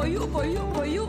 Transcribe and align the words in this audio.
пою, 0.00 0.20
пою, 0.32 0.60
пою. 0.76 1.08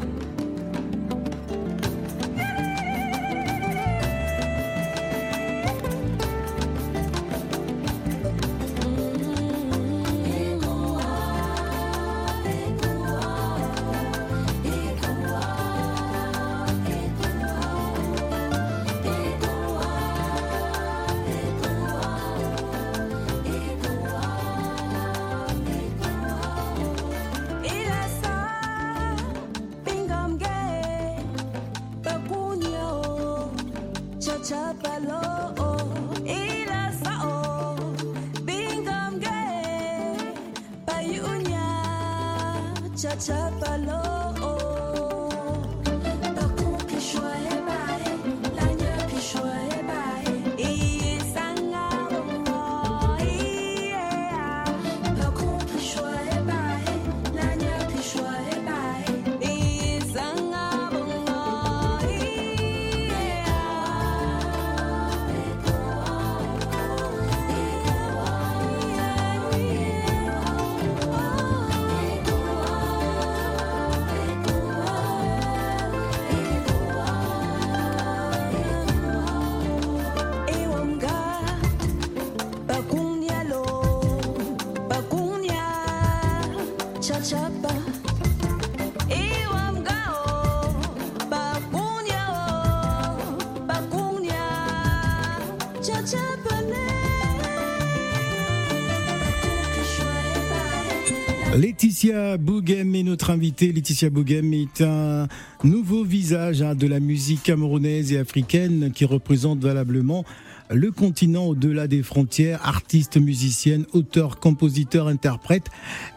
Laetitia 102.12 102.38
Boughem 102.38 102.95
est 102.95 103.04
notre 103.04 103.30
invitée. 103.30 103.72
Laetitia 103.72 104.09
Boughem 104.09 104.54
est 104.54 104.81
un 104.81 105.30
nouveau 105.64 106.04
visage 106.04 106.62
hein, 106.62 106.76
de 106.76 106.86
la 106.86 107.00
musique 107.00 107.42
camerounaise 107.42 108.12
et 108.12 108.17
africaine 108.17 108.92
qui 108.94 109.06
représente 109.06 109.59
valablement 109.59 110.26
le 110.70 110.92
continent 110.92 111.45
au-delà 111.45 111.88
des 111.88 112.04
frontières, 112.04 112.59
artiste, 112.66 113.16
musicienne, 113.16 113.86
auteur, 113.94 114.39
compositeur, 114.39 115.08
interprète. 115.08 115.67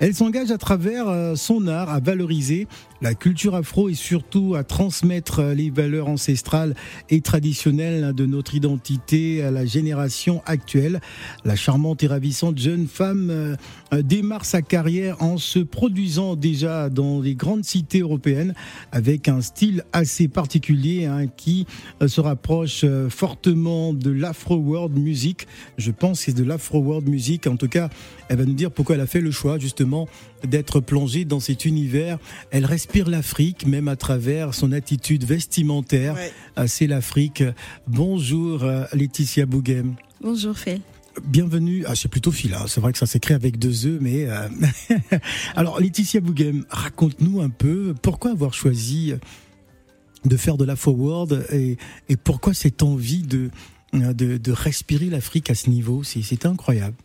Elle 0.01 0.15
s'engage 0.15 0.51
à 0.51 0.59
travers 0.59 1.09
euh, 1.09 1.37
son 1.37 1.69
art 1.69 1.91
à 1.91 2.01
valoriser 2.01 2.67
la 3.01 3.15
culture 3.15 3.55
afro 3.55 3.89
et 3.89 3.95
surtout 3.95 4.55
à 4.55 4.65
transmettre 4.65 5.41
euh, 5.41 5.55
les 5.55 5.71
valeurs 5.71 6.09
ancestrales 6.09 6.75
et 7.11 7.21
traditionnelles 7.21 8.05
hein, 8.05 8.13
de 8.13 8.27
notre 8.27 8.55
identité 8.55 9.43
à 9.43 9.51
la 9.51 9.67
génération 9.67 10.43
actuelle. 10.47 11.01
La 11.45 11.57
charmante 11.57 12.03
et 12.03 12.07
ravissante 12.07 12.59
jeune 12.59 12.87
femme 12.87 13.31
euh, 13.31 13.57
démarre 14.03 14.45
sa 14.45 14.63
carrière 14.63 15.23
en 15.23 15.39
se 15.39 15.59
produisant 15.59 16.37
déjà 16.37 16.89
dans 16.89 17.21
les 17.21 17.35
grandes 17.35 17.65
cités 17.65 18.01
européennes 18.01 18.55
avec 18.93 19.29
un 19.29 19.41
style 19.41 19.85
assez 19.93 20.29
particulier 20.29 21.07
hein, 21.07 21.27
qui 21.27 21.67
euh, 22.03 22.09
se 22.09 22.21
rapproche 22.21 22.85
fortement 23.09 23.93
de 23.93 24.11
l'afro 24.11 24.57
world 24.57 24.97
music. 24.99 25.47
Je 25.79 25.91
pense 25.91 26.21
que 26.21 26.25
c'est 26.27 26.37
de 26.37 26.45
l'afro 26.45 26.79
world 26.79 27.09
music. 27.09 27.47
En 27.47 27.57
tout 27.57 27.69
cas, 27.69 27.91
elle 28.29 28.39
va 28.39 28.45
nous 28.45 28.55
dire 28.55 28.71
pourquoi 28.71 28.95
elle 28.95 29.01
a 29.01 29.07
fait 29.07 29.21
le 29.21 29.31
choix 29.31 29.59
justement 29.59 30.09
d'être 30.47 30.81
plongée 30.81 31.25
dans 31.25 31.41
cet 31.41 31.65
univers. 31.65 32.19
Elle 32.51 32.65
respire 32.67 33.09
l'Afrique, 33.09 33.67
même 33.67 33.89
à 33.89 33.97
travers 33.97 34.55
son 34.55 34.73
attitude 34.73 35.25
vestimentaire. 35.25 36.15
Ouais. 36.15 36.33
Euh, 36.59 36.65
C'est 36.67 36.87
l'Afrique. 36.87 37.43
Bonjour 37.87 38.63
euh, 38.65 38.85
Laetitia 38.93 39.47
Boughem. 39.47 39.97
Bonjour 40.21 40.57
Phil. 40.57 40.81
Bienvenue. 41.27 41.85
Ah, 41.87 41.95
c'est 41.95 42.09
plutôt 42.09 42.33
Phil. 42.33 42.55
hein. 42.55 42.65
C'est 42.67 42.81
vrai 42.81 42.93
que 42.93 42.99
ça 42.99 43.07
s'écrit 43.07 43.35
avec 43.35 43.59
deux 43.59 43.87
E, 43.87 43.99
mais 44.01 44.27
euh, 44.29 44.49
alors 45.57 45.81
Laetitia 45.81 46.21
Boughem, 46.21 46.65
raconte-nous 46.71 47.41
un 47.41 47.51
peu 47.51 47.95
pourquoi 48.03 48.33
avoir 48.33 48.53
choisi 48.55 49.13
de 50.25 50.37
faire 50.37 50.57
de 50.57 50.65
la 50.65 50.75
forward 50.77 51.47
et, 51.53 51.77
et 52.09 52.17
pourquoi 52.17 52.55
cette 52.55 52.83
envie 52.83 53.23
de 53.23 53.51
de, 53.93 54.39
de 54.39 54.51
respirer 54.51 55.07
l'Afrique 55.07 55.51
à 55.51 55.55
ce 55.55 55.71
niveau. 55.71 56.03
C'est 56.03 56.47
incroyable. 56.47 56.97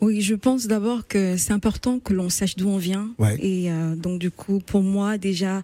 Oui, 0.00 0.20
je 0.20 0.34
pense 0.34 0.66
d'abord 0.66 1.06
que 1.06 1.36
c'est 1.36 1.52
important 1.52 1.98
que 1.98 2.12
l'on 2.12 2.28
sache 2.28 2.56
d'où 2.56 2.68
on 2.68 2.76
vient. 2.76 3.10
Ouais. 3.18 3.36
Et 3.40 3.70
euh, 3.70 3.96
donc 3.96 4.18
du 4.18 4.30
coup, 4.30 4.58
pour 4.58 4.82
moi, 4.82 5.16
déjà, 5.16 5.62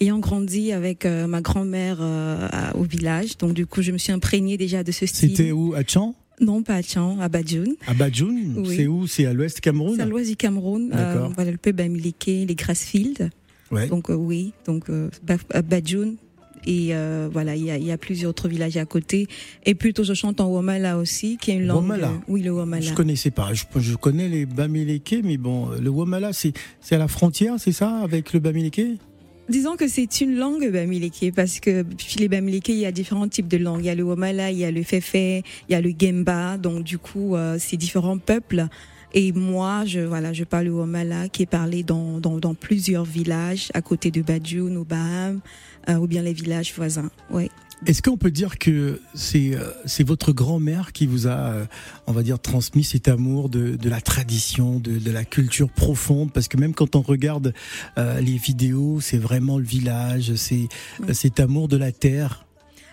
ayant 0.00 0.18
grandi 0.18 0.72
avec 0.72 1.04
euh, 1.04 1.26
ma 1.26 1.40
grand-mère 1.40 1.98
euh, 2.00 2.48
au 2.74 2.84
village, 2.84 3.36
donc 3.38 3.52
du 3.52 3.66
coup, 3.66 3.82
je 3.82 3.92
me 3.92 3.98
suis 3.98 4.12
imprégnée 4.12 4.56
déjà 4.56 4.82
de 4.82 4.92
ce 4.92 5.06
style. 5.06 5.30
C'était 5.36 5.52
où 5.52 5.74
À 5.74 5.84
Tchan? 5.84 6.14
Non, 6.40 6.62
pas 6.62 6.76
à 6.76 6.82
Tchan, 6.82 7.20
à 7.20 7.28
Badjoun. 7.28 7.76
À 7.86 7.94
Badjoun? 7.94 8.54
Oui. 8.56 8.76
C'est 8.76 8.86
où? 8.86 9.06
C'est 9.06 9.26
à 9.26 9.32
l'ouest 9.32 9.60
Cameroun? 9.60 9.94
C'est 9.96 10.02
à 10.02 10.06
l'ouest 10.06 10.30
du 10.30 10.36
Cameroun. 10.36 10.90
Euh, 10.92 11.28
voilà, 11.34 11.52
le 11.52 11.58
peuple 11.58 11.76
Bamileke, 11.76 12.26
les 12.26 12.54
Grassfields. 12.56 13.30
Ouais. 13.70 13.86
Donc 13.88 14.10
euh, 14.10 14.14
oui, 14.14 14.52
donc 14.66 14.90
euh, 14.90 15.10
à 15.50 15.62
Badjoun. 15.62 16.16
Et 16.66 16.94
euh, 16.94 17.28
voilà, 17.32 17.56
il 17.56 17.64
y 17.64 17.70
a, 17.70 17.78
y 17.78 17.92
a 17.92 17.98
plusieurs 17.98 18.30
autres 18.30 18.48
villages 18.48 18.76
à 18.76 18.84
côté. 18.84 19.26
Et 19.64 19.74
plutôt, 19.74 20.04
je 20.04 20.14
chante 20.14 20.40
en 20.40 20.48
Womala 20.48 20.98
aussi, 20.98 21.36
qui 21.36 21.50
est 21.50 21.56
une 21.56 21.66
langue. 21.66 21.82
Womala 21.82 22.08
euh, 22.08 22.28
oui, 22.28 22.42
le 22.42 22.50
Womala. 22.50 22.82
Je 22.82 22.94
connaissais 22.94 23.30
pas. 23.30 23.52
Je, 23.52 23.64
je 23.76 23.94
connais 23.96 24.28
les 24.28 24.46
Bamileke, 24.46 25.16
mais 25.22 25.36
bon, 25.36 25.68
le 25.70 25.90
Womala, 25.90 26.32
c'est 26.32 26.52
c'est 26.80 26.94
à 26.94 26.98
la 26.98 27.08
frontière, 27.08 27.54
c'est 27.58 27.72
ça, 27.72 27.98
avec 27.98 28.32
le 28.32 28.40
Bamileke? 28.40 28.98
Disons 29.46 29.76
que 29.76 29.88
c'est 29.88 30.22
une 30.22 30.36
langue 30.36 30.72
bamileke 30.72 31.34
parce 31.36 31.60
que 31.60 31.84
chez 31.98 32.18
les 32.18 32.28
bamileke 32.28 32.70
il 32.70 32.78
y 32.78 32.86
a 32.86 32.92
différents 32.92 33.28
types 33.28 33.46
de 33.46 33.58
langues. 33.58 33.80
Il 33.80 33.86
y 33.86 33.90
a 33.90 33.94
le 33.94 34.02
womala, 34.02 34.50
il 34.50 34.56
y 34.56 34.64
a 34.64 34.70
le 34.70 34.82
fefe, 34.82 35.14
il 35.14 35.42
y 35.68 35.74
a 35.74 35.82
le 35.82 35.92
gemba. 35.98 36.56
Donc 36.56 36.82
du 36.82 36.96
coup, 36.96 37.36
euh, 37.36 37.58
c'est 37.60 37.76
différents 37.76 38.16
peuples. 38.16 38.68
Et 39.12 39.32
moi, 39.32 39.84
je 39.84 40.00
voilà, 40.00 40.32
je 40.32 40.44
parle 40.44 40.64
le 40.64 40.72
womala 40.72 41.28
qui 41.28 41.42
est 41.42 41.46
parlé 41.46 41.82
dans, 41.82 42.20
dans, 42.20 42.38
dans 42.38 42.54
plusieurs 42.54 43.04
villages 43.04 43.68
à 43.74 43.82
côté 43.82 44.10
de 44.10 44.22
Badjoun, 44.22 44.78
au 44.78 44.84
Baham, 44.84 45.36
euh, 45.36 45.38
ou 45.88 46.06
bien 46.06 46.22
les 46.22 46.32
villages 46.32 46.72
voisins. 46.74 47.10
Ouais. 47.30 47.50
Est-ce 47.86 48.00
qu'on 48.00 48.16
peut 48.16 48.30
dire 48.30 48.58
que 48.58 49.00
c'est 49.14 49.54
euh, 49.54 49.70
c'est 49.84 50.06
votre 50.06 50.32
grand-mère 50.32 50.92
qui 50.92 51.06
vous 51.06 51.26
a, 51.26 51.32
euh, 51.52 51.66
on 52.06 52.12
va 52.12 52.22
dire, 52.22 52.38
transmis 52.38 52.84
cet 52.84 53.08
amour 53.08 53.50
de, 53.50 53.76
de 53.76 53.88
la 53.90 54.00
tradition, 54.00 54.78
de, 54.78 54.98
de 54.98 55.10
la 55.10 55.24
culture 55.24 55.68
profonde? 55.68 56.32
Parce 56.32 56.48
que 56.48 56.56
même 56.56 56.72
quand 56.72 56.96
on 56.96 57.02
regarde 57.02 57.52
euh, 57.98 58.20
les 58.20 58.38
vidéos, 58.38 59.00
c'est 59.00 59.18
vraiment 59.18 59.58
le 59.58 59.64
village, 59.64 60.34
c'est 60.36 60.54
Oui. 61.00 61.06
euh, 61.10 61.12
cet 61.12 61.40
amour 61.40 61.68
de 61.68 61.76
la 61.76 61.92
terre. 61.92 62.46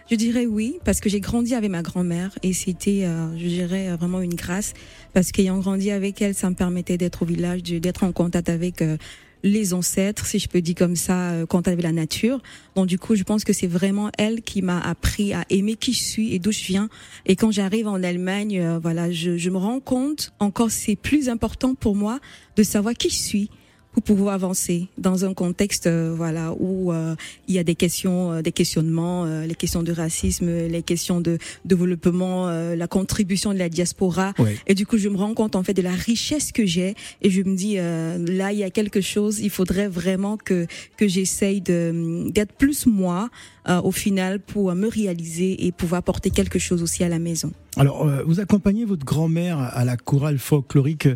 Je 0.10 0.16
dirais 0.18 0.46
oui, 0.46 0.78
parce 0.84 1.00
que 1.00 1.10
j'ai 1.10 1.22
grandi 1.22 1.56
avec 1.56 1.70
ma 1.72 1.84
grand-mère 1.84 2.38
et 2.44 2.52
c'était, 2.52 3.06
euh, 3.06 3.32
je 3.38 3.48
dirais, 3.48 3.88
euh, 3.88 3.96
vraiment 3.96 4.20
une 4.20 4.34
grâce, 4.34 4.74
parce 5.14 5.32
qu'ayant 5.32 5.60
grandi 5.60 5.90
avec 5.90 6.22
elle, 6.22 6.36
ça 6.36 6.50
me 6.50 6.56
permettait 6.56 6.98
d'être 6.98 7.22
au 7.22 7.26
village, 7.26 7.64
d'être 7.64 8.04
en 8.04 8.12
contact 8.12 8.50
avec 8.50 8.82
euh, 8.82 8.98
les 9.44 9.74
ancêtres, 9.74 10.26
si 10.26 10.40
je 10.40 10.48
peux 10.48 10.62
dire 10.62 10.76
comme 10.76 10.96
ça, 10.96 11.32
euh, 11.32 11.46
contact 11.46 11.74
avec 11.74 11.84
la 11.84 11.92
nature. 11.92 12.42
Donc 12.76 12.88
du 12.88 12.98
coup, 13.00 13.16
je 13.16 13.24
pense 13.24 13.44
que 13.44 13.54
c'est 13.54 13.68
vraiment 13.68 14.10
elle 14.18 14.42
qui 14.42 14.62
m'a 14.62 14.80
appris 14.80 15.34
à 15.34 15.46
aimer 15.50 15.76
qui 15.76 15.94
je 15.94 16.04
suis 16.04 16.34
et 16.34 16.40
d'où 16.40 16.52
je 16.52 16.64
viens. 16.64 16.90
Et 17.26 17.36
quand 17.36 17.52
j'arrive 17.52 17.88
en 17.88 18.02
Allemagne, 18.04 18.60
euh, 18.60 18.80
voilà, 18.80 19.12
je, 19.12 19.38
je 19.38 19.50
me 19.50 19.58
rends 19.58 19.80
compte 19.80 20.34
encore 20.40 20.72
c'est 20.72 20.96
plus 20.96 21.30
important 21.30 21.76
pour 21.76 21.96
moi 21.96 22.20
de 22.56 22.64
savoir 22.64 22.94
qui 22.94 23.10
je 23.10 23.16
suis 23.16 23.50
pour 23.94 24.04
pouvoir 24.04 24.34
avancer 24.36 24.88
dans 24.98 25.26
un 25.26 25.34
contexte 25.34 25.86
euh, 25.88 26.14
voilà 26.16 26.54
où 26.58 26.92
euh, 26.94 27.16
il 27.48 27.56
y 27.56 27.60
a 27.60 27.64
des 27.64 27.76
questions 27.76 28.32
euh, 28.32 28.42
des 28.42 28.52
questionnements 28.54 29.26
euh, 29.26 29.46
les 29.46 29.56
questions 29.56 29.84
de 29.84 29.92
racisme 29.92 30.48
les 30.68 30.82
questions 30.82 31.20
de 31.20 31.38
développement 31.66 32.48
euh, 32.48 32.76
la 32.76 32.88
contribution 32.88 33.54
de 33.54 33.60
la 33.60 33.70
diaspora 33.70 34.34
Ouais. 34.40 34.56
et 34.68 34.76
du 34.76 34.86
coup 34.86 34.98
je 34.98 35.10
me 35.10 35.18
rends 35.18 35.34
compte 35.34 35.56
en 35.56 35.64
fait 35.64 35.74
de 35.74 35.82
la 35.82 35.92
richesse 35.92 36.52
que 36.52 36.66
j'ai 36.66 36.96
et 37.22 37.30
je 37.30 37.42
me 37.42 37.56
dis 37.56 37.76
euh, 37.78 38.18
là 38.28 38.54
il 38.54 38.60
y 38.60 38.64
a 38.64 38.70
quelque 38.70 39.02
chose 39.02 39.40
il 39.40 39.50
faudrait 39.50 39.88
vraiment 39.90 40.38
que 40.38 40.68
que 40.98 41.08
j'essaye 41.08 41.60
de 41.62 42.30
d'être 42.32 42.54
plus 42.54 42.86
moi 42.86 43.30
au 43.68 43.92
final 43.92 44.40
pour 44.40 44.74
me 44.76 44.88
réaliser 44.88 45.66
et 45.66 45.72
pouvoir 45.72 46.04
porter 46.04 46.30
quelque 46.30 46.60
chose 46.60 46.82
aussi 46.84 47.04
à 47.04 47.10
la 47.10 47.20
maison. 47.20 47.52
Alors, 47.78 48.06
euh, 48.06 48.24
vous 48.26 48.42
accompagnez 48.42 48.84
votre 48.84 49.06
grand-mère 49.06 49.58
à 49.60 49.86
la 49.86 49.96
chorale 49.96 50.40
folklorique 50.40 51.08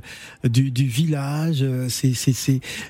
du, 0.46 0.72
du 0.72 0.86
village. 0.86 1.60
Euh, 1.62 1.90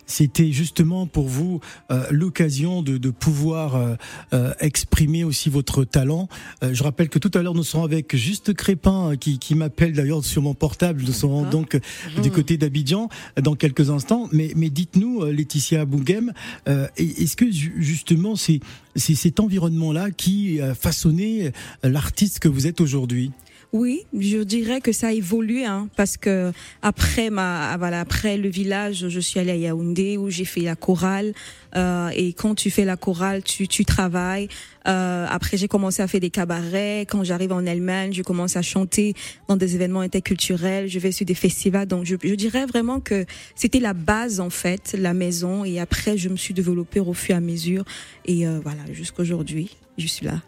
C'était 0.06 0.52
justement 0.52 1.08
pour 1.08 1.28
vous 1.28 1.62
euh, 1.92 2.04
l'occasion 2.12 2.84
de, 2.84 2.98
de 2.98 3.10
pouvoir 3.10 3.76
euh, 3.76 3.96
euh, 4.34 4.54
exprimer 4.60 5.24
aussi 5.24 5.50
votre 5.50 5.84
talent. 5.84 6.28
Euh, 6.64 6.74
je 6.74 6.84
rappelle 6.84 7.10
que 7.10 7.18
tout 7.18 7.32
à 7.34 7.42
l'heure, 7.42 7.56
nous 7.56 7.64
serons 7.64 7.84
avec 7.84 8.16
Juste 8.16 8.54
Crépin 8.54 9.12
euh, 9.12 9.16
qui, 9.16 9.40
qui 9.40 9.56
m'appelle 9.56 9.94
d'ailleurs 9.94 10.24
sur 10.24 10.42
mon 10.44 10.54
portable. 10.54 11.02
Nous 11.04 11.14
serons 11.14 11.50
donc 11.50 11.76
euh, 11.76 11.80
du 12.22 12.30
côté 12.32 12.58
d'Abidjan 12.58 13.10
euh, 13.38 13.42
dans 13.42 13.56
quelques 13.56 13.90
instants. 13.90 14.30
Mais, 14.32 14.52
mais 14.56 14.70
dites-nous, 14.70 15.24
euh, 15.24 15.32
Laetitia 15.32 15.86
Boughem, 15.86 16.34
euh, 16.68 16.88
est-ce 16.98 17.36
que 17.36 17.50
ju- 17.52 17.74
justement 17.78 18.36
c'est 18.36 18.60
c'est 18.96 19.16
cet 19.16 19.40
environnement-là 19.40 20.12
qui 20.12 20.62
a 20.62 20.74
façonné 20.74 21.48
euh, 21.48 21.90
l'artiste 21.90 22.40
que 22.40 22.48
vous 22.48 22.68
êtes 22.68 22.82
aujourd'hui 22.82 23.32
Oui, 23.76 24.06
je 24.18 24.38
dirais 24.38 24.80
que 24.80 24.94
ça 24.94 25.08
a 25.08 25.12
évolué, 25.12 25.66
hein, 25.66 25.90
parce 25.98 26.16
que 26.16 26.54
après 26.82 27.30
ma, 27.30 27.76
voilà, 27.76 28.00
après 28.00 28.38
le 28.38 28.48
village, 28.48 29.10
je 29.10 29.20
suis 29.20 29.38
allée 29.38 29.52
à 29.52 29.58
Yaoundé 29.58 30.16
où 30.16 30.30
j'ai 30.30 30.46
fait 30.46 30.62
la 30.62 30.78
chorale. 30.78 31.34
euh, 31.76 32.08
et 32.16 32.32
quand 32.32 32.56
tu 32.56 32.72
fais 32.72 32.86
la 32.86 32.96
chorale, 32.96 33.44
tu, 33.44 33.68
tu 33.68 33.84
travailles. 33.84 34.48
Euh, 34.88 35.26
après, 35.30 35.58
j'ai 35.58 35.68
commencé 35.68 36.02
à 36.02 36.08
faire 36.08 36.22
des 36.22 36.30
cabarets. 36.30 37.02
Quand 37.02 37.26
j'arrive 37.26 37.52
en 37.52 37.68
Allemagne, 37.68 38.14
je 38.14 38.24
commence 38.24 38.56
à 38.56 38.62
chanter 38.62 39.14
dans 39.50 39.58
des 39.58 39.76
événements 39.76 40.00
interculturels. 40.00 40.88
Je 40.88 41.00
vais 41.00 41.12
sur 41.12 41.26
des 41.26 41.36
festivals. 41.36 41.86
Donc, 41.86 42.06
je, 42.06 42.16
je 42.24 42.36
dirais 42.36 42.66
vraiment 42.66 43.02
que 43.02 43.26
c'était 43.56 43.82
la 43.82 43.94
base 43.94 44.40
en 44.40 44.50
fait, 44.50 44.96
la 44.98 45.14
maison. 45.14 45.66
Et 45.66 45.82
après, 45.82 46.18
je 46.18 46.30
me 46.30 46.38
suis 46.38 46.54
développée 46.54 47.02
au 47.02 47.14
fur 47.14 47.36
et 47.36 47.38
à 47.40 47.42
mesure. 47.42 47.84
Et 48.24 48.48
euh, 48.48 48.62
voilà, 48.64 48.84
jusqu'aujourd'hui, 48.94 49.76
je 49.98 50.08
suis 50.08 50.26
là. 50.26 50.42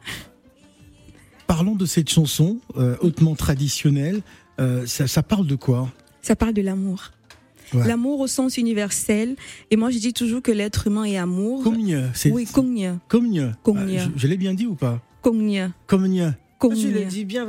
Parlons 1.48 1.76
de 1.76 1.86
cette 1.86 2.10
chanson 2.10 2.58
euh, 2.78 2.96
hautement 3.02 3.36
traditionnelle. 3.36 4.22
Euh, 4.60 4.86
ça, 4.86 5.08
ça 5.08 5.24
parle 5.24 5.48
de 5.48 5.56
quoi? 5.56 5.90
Ça 6.22 6.36
parle 6.36 6.54
de 6.54 6.62
l'amour. 6.62 7.12
Ouais. 7.74 7.88
L'amour 7.88 8.20
au 8.20 8.28
sens 8.28 8.58
universel. 8.58 9.36
Et 9.72 9.76
moi, 9.76 9.90
je 9.90 9.98
dis 9.98 10.14
toujours 10.14 10.42
que 10.42 10.52
l'être 10.52 10.88
humain 10.88 11.04
est 11.06 11.18
amour. 11.18 11.64
Cogne, 11.64 12.10
c'est 12.14 12.32
Oui, 12.32 12.46
cogne. 12.46 12.96
Cogne. 13.08 13.54
Ah, 13.66 13.82
je 13.88 14.10
je 14.16 14.28
l'ai 14.28 14.38
bien 14.38 14.54
dit 14.54 14.66
ou 14.66 14.76
pas? 14.76 15.02
Cogne, 15.22 15.72
Cogne. 15.88 16.34
Tu 16.60 16.92
le 16.92 17.06
dis 17.06 17.24
bien. 17.26 17.48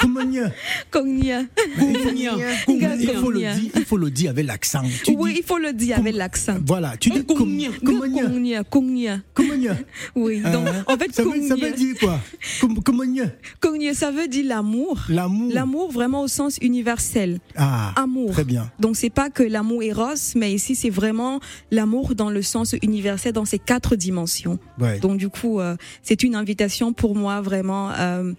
cogne. 0.00 0.50
Cogne. 0.90 1.46
Il 1.78 3.10
faut 3.16 3.30
le 3.30 3.38
dire, 3.40 3.70
il 3.74 3.84
faut 3.84 3.96
le 3.96 4.10
dire 4.10 4.30
avec 4.30 4.46
l'accent. 4.46 4.82
Oui, 5.16 5.34
il 5.38 5.42
faut 5.44 5.58
le 5.58 5.72
dire 5.72 5.98
avec 5.98 6.14
l'accent. 6.14 6.56
Voilà, 6.66 6.96
tu 6.96 7.10
dis 7.10 7.24
cogne. 7.24 7.70
Cogne, 7.84 8.62
cogne. 8.70 9.22
Cogne. 9.34 9.76
Oui, 10.16 10.40
donc 10.40 10.66
Hein 10.68 10.84
en 10.86 10.96
fait, 10.96 11.14
ça 11.14 11.22
veut, 11.22 11.42
ça 11.46 11.54
veut 11.54 11.60
cogne, 11.60 11.74
dire 11.74 11.94
quoi? 11.98 12.20
Cogne. 12.84 13.30
cogne, 13.60 13.92
ça 13.94 14.10
veut 14.10 14.28
dire 14.28 14.46
l'amour. 14.46 14.98
L'amour. 15.08 15.50
L'amour 15.52 15.92
vraiment 15.92 16.22
au 16.22 16.28
sens 16.28 16.58
universel. 16.62 17.40
Ah, 17.56 17.92
Amour. 17.96 18.30
très 18.32 18.44
bien. 18.44 18.70
Donc 18.78 18.96
c'est 18.96 19.10
pas 19.10 19.30
que 19.30 19.42
l'amour 19.42 19.82
éros, 19.82 20.14
mais 20.36 20.52
ici 20.52 20.74
c'est 20.74 20.90
vraiment 20.90 21.40
l'amour 21.70 22.14
dans 22.14 22.30
le 22.30 22.42
sens 22.42 22.74
universel, 22.82 23.32
dans 23.32 23.44
ses 23.44 23.58
quatre 23.58 23.96
dimensions. 23.96 24.58
Ouais. 24.78 24.98
Donc 25.00 25.18
du 25.18 25.28
coup, 25.28 25.60
euh, 25.60 25.76
c'est 26.02 26.22
une 26.22 26.34
invitation 26.34 26.92
pour 26.92 27.14
moi 27.14 27.40
vraiment 27.50 27.90
euh, 27.90 28.32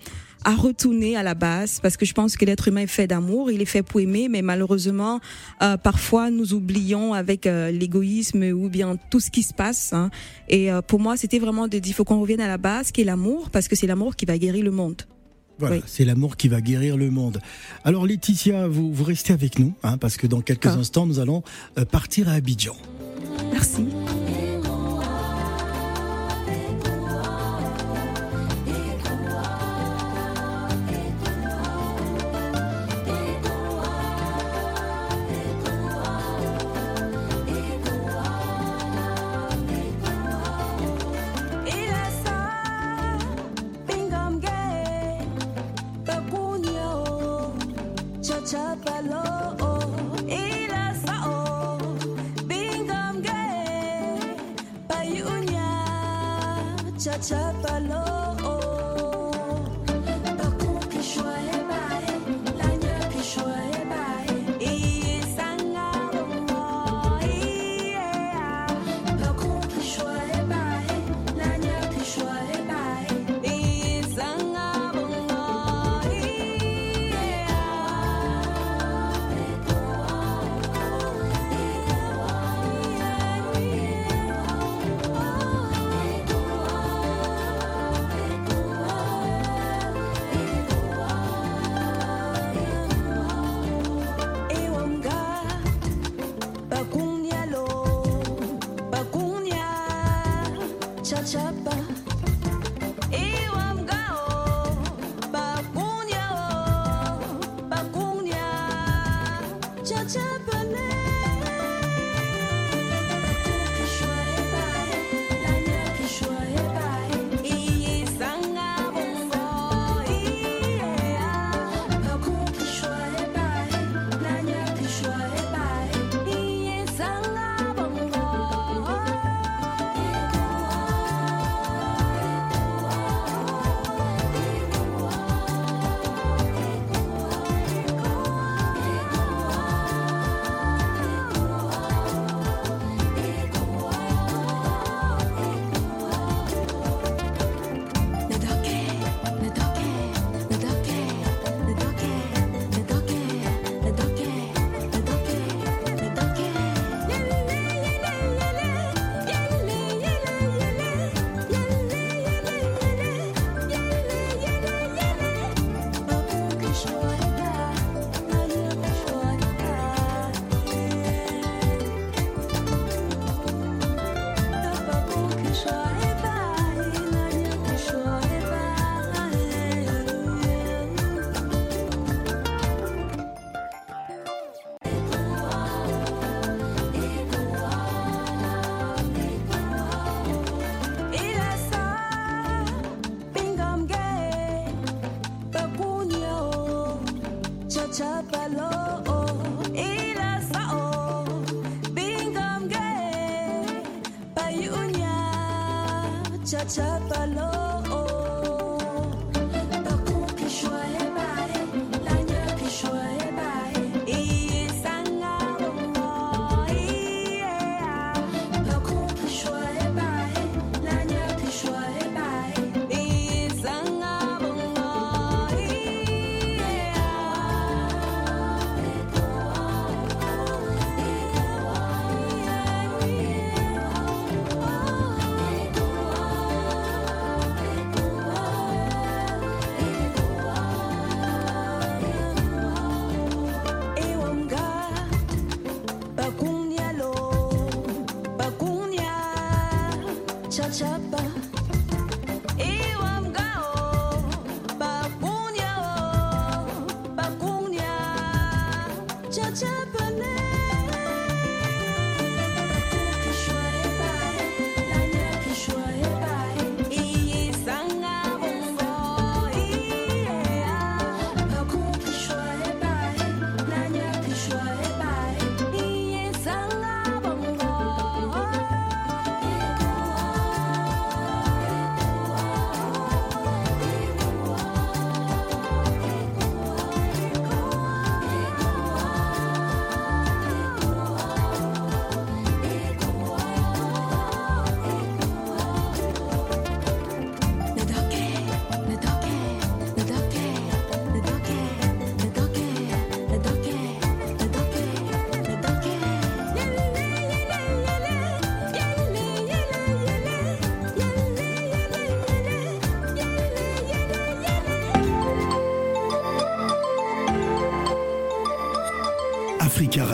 à 0.44 0.56
retourner 0.56 1.16
à 1.16 1.24
la 1.24 1.36
base, 1.36 1.80
parce 1.84 1.98
que 1.98 2.06
je 2.06 2.14
pense 2.14 2.36
que 2.38 2.46
l'être 2.46 2.68
humain 2.68 2.82
est 2.82 2.88
fait 3.00 3.06
d'amour, 3.08 3.52
il 3.52 3.62
est 3.62 3.66
fait 3.76 3.84
pour 3.84 4.00
aimer, 4.00 4.28
mais 4.28 4.42
malheureusement, 4.42 5.20
euh, 5.62 5.78
parfois 5.78 6.32
nous 6.32 6.54
oublions 6.54 7.14
avec 7.14 7.46
euh, 7.46 7.70
l'égoïsme 7.72 8.44
ou 8.62 8.68
bien 8.70 8.96
tout 9.12 9.20
ce 9.20 9.30
qui 9.30 9.44
se 9.44 9.54
passe. 9.54 9.94
hein. 9.94 10.10
Et 10.50 10.72
euh, 10.72 10.82
pour 10.82 11.00
moi, 11.00 11.16
c'était 11.18 11.38
vraiment 11.40 11.68
de 11.68 11.78
dire, 11.78 11.94
faut 11.96 12.06
qu'on 12.06 12.20
revienne 12.22 12.42
à 12.42 12.48
la 12.48 12.58
base, 12.58 12.92
qui 12.92 13.02
est 13.02 13.10
l'amour, 13.14 13.50
parce 13.52 13.68
que 13.68 13.76
c'est 13.76 13.88
l'amour 13.88 14.16
qui 14.16 14.26
va 14.26 14.38
guérir 14.40 14.64
le 14.64 14.72
monde. 14.72 15.04
Voilà, 15.60 15.76
Oui. 15.76 15.82
c'est 15.86 16.06
l'amour 16.06 16.38
qui 16.38 16.48
va 16.48 16.60
guérir 16.60 16.98
le 16.98 17.12
monde. 17.12 17.40
Alors 17.84 18.08
Laetitia, 18.08 18.68
vous, 18.68 18.92
vous 18.92 19.04
restez 19.04 19.34
avec 19.34 19.60
nous, 19.60 19.74
hein, 19.84 19.98
parce 20.00 20.18
que 20.18 20.26
dans 20.26 20.42
quelques 20.42 20.66
Ah. 20.74 20.80
instants, 20.82 21.06
nous 21.06 21.20
allons 21.20 21.44
partir 21.92 22.30
à 22.30 22.34
Abidjan. 22.34 22.76
Merci. 23.54 23.86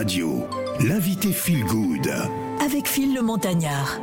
Radio, 0.07 0.47
l'invité 0.87 1.33
Feel 1.33 1.65
Good. 1.65 2.09
Avec 2.63 2.87
Phil 2.87 3.13
le 3.13 3.21
Montagnard. 3.21 3.99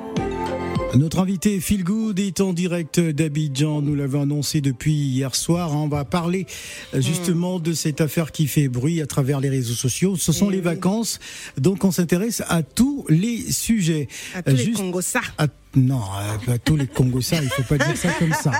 Notre 0.94 1.20
invité 1.20 1.60
Phil 1.60 1.82
Good 1.82 2.20
est 2.20 2.42
en 2.42 2.52
direct 2.52 3.00
d'Abidjan. 3.00 3.80
Nous 3.80 3.94
l'avons 3.94 4.20
annoncé 4.20 4.60
depuis 4.60 4.92
hier 4.92 5.34
soir. 5.34 5.74
On 5.74 5.88
va 5.88 6.04
parler 6.04 6.44
euh, 6.92 7.00
justement 7.00 7.58
de 7.58 7.72
cette 7.72 8.02
affaire 8.02 8.32
qui 8.32 8.48
fait 8.48 8.68
bruit 8.68 9.00
à 9.00 9.06
travers 9.06 9.40
les 9.40 9.48
réseaux 9.48 9.72
sociaux. 9.72 10.16
Ce 10.16 10.30
sont 10.30 10.50
les 10.50 10.60
vacances. 10.60 11.20
Donc 11.56 11.84
on 11.86 11.90
s'intéresse 11.90 12.42
à 12.48 12.62
tous 12.62 13.06
les 13.08 13.50
sujets. 13.50 14.08
À 14.34 14.42
tous 14.42 14.56
les 14.56 14.62
Juste- 14.62 14.76
Congossas. 14.80 15.20
à- 15.38 15.46
non, 15.74 16.02
à, 16.02 16.52
à 16.52 16.58
tous 16.58 16.76
les 16.76 16.86
Congossas, 16.86 17.40
il 17.42 17.48
faut 17.48 17.62
pas 17.62 17.78
dire 17.82 17.96
ça 17.96 18.10
comme 18.18 18.34
ça. 18.42 18.52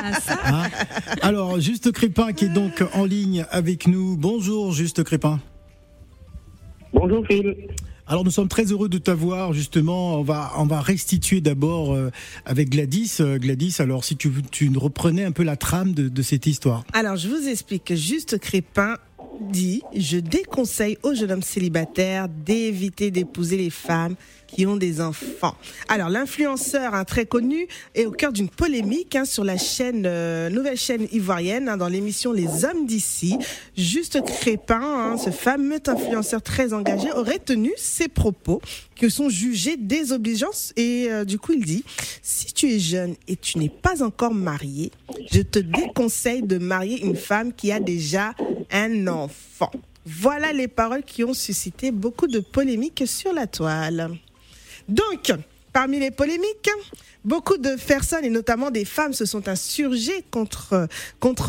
Hein 0.47 0.63
Alors, 1.21 1.61
Juste 1.61 1.93
Crépin 1.93 2.33
qui 2.33 2.47
est 2.47 2.55
donc 2.55 2.83
en 2.95 3.05
ligne 3.05 3.45
avec 3.51 3.87
nous. 3.87 4.17
Bonjour 4.17 4.73
Juste 4.73 5.05
Crépin. 5.05 5.41
Bonjour 7.07 7.27
Phil. 7.27 7.55
Alors 8.07 8.25
nous 8.25 8.31
sommes 8.31 8.49
très 8.49 8.65
heureux 8.73 8.89
de 8.89 8.97
t'avoir 8.97 9.53
justement. 9.53 10.19
On 10.19 10.23
va 10.23 10.53
on 10.57 10.65
va 10.65 10.81
restituer 10.81 11.43
d'abord 11.43 11.93
euh, 11.93 12.11
avec 12.47 12.71
Gladys. 12.71 13.19
Euh, 13.21 13.37
Gladys, 13.37 13.77
alors 13.79 14.05
si 14.05 14.17
tu 14.17 14.33
tu 14.51 14.71
nous 14.71 14.81
reprenais 14.81 15.23
un 15.23 15.31
peu 15.31 15.43
la 15.43 15.57
trame 15.57 15.93
de, 15.93 16.09
de 16.09 16.23
cette 16.23 16.47
histoire. 16.47 16.83
Alors, 16.95 17.17
je 17.17 17.29
vous 17.29 17.47
explique. 17.47 17.95
Juste 17.95 18.39
Crépin 18.39 18.97
dit 19.53 19.83
Je 19.95 20.17
déconseille 20.17 20.97
aux 21.03 21.13
jeunes 21.13 21.33
hommes 21.33 21.43
célibataires 21.43 22.31
d'éviter 22.31 23.11
d'épouser 23.11 23.59
les 23.59 23.69
femmes 23.69 24.15
qui 24.55 24.67
ont 24.67 24.77
des 24.77 25.01
enfants. 25.01 25.57
Alors, 25.89 26.09
l'influenceur 26.09 26.95
hein, 26.95 27.05
très 27.05 27.27
connu 27.27 27.67
est 27.95 28.07
au 28.07 28.13
cœur 28.13 28.33
d'une 28.33 28.49
polémique 28.49 29.17
hein, 29.17 29.25
sur 29.25 29.43
la 29.43 29.59
chaîne, 29.59 30.05
euh, 30.07 30.49
nouvelle 30.49 30.77
chaîne 30.77 31.09
ivoirienne, 31.11 31.69
hein, 31.69 31.77
dans 31.77 31.89
l'émission 31.89 32.33
Les 32.33 32.65
Hommes 32.65 32.87
d'ici. 32.87 33.37
Juste 33.77 34.23
Crépin, 34.25 34.81
hein, 34.81 35.17
ce 35.17 35.31
fameux 35.31 35.81
influenceur 35.87 36.41
très 36.41 36.73
engagé, 36.73 37.11
aurait 37.13 37.41
tenu 37.41 37.73
ses 37.77 38.07
propos 38.07 38.63
qui 38.95 39.11
sont 39.11 39.29
jugés 39.29 39.77
désobligeants. 39.77 40.73
Et 40.77 41.09
euh, 41.11 41.25
du 41.25 41.39
coup, 41.39 41.53
il 41.53 41.65
dit 41.65 41.85
Si 42.23 42.53
tu 42.53 42.71
es 42.71 42.79
jeune 42.79 43.17
et 43.27 43.35
tu 43.35 43.59
n'es 43.59 43.69
pas 43.69 44.05
encore 44.05 44.35
marié, 44.35 44.93
je 45.33 45.41
te 45.41 45.59
déconseille 45.59 46.43
de 46.43 46.59
marier 46.59 47.05
une 47.05 47.17
femme 47.17 47.53
qui 47.53 47.73
a 47.73 47.81
déjà 47.81 48.35
un 48.71 49.09
enfant. 49.09 49.73
Voilà 50.07 50.53
les 50.53 50.69
paroles 50.69 51.03
qui 51.03 51.25
ont 51.25 51.35
suscité 51.35 51.91
beaucoup 51.91 52.29
de 52.29 52.39
polémiques 52.39 53.05
sur 53.07 53.33
la 53.33 53.47
toile. 53.47 54.11
Donc, 54.89 55.33
parmi 55.73 55.99
les 55.99 56.11
polémiques, 56.11 56.71
beaucoup 57.25 57.57
de 57.57 57.75
personnes, 57.87 58.25
et 58.25 58.31
notamment 58.31 58.71
des 58.71 58.85
femmes, 58.85 59.13
se 59.13 59.25
sont 59.25 59.49
insurgées 59.49 60.25
contre, 60.31 60.89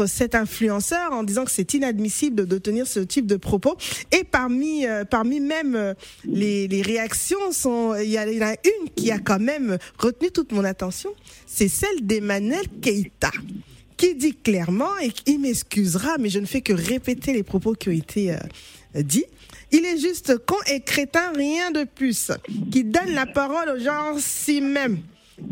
cet 0.08 0.36
influenceur 0.36 1.12
en 1.12 1.24
disant 1.24 1.46
que 1.46 1.52
c'est 1.52 1.74
inadmissible 1.74 2.48
de, 2.48 2.58
tenir 2.58 2.88
ce 2.88 3.00
type 3.00 3.28
de 3.28 3.36
propos. 3.36 3.78
Et 4.12 4.24
parmi, 4.24 4.86
euh, 4.86 5.04
même 5.24 5.76
euh, 5.76 5.94
les, 6.26 6.82
réactions, 6.82 7.52
il 7.98 8.10
y, 8.10 8.20
en 8.20 8.48
a 8.48 8.52
une 8.54 8.90
qui 8.96 9.12
a 9.12 9.20
quand 9.20 9.40
même 9.40 9.78
retenu 9.98 10.32
toute 10.32 10.52
mon 10.52 10.64
attention, 10.64 11.12
c'est 11.46 11.68
celle 11.68 12.02
d'Emmanuel 12.02 12.66
Keïta 12.82 13.32
qui 13.98 14.16
dit 14.16 14.36
clairement, 14.36 14.98
et 15.02 15.12
il 15.26 15.40
m'excusera, 15.40 16.18
mais 16.20 16.30
je 16.30 16.40
ne 16.40 16.46
fais 16.46 16.60
que 16.60 16.74
répéter 16.74 17.32
les 17.32 17.44
propos 17.44 17.74
qui 17.74 17.88
ont 17.88 17.94
été 17.94 18.34
euh, 18.34 18.38
dits. 18.96 19.26
Il 19.72 19.84
est 19.86 19.98
juste 19.98 20.38
con 20.46 20.56
et 20.72 20.82
crétin, 20.82 21.32
rien 21.36 21.72
de 21.72 21.84
plus, 21.84 22.32
qui 22.72 22.84
donne 22.84 23.12
la 23.14 23.26
parole 23.26 23.70
aux 23.70 23.80
gens 23.84 24.16
si 24.18 24.62
même. 24.62 25.00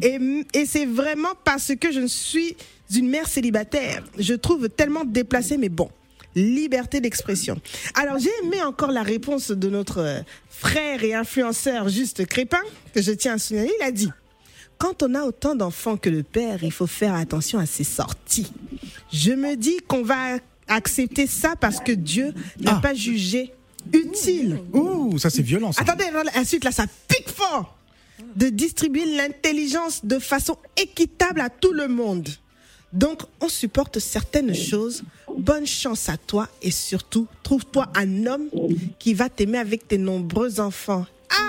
Et, 0.02 0.18
et 0.54 0.66
c'est 0.66 0.86
vraiment 0.86 1.34
parce 1.44 1.74
que 1.80 1.92
je 1.92 2.06
suis 2.08 2.56
une 2.96 3.10
mère 3.10 3.28
célibataire. 3.28 4.04
Je 4.18 4.34
trouve 4.34 4.70
tellement 4.70 5.04
déplacé, 5.04 5.58
mais 5.58 5.70
bon. 5.70 5.90
Liberté 6.36 7.00
d'expression. 7.00 7.60
Alors 7.96 8.18
j'ai 8.18 8.30
aimé 8.44 8.62
encore 8.64 8.92
la 8.92 9.04
réponse 9.04 9.52
de 9.52 9.70
notre 9.70 10.24
frère 10.50 11.04
et 11.04 11.14
influenceur 11.14 11.90
Juste 11.90 12.26
Crépin, 12.26 12.62
que 12.94 13.02
je 13.02 13.12
tiens 13.12 13.34
à 13.34 13.38
signaler. 13.38 13.72
Il 13.80 13.84
a 13.84 13.92
dit 13.92 14.10
quand 14.80 15.04
on 15.04 15.14
a 15.16 15.24
autant 15.24 15.56
d'enfants 15.56 15.96
que 15.96 16.10
le 16.10 16.24
père, 16.24 16.64
il 16.64 16.72
faut 16.72 16.88
faire 16.88 17.14
attention 17.14 17.60
à 17.60 17.66
ses 17.66 17.84
sorties. 17.84 18.52
Je 19.12 19.32
me 19.32 19.56
dis 19.56 19.78
qu'on 19.88 20.02
va 20.04 20.38
accepter 20.68 21.28
ça 21.28 21.56
parce 21.60 21.80
que 21.80 21.92
Dieu 21.92 22.34
n'a 22.60 22.78
Ah. 22.78 22.82
pas 22.82 22.94
jugé 22.96 23.54
utile. 23.92 24.60
Ouh, 24.74 25.18
ça 25.20 25.30
c'est 25.30 25.42
violent. 25.42 25.72
Ça. 25.72 25.82
Attendez, 25.82 26.06
ensuite 26.36 26.64
là, 26.64 26.72
ça 26.72 26.86
pique 27.08 27.30
fort 27.30 27.76
de 28.36 28.50
distribuer 28.50 29.06
l'intelligence 29.18 30.04
de 30.06 30.20
façon 30.20 30.58
équitable 30.78 31.42
à 31.42 31.50
tout 31.50 31.74
le 31.74 31.88
monde. 31.88 32.30
Donc, 32.92 33.24
on 33.42 33.50
supporte 33.50 33.98
certaines 34.00 34.54
choses. 34.54 35.04
Bonne 35.36 35.66
chance 35.66 36.10
à 36.10 36.18
toi 36.18 36.48
et 36.62 36.70
surtout, 36.70 37.28
trouve-toi 37.42 37.88
un 37.96 38.28
homme 38.28 38.50
qui 39.00 39.16
va 39.16 39.30
t'aimer 39.30 39.58
avec 39.58 39.88
tes 39.88 39.98
nombreux 39.98 40.60
enfants. 40.60 41.06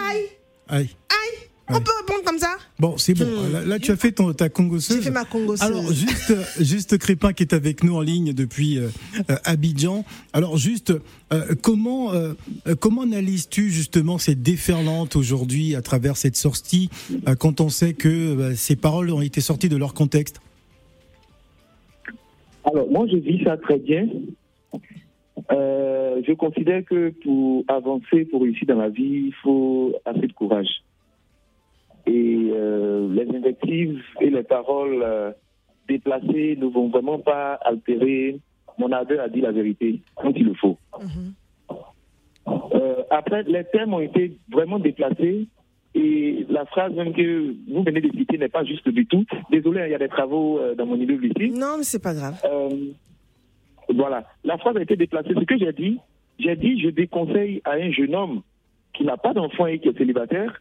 Aïe, 0.08 0.24
Aïe. 0.68 0.88
aïe, 1.10 1.43
on 1.70 1.80
peut 1.80 1.92
répondre 2.00 2.24
comme 2.24 2.38
ça? 2.38 2.56
Bon, 2.78 2.96
c'est 2.98 3.14
bon. 3.14 3.24
Hmm. 3.24 3.52
Là, 3.52 3.64
là, 3.64 3.78
tu 3.78 3.90
as 3.90 3.96
fait 3.96 4.12
ton, 4.12 4.32
ta 4.32 4.48
congosseuse. 4.48 4.98
J'ai 4.98 5.02
fait 5.04 5.10
ma 5.10 5.24
congosseuse. 5.24 5.62
Alors, 5.62 5.90
juste, 5.92 6.34
juste 6.60 6.98
Crépin 6.98 7.32
qui 7.32 7.42
est 7.42 7.54
avec 7.54 7.82
nous 7.82 7.94
en 7.96 8.00
ligne 8.00 8.32
depuis 8.32 8.78
euh, 8.78 8.88
euh, 9.30 9.36
Abidjan. 9.44 10.04
Alors, 10.32 10.58
juste, 10.58 10.92
euh, 11.32 11.54
comment, 11.62 12.12
euh, 12.12 12.34
comment 12.80 13.02
analyses-tu 13.02 13.70
justement 13.70 14.18
cette 14.18 14.42
déferlante 14.42 15.16
aujourd'hui 15.16 15.74
à 15.74 15.82
travers 15.82 16.16
cette 16.16 16.36
sortie 16.36 16.90
euh, 17.26 17.34
quand 17.34 17.60
on 17.60 17.70
sait 17.70 17.94
que 17.94 18.08
euh, 18.08 18.54
ces 18.54 18.76
paroles 18.76 19.10
ont 19.10 19.22
été 19.22 19.40
sorties 19.40 19.70
de 19.70 19.76
leur 19.76 19.94
contexte? 19.94 20.40
Alors, 22.64 22.90
moi, 22.90 23.06
je 23.10 23.16
vis 23.16 23.42
ça 23.44 23.56
très 23.56 23.78
bien. 23.78 24.08
Euh, 25.52 26.22
je 26.26 26.32
considère 26.32 26.84
que 26.84 27.12
pour 27.22 27.64
avancer, 27.68 28.24
pour 28.30 28.42
réussir 28.42 28.66
dans 28.66 28.76
la 28.76 28.88
vie, 28.88 29.26
il 29.26 29.34
faut 29.42 29.94
assez 30.04 30.26
de 30.26 30.32
courage. 30.32 30.82
Et 32.06 32.50
euh, 32.52 33.08
les 33.12 33.36
invectives 33.36 34.02
et 34.20 34.30
les 34.30 34.42
paroles 34.42 35.02
euh, 35.02 35.32
déplacées 35.88 36.56
ne 36.60 36.66
vont 36.66 36.88
vraiment 36.88 37.18
pas 37.18 37.54
altérer 37.54 38.38
mon 38.78 38.90
ardeur 38.92 39.20
à 39.20 39.28
dire 39.28 39.44
la 39.44 39.52
vérité 39.52 40.00
quand 40.16 40.32
il 40.34 40.46
le 40.46 40.54
faut. 40.54 40.76
Euh, 42.46 43.02
après, 43.10 43.42
les 43.44 43.64
thèmes 43.64 43.94
ont 43.94 44.00
été 44.00 44.36
vraiment 44.50 44.78
déplacés 44.78 45.46
et 45.94 46.46
la 46.48 46.64
phrase 46.66 46.92
même 46.92 47.12
que 47.14 47.54
vous 47.72 47.82
venez 47.84 48.00
de 48.00 48.10
citer 48.10 48.36
n'est 48.36 48.48
pas 48.48 48.64
juste 48.64 48.88
du 48.88 49.06
tout. 49.06 49.24
Désolé, 49.50 49.82
hein, 49.82 49.86
il 49.86 49.92
y 49.92 49.94
a 49.94 49.98
des 49.98 50.08
travaux 50.08 50.58
euh, 50.58 50.74
dans 50.74 50.86
mon 50.86 50.96
immeuble 50.96 51.26
ici. 51.26 51.50
Non, 51.50 51.76
mais 51.78 51.84
c'est 51.84 52.02
pas 52.02 52.14
grave. 52.14 52.40
Euh, 52.44 52.68
voilà, 53.94 54.24
la 54.42 54.58
phrase 54.58 54.76
a 54.76 54.82
été 54.82 54.96
déplacée. 54.96 55.34
Ce 55.34 55.44
que 55.44 55.58
j'ai 55.58 55.72
dit, 55.72 55.98
j'ai 56.38 56.56
dit, 56.56 56.80
je 56.80 56.88
déconseille 56.88 57.60
à 57.64 57.72
un 57.72 57.90
jeune 57.92 58.14
homme 58.14 58.42
qui 58.92 59.04
n'a 59.04 59.16
pas 59.16 59.32
d'enfant 59.32 59.66
et 59.66 59.78
qui 59.78 59.88
est 59.88 59.98
célibataire 59.98 60.60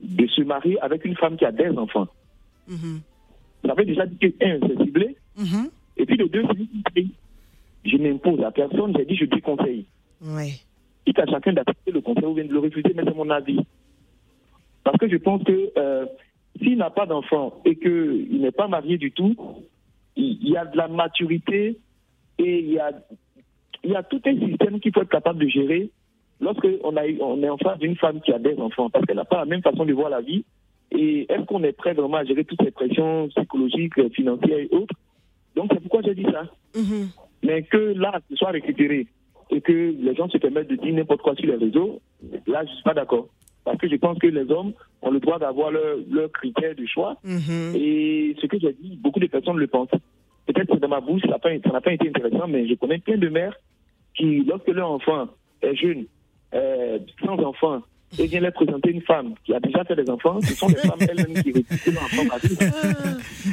de 0.00 0.26
se 0.26 0.42
marier 0.42 0.78
avec 0.80 1.04
une 1.04 1.16
femme 1.16 1.36
qui 1.36 1.44
a 1.44 1.52
des 1.52 1.70
enfants. 1.70 2.06
Mhm. 2.68 3.00
J'avais 3.64 3.84
déjà 3.84 4.06
dit 4.06 4.16
que, 4.18 4.26
un, 4.44 4.58
c'est 4.66 4.84
ciblé, 4.84 5.16
Mhm. 5.36 5.70
et 5.96 6.06
puis 6.06 6.16
le 6.16 6.28
deux, 6.28 6.42
c'est. 6.94 7.06
Je 7.84 7.96
n'impose 7.96 8.42
à 8.42 8.50
personne, 8.50 8.94
j'ai 8.96 9.04
dit, 9.04 9.16
je 9.16 9.24
déconseille. 9.24 9.86
Ouais. 10.20 10.52
quitte 11.06 11.18
à 11.20 11.26
chacun 11.26 11.52
d'accepter 11.54 11.90
le 11.92 12.00
conseil 12.02 12.24
ou 12.26 12.34
bien 12.34 12.44
de 12.44 12.52
le 12.52 12.58
refuser, 12.58 12.92
mais 12.94 13.02
c'est 13.04 13.14
mon 13.14 13.30
avis. 13.30 13.58
Parce 14.84 14.98
que 14.98 15.08
je 15.08 15.16
pense 15.16 15.42
que 15.44 15.70
euh, 15.78 16.04
s'il 16.60 16.76
n'a 16.76 16.90
pas 16.90 17.06
d'enfant 17.06 17.62
et 17.64 17.76
qu'il 17.76 18.40
n'est 18.40 18.50
pas 18.50 18.68
marié 18.68 18.98
du 18.98 19.12
tout, 19.12 19.34
il 20.16 20.38
il 20.42 20.50
y 20.50 20.56
a 20.56 20.64
de 20.66 20.76
la 20.76 20.88
maturité 20.88 21.78
et 22.38 22.58
il 22.58 22.72
y 22.72 22.78
a, 22.78 22.90
il 23.84 23.90
y 23.90 23.96
a 23.96 24.02
tout 24.02 24.20
un 24.26 24.38
système 24.38 24.80
qu'il 24.80 24.92
faut 24.92 25.00
être 25.02 25.08
capable 25.08 25.38
de 25.38 25.48
gérer 25.48 25.88
lorsque 26.40 26.66
on, 26.84 26.96
a, 26.96 27.06
eu- 27.06 27.18
on 27.20 27.42
est 27.42 27.48
en 27.48 27.58
face 27.58 27.78
d'une 27.78 27.96
femme 27.96 28.20
qui 28.20 28.32
a 28.32 28.38
des 28.38 28.56
enfants, 28.58 28.90
parce 28.90 29.04
qu'elle 29.06 29.16
n'a 29.16 29.24
pas 29.24 29.38
la 29.38 29.44
même 29.44 29.62
façon 29.62 29.84
de 29.84 29.92
voir 29.92 30.10
la 30.10 30.20
vie. 30.20 30.44
Et 30.90 31.26
est-ce 31.30 31.42
qu'on 31.44 31.62
est 31.64 31.72
prêt 31.72 31.92
vraiment 31.94 32.16
à 32.18 32.24
gérer 32.24 32.44
toutes 32.44 32.62
ces 32.64 32.70
pressions 32.70 33.28
psychologiques, 33.28 33.94
financières 34.14 34.58
et 34.58 34.68
autres? 34.72 34.94
Donc 35.54 35.70
c'est 35.72 35.80
pourquoi 35.80 36.02
j'ai 36.02 36.14
dit 36.14 36.24
ça 36.32 36.44
Mhm. 36.76 37.08
mais 37.42 37.62
que 37.62 37.76
là, 37.96 38.20
ce 38.30 38.36
soit 38.36 38.50
récupéré 38.50 39.06
et 39.50 39.60
que 39.60 39.72
les 39.98 40.14
gens 40.14 40.28
se 40.28 40.38
permettent 40.38 40.68
de 40.68 40.76
dire 40.76 40.94
n'importe 40.94 41.22
quoi 41.22 41.34
sur 41.34 41.46
les 41.46 41.56
réseaux, 41.56 42.00
là, 42.46 42.64
je 42.64 42.70
ne 42.70 42.74
suis 42.74 42.82
pas 42.84 42.94
d'accord. 42.94 43.28
Parce 43.64 43.78
que 43.78 43.88
je 43.88 43.96
pense 43.96 44.18
que 44.18 44.26
les 44.28 44.50
hommes 44.50 44.72
ont 45.02 45.10
le 45.10 45.20
droit 45.20 45.38
d'avoir 45.38 45.70
leurs 45.70 45.98
leur 46.10 46.30
critères 46.32 46.74
de 46.74 46.86
choix. 46.86 47.16
Mhm. 47.24 47.74
Et 47.74 48.34
ce 48.40 48.46
que 48.46 48.58
j'ai 48.58 48.72
dit, 48.74 48.96
beaucoup 49.02 49.20
de 49.20 49.26
personnes 49.26 49.58
le 49.58 49.66
pensent. 49.66 49.90
Peut-être 50.46 50.72
que 50.72 50.78
dans 50.78 50.88
ma 50.88 51.00
bouche, 51.00 51.20
ça 51.22 51.28
n'a 51.28 51.38
pas, 51.38 51.50
ça 51.62 51.70
n'a 51.70 51.80
pas 51.82 51.92
été 51.92 52.08
intéressant, 52.08 52.46
mais 52.48 52.66
je 52.66 52.74
connais 52.74 52.98
plein 52.98 53.18
de 53.18 53.28
mères 53.28 53.54
qui, 54.14 54.42
lorsque 54.46 54.68
leur 54.68 54.90
enfant 54.90 55.28
est 55.60 55.74
jeune, 55.74 56.06
euh, 56.54 56.98
sans 57.24 57.38
enfant, 57.38 57.80
et 58.18 58.26
vient 58.26 58.40
leur 58.40 58.52
présenter 58.52 58.90
une 58.90 59.02
femme 59.02 59.34
qui 59.44 59.52
a 59.52 59.60
déjà 59.60 59.84
fait 59.84 59.94
des 59.96 60.08
enfants, 60.10 60.40
ce 60.42 60.54
sont 60.54 60.68
les 60.68 60.76
femmes 60.76 60.98
elles-mêmes 61.00 61.42
qui 61.42 61.52
récupèrent 61.52 61.92
leur 61.94 62.04
enfant 62.04 62.24
marié. 62.24 62.48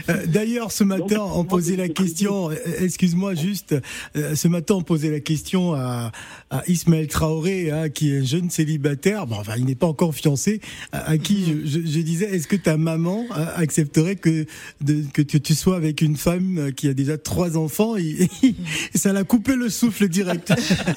Euh, 0.09 0.25
D'ailleurs, 0.27 0.71
ce 0.71 0.83
matin, 0.83 1.17
Donc, 1.17 1.35
on 1.35 1.43
posait 1.43 1.75
la 1.75 1.89
question, 1.89 2.50
euh, 2.51 2.55
excuse-moi 2.79 3.33
juste, 3.35 3.75
euh, 4.15 4.35
ce 4.35 4.47
matin, 4.47 4.75
on 4.75 4.81
posait 4.81 5.12
la 5.12 5.19
question 5.19 5.74
à, 5.74 6.12
à 6.51 6.63
Ismaël 6.67 7.07
Traoré, 7.07 7.69
hein, 7.71 7.89
qui 7.89 8.13
est 8.13 8.19
un 8.19 8.24
jeune 8.24 8.50
célibataire, 8.50 9.27
bon, 9.27 9.35
enfin, 9.38 9.53
il 9.57 9.65
n'est 9.65 9.75
pas 9.75 9.88
encore 9.88 10.13
fiancé, 10.15 10.62
à, 10.91 11.09
à 11.12 11.17
qui 11.17 11.43
je, 11.45 11.67
je- 11.67 11.85
je 11.85 12.00
disais, 12.00 12.25
est-ce 12.35 12.47
que 12.47 12.55
ta 12.55 12.77
maman 12.77 13.25
accepterait 13.57 14.15
que, 14.15 14.45
de, 14.81 15.03
que 15.13 15.21
tu, 15.21 15.41
tu 15.41 15.53
sois 15.53 15.75
avec 15.75 16.01
une 16.01 16.15
femme 16.15 16.71
qui 16.75 16.88
a 16.88 16.93
déjà 16.93 17.17
trois 17.17 17.57
enfants? 17.57 17.97
Et, 17.97 18.29
et 18.43 18.97
ça 18.97 19.12
l'a 19.13 19.24
coupé 19.24 19.55
le 19.55 19.69
souffle 19.69 20.07
direct. 20.07 20.53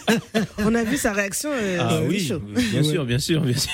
On 0.58 0.74
a 0.74 0.84
vu 0.84 0.96
sa 0.96 1.12
réaction. 1.12 1.50
euh, 1.52 1.78
Ah 1.80 2.00
oui, 2.08 2.20
chaud. 2.20 2.40
bien 2.72 2.82
sûr, 2.82 3.04
bien 3.04 3.18
sûr, 3.18 3.40
bien 3.48 3.56
sûr. 3.58 3.72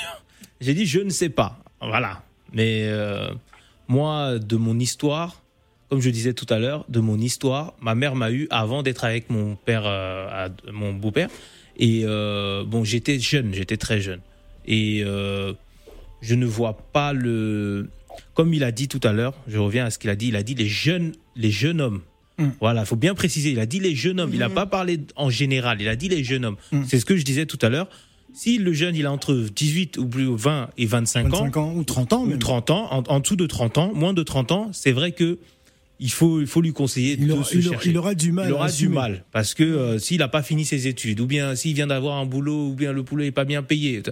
J'ai 0.60 0.74
dit 0.74 0.86
je 0.86 1.00
ne 1.00 1.10
sais 1.10 1.28
pas. 1.28 1.58
Voilà. 1.80 2.22
Mais 2.52 2.84
euh, 2.84 3.28
moi, 3.88 4.38
de 4.38 4.56
mon 4.56 4.78
histoire, 4.78 5.42
comme 5.90 6.00
je 6.00 6.10
disais 6.10 6.32
tout 6.32 6.46
à 6.48 6.58
l'heure, 6.58 6.84
de 6.88 7.00
mon 7.00 7.18
histoire, 7.18 7.74
ma 7.80 7.94
mère 7.94 8.14
m'a 8.14 8.30
eu 8.30 8.46
avant 8.50 8.82
d'être 8.82 9.04
avec 9.04 9.28
mon 9.30 9.56
père, 9.56 9.82
euh, 9.86 10.46
à- 10.46 10.70
mon 10.72 10.92
beau-père. 10.94 11.28
Et 11.76 12.02
euh, 12.04 12.64
bon, 12.64 12.84
j'étais 12.84 13.18
jeune, 13.18 13.52
j'étais 13.52 13.76
très 13.76 14.00
jeune. 14.00 14.20
Et 14.66 15.02
je 15.04 16.34
ne 16.34 16.46
vois 16.46 16.78
pas 16.92 17.12
le. 17.12 17.90
Comme 18.34 18.54
il 18.54 18.64
a 18.64 18.70
dit 18.72 18.88
tout 18.88 19.00
à 19.02 19.12
l'heure, 19.12 19.34
je 19.48 19.58
reviens 19.58 19.84
à 19.86 19.90
ce 19.90 19.98
qu'il 19.98 20.08
a 20.10 20.16
dit. 20.16 20.28
Il 20.28 20.36
a 20.36 20.42
dit 20.42 20.54
les 20.54 20.68
jeunes, 20.68 21.12
les 21.36 21.50
jeunes 21.50 21.80
hommes. 21.80 22.00
Mm. 22.38 22.48
Voilà, 22.60 22.80
il 22.82 22.86
faut 22.86 22.96
bien 22.96 23.14
préciser. 23.14 23.50
Il 23.50 23.60
a 23.60 23.66
dit 23.66 23.80
les 23.80 23.94
jeunes 23.94 24.20
hommes. 24.20 24.30
Il 24.32 24.38
n'a 24.38 24.48
pas 24.48 24.66
parlé 24.66 25.00
en 25.16 25.30
général. 25.30 25.80
Il 25.82 25.88
a 25.88 25.96
dit 25.96 26.08
les 26.08 26.24
jeunes 26.24 26.44
hommes. 26.46 26.56
Mm. 26.72 26.82
C'est 26.86 26.98
ce 27.00 27.04
que 27.04 27.16
je 27.16 27.24
disais 27.24 27.44
tout 27.46 27.58
à 27.60 27.68
l'heure. 27.68 27.88
Si 28.34 28.58
le 28.58 28.72
jeune, 28.72 28.96
il 28.96 29.06
a 29.06 29.12
entre 29.12 29.34
18 29.34 29.96
ou 29.98 30.06
plus 30.08 30.26
20 30.36 30.70
et 30.76 30.86
25, 30.86 31.28
25 31.28 31.56
ans, 31.56 31.62
ans 31.68 31.74
ou 31.74 31.84
30 31.84 32.12
ans 32.12 32.22
ou 32.22 32.26
même. 32.26 32.38
30 32.38 32.70
ans, 32.70 32.88
en, 32.92 33.02
en 33.06 33.20
dessous 33.20 33.36
de 33.36 33.46
30 33.46 33.78
ans, 33.78 33.92
moins 33.94 34.12
de 34.12 34.22
30 34.22 34.52
ans, 34.52 34.70
c'est 34.72 34.92
vrai 34.92 35.12
que 35.12 35.38
il 36.00 36.10
faut, 36.10 36.40
il 36.40 36.46
faut 36.48 36.60
lui 36.60 36.72
conseiller 36.72 37.16
Il 37.18 37.28
de 37.28 37.32
aura, 37.32 37.44
se 37.44 37.56
il 37.56 37.62
chercher. 37.62 37.90
il 37.90 37.96
aura 37.96 38.14
du 38.16 38.32
mal. 38.32 38.48
Il 38.48 38.52
aura 38.52 38.68
du 38.70 38.88
mal 38.88 39.24
parce 39.30 39.54
que 39.54 39.62
euh, 39.62 39.98
s'il 40.00 40.18
n'a 40.18 40.28
pas 40.28 40.42
fini 40.42 40.64
ses 40.64 40.88
études 40.88 41.20
ou 41.20 41.26
bien 41.26 41.54
s'il 41.54 41.74
vient 41.74 41.86
d'avoir 41.86 42.16
un 42.18 42.26
boulot 42.26 42.70
ou 42.70 42.74
bien 42.74 42.92
le 42.92 43.02
boulot 43.02 43.22
n'est 43.22 43.30
pas 43.30 43.44
bien 43.44 43.62
payé. 43.62 44.02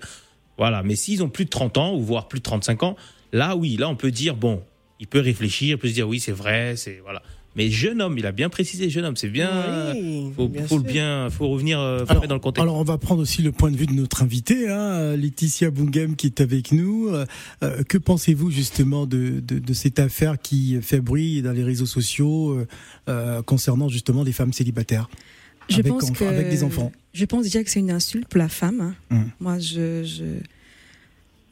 Voilà, 0.57 0.85
mais 0.85 0.95
s'ils 0.95 1.23
ont 1.25 1.29
plus 1.29 1.45
de 1.45 1.51
30 1.51 1.79
ans 1.79 1.95
ou 1.97 2.01
voire 2.01 2.29
plus 2.29 2.39
de 2.39 2.45
35 2.45 2.85
ans, 2.85 2.97
là 3.33 3.57
oui, 3.57 3.77
là 3.77 3.89
on 3.89 3.97
peut 3.97 4.13
dire 4.13 4.37
bon, 4.37 4.63
il 5.01 5.09
peut 5.09 5.19
réfléchir, 5.21 5.71
il 5.77 5.79
peut 5.79 5.89
se 5.89 5.95
dire 5.95 6.09
oui, 6.09 6.21
c'est 6.21 6.31
vrai, 6.33 6.77
c'est 6.77 7.01
voilà. 7.03 7.23
Mais 7.55 7.71
jeune 7.71 8.01
homme, 8.01 8.17
il 8.17 8.25
a 8.27 8.33
bien 8.33 8.49
précisé 8.49 8.89
jeune 8.89 9.05
homme, 9.05 9.17
c'est 9.17 9.29
bien 9.29 9.93
Oui, 9.95 10.33
faut, 10.35 10.49
bien 10.49 10.67
faut 10.67 10.79
le 10.79 10.85
sûr. 10.85 10.93
bien 10.93 11.29
faut 11.31 11.49
revenir 11.49 11.79
euh, 11.81 12.07
faut 12.07 12.13
Alors, 12.13 12.27
dans 12.27 12.35
le 12.35 12.41
contexte. 12.41 12.63
alors, 12.63 12.77
on 12.77 12.83
va 12.85 12.97
prendre 12.99 13.21
aussi 13.21 13.43
le 13.43 13.53
point 13.53 13.71
de 13.71 13.77
vue 13.77 13.87
de 13.87 13.93
notre 13.93 14.23
invitée, 14.23 14.69
hein, 14.71 15.15
Laetitia 15.17 15.71
Bungem, 15.71 16.17
qui 16.17 16.27
est 16.27 16.41
avec 16.41 16.73
nous. 16.73 17.09
Euh, 17.09 17.27
euh, 17.63 17.83
que 17.85 17.99
pensez-vous 17.99 18.51
justement 18.51 19.05
de, 19.07 19.41
de, 19.47 19.59
de 19.59 19.73
cette 19.75 19.99
affaire 19.99 20.39
qui 20.41 20.81
fait 20.81 21.01
bruit 21.01 21.43
dans 21.43 21.53
les 21.53 21.63
réseaux 21.65 21.87
sociaux 21.87 22.59
euh, 23.09 23.43
concernant 23.43 23.89
justement 23.89 24.23
les 24.23 24.33
femmes 24.33 24.53
célibataires 24.55 25.11
Je 25.69 25.75
avec, 25.81 25.89
pense 25.89 26.11
que 26.11 26.25
avec 26.25 26.49
des 26.49 26.65
enfants? 26.65 26.91
Je 27.13 27.25
pense 27.27 27.43
déjà 27.45 27.63
que 27.63 27.69
c'est 27.71 27.81
une 27.81 27.91
insulte 27.91 28.29
pour 28.29 28.39
la 28.39 28.49
femme. 28.49 28.95
hein. 29.11 29.17
Mm. 29.17 29.23
Moi, 29.41 29.59
je, 29.59 30.05
je 30.05 30.25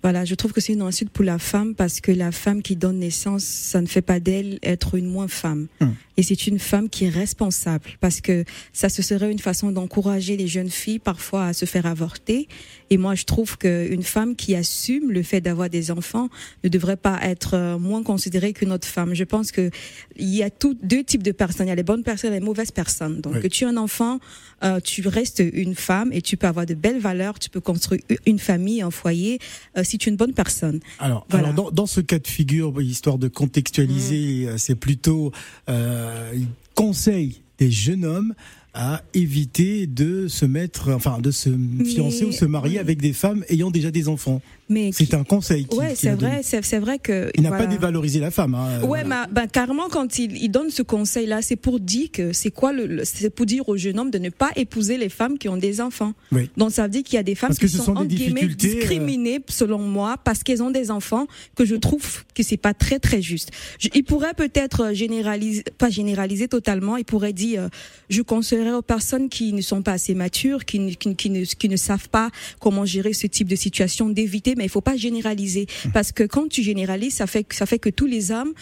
voilà, 0.03 0.25
je 0.25 0.35
trouve 0.35 0.53
que 0.53 0.61
c'est 0.61 0.73
une 0.73 0.83
insulte 0.83 1.11
pour 1.11 1.25
la 1.25 1.39
femme 1.39 1.75
parce 1.75 2.01
que 2.01 2.11
la 2.13 2.33
femme 2.33 2.63
qui 2.63 2.77
donne 2.77 2.99
naissance, 2.99 3.45
ça 3.45 3.81
ne 3.81 3.87
fait 3.87 4.03
pas 4.03 4.21
d'elle 4.21 4.59
être 4.63 4.95
une 4.95 5.07
moins 5.07 5.29
femme. 5.29 5.67
Mm. 5.81 5.89
Et 6.17 6.23
c'est 6.23 6.47
une 6.47 6.59
femme 6.59 6.89
qui 6.89 7.07
est 7.07 7.11
responsable 7.11 7.85
parce 8.01 8.21
que 8.21 8.45
ça 8.73 8.89
ce 8.89 9.03
serait 9.03 9.31
une 9.31 9.39
façon 9.39 9.71
d'encourager 9.73 10.37
les 10.37 10.47
jeunes 10.49 10.69
filles 10.69 10.99
parfois 10.99 11.47
à 11.47 11.53
se 11.53 11.65
faire 11.65 11.87
avorter. 11.87 12.47
Et 12.91 12.99
moi, 12.99 13.15
je 13.15 13.25
trouve 13.25 13.57
qu'une 13.57 14.03
femme 14.03 14.37
qui 14.37 14.55
assume 14.55 15.13
le 15.13 15.23
fait 15.23 15.41
d'avoir 15.41 15.71
des 15.71 15.91
enfants 15.91 16.29
ne 16.65 16.69
devrait 16.69 16.97
pas 16.97 17.19
être 17.23 17.55
euh, 17.55 17.79
moins 17.79 18.03
considérée 18.03 18.53
qu'une 18.53 18.73
autre 18.73 18.87
femme. 18.89 19.15
Je 19.15 19.25
pense 19.25 19.53
que 19.53 19.71
il 20.17 20.35
y 20.35 20.43
a 20.43 20.51
tout, 20.51 20.77
deux 20.83 21.05
types 21.05 21.23
de 21.23 21.33
personnes. 21.33 21.67
Il 21.67 21.71
y 21.71 21.73
a 21.73 21.77
les 21.77 21.83
bonnes 21.83 22.03
personnes 22.03 22.33
et 22.33 22.41
les 22.41 22.45
mauvaises 22.45 22.73
personnes. 22.73 23.21
Donc, 23.21 23.37
Oui. 23.37 23.43
que 23.43 23.49
tu 23.49 23.65
es 23.65 23.67
un 23.67 23.77
enfant, 23.77 24.19
euh, 24.65 24.81
tu 24.81 25.07
restes 25.09 25.43
une 25.53 25.75
femme 25.75 26.11
et 26.13 26.21
tu 26.21 26.37
peux 26.37 26.47
avoir 26.47 26.67
de 26.67 26.75
belles 26.75 26.99
valeurs, 27.01 27.39
tu 27.39 27.49
peux 27.49 27.61
construire 27.61 28.03
une 28.27 28.39
famille, 28.39 28.83
un 28.83 28.91
foyer, 28.91 29.39
euh, 29.79 29.85
si 29.91 29.99
tu 29.99 30.09
es 30.09 30.13
une 30.13 30.17
bonne 30.17 30.33
personne. 30.33 30.81
Alors, 30.99 31.27
Voilà. 31.29 31.49
alors 31.49 31.65
dans, 31.65 31.71
dans 31.71 31.87
ce 31.87 32.01
cas 32.01 32.19
de 32.19 32.27
figure, 32.29 32.81
histoire 32.81 33.19
de 33.19 33.29
contextualiser, 33.29 34.47
euh, 34.49 34.57
c'est 34.59 34.75
plutôt 34.75 35.33
euh, 35.69 36.31
il 36.35 36.47
conseille 36.75 37.41
des 37.59 37.71
jeunes 37.71 38.05
hommes 38.05 38.35
à 38.73 39.03
éviter 39.15 39.87
de 39.89 40.29
se 40.29 40.45
mettre, 40.47 40.91
enfin, 40.93 41.19
de 41.19 41.33
se 41.33 41.51
fiancer 41.85 42.25
ou 42.25 42.31
se 42.33 42.45
marier 42.45 42.79
avec 42.79 43.01
des 43.03 43.13
femmes 43.13 43.45
ayant 43.49 43.71
déjà 43.71 43.91
des 43.91 44.07
enfants. 44.09 44.41
Mais 44.71 44.91
C'est 44.93 45.05
qui- 45.07 45.15
un 45.17 45.25
conseil. 45.25 45.67
qui- 45.67 45.77
ouais, 45.77 45.95
c'est 45.97 46.13
vrai, 46.13 46.41
c'est 46.43 46.65
c'est 46.65 46.79
vrai 46.79 46.99
que 47.01 47.31
Il 47.35 47.43
n'a 47.43 47.49
voilà. 47.51 47.65
pas 47.65 47.71
dévalorisé 47.71 48.21
la 48.21 48.31
femme. 48.31 48.55
Hein, 48.55 48.79
Ouais, 48.83 49.03
voilà. 49.03 49.27
mais 49.29 49.33
ben, 49.43 49.47
carrément, 49.49 49.89
quand 49.91 50.19
il, 50.19 50.37
il 50.37 50.49
donne 50.49 50.71
ce 50.71 50.83
conseil-là, 50.83 51.43
c'est 51.43 51.57
pour 51.57 51.81
dire 51.81 52.11
que 52.13 52.33
c'est 52.33 52.53
quoi 52.53 52.73
le, 52.73 52.87
le- 52.87 53.05
c'est 53.05 53.31
pour 53.31 53.47
dire 53.47 53.69
aux 53.69 53.77
jeunes 53.77 53.99
hommes 53.99 54.11
de 54.13 54.19
ne 54.19 54.31
pas 54.31 54.51
épouser 54.55 54.97
les 54.97 55.09
femmes 55.09 55.37
qui 55.39 55.49
ont 55.49 55.57
des 55.57 55.81
enfants. 55.81 56.13
Oui. 56.33 56.49
Donc 56.57 56.71
ça 56.71 56.85
veut 56.85 56.89
dire 56.89 57.03
qu'il 57.03 57.17
y 57.17 57.19
a 57.19 57.25
des 57.25 57.35
femmes 57.35 57.49
Parce 57.49 57.59
que 57.59 57.67
qui 57.67 57.73
ce 57.73 57.79
sont, 57.79 57.97
sont 57.97 58.03
euh, 58.03 58.05
discriminées, 58.05 59.41
selon 59.49 59.79
moi, 59.81 60.17
parce 60.23 60.43
qu'elles 60.43 60.63
ont 60.63 60.71
des 60.71 60.91
enfants, 60.91 61.27
que 61.57 61.65
je 61.65 61.75
trouve 61.75 62.25
que 62.35 62.43
c'est 62.43 62.57
pas 62.57 62.73
très 62.75 62.99
très 63.01 63.21
juste. 63.23 63.51
Je- 63.79 63.89
il 63.95 64.05
pourrait 64.05 64.35
peut-être 64.35 64.93
généraliser, 64.95 65.65
pas 65.79 65.91
généraliser 65.91 66.47
totalement. 66.49 66.97
Il 66.97 67.05
pourrait 67.05 67.33
dire, 67.33 67.63
euh, 67.63 67.69
je 68.09 68.23
conseillerais 68.23 68.73
aux 68.75 68.83
personnes 68.83 69.29
qui 69.29 69.53
ne 69.53 69.63
sont 69.63 69.83
pas 69.83 69.93
assez 69.93 70.15
matures, 70.15 70.65
qui, 70.65 70.97
qui, 70.97 71.17
qui 71.17 71.31
ne, 71.31 71.45
qui 71.45 71.69
ne 71.69 71.77
savent 71.77 72.09
pas 72.09 72.31
comment 72.61 72.85
gérer 72.85 73.13
ce 73.13 73.27
type 73.27 73.49
de 73.49 73.57
situation, 73.57 74.09
d'éviter. 74.09 74.55
Mais 74.61 74.67
il 74.67 74.71
faut 74.71 74.83
pas 74.83 74.95
généraliser, 74.97 75.67
parce 75.95 76.13
que 76.13 76.23
quand 76.23 76.49
tu 76.49 76.63
généralises, 76.63 77.15
ça 77.15 77.27
fait 77.27 77.45
que 77.45 77.55
ça 77.55 77.65
fait 77.65 77.79
que 77.79 77.89
tous 77.89 78.05
les 78.07 78.31
hommes 78.31 78.53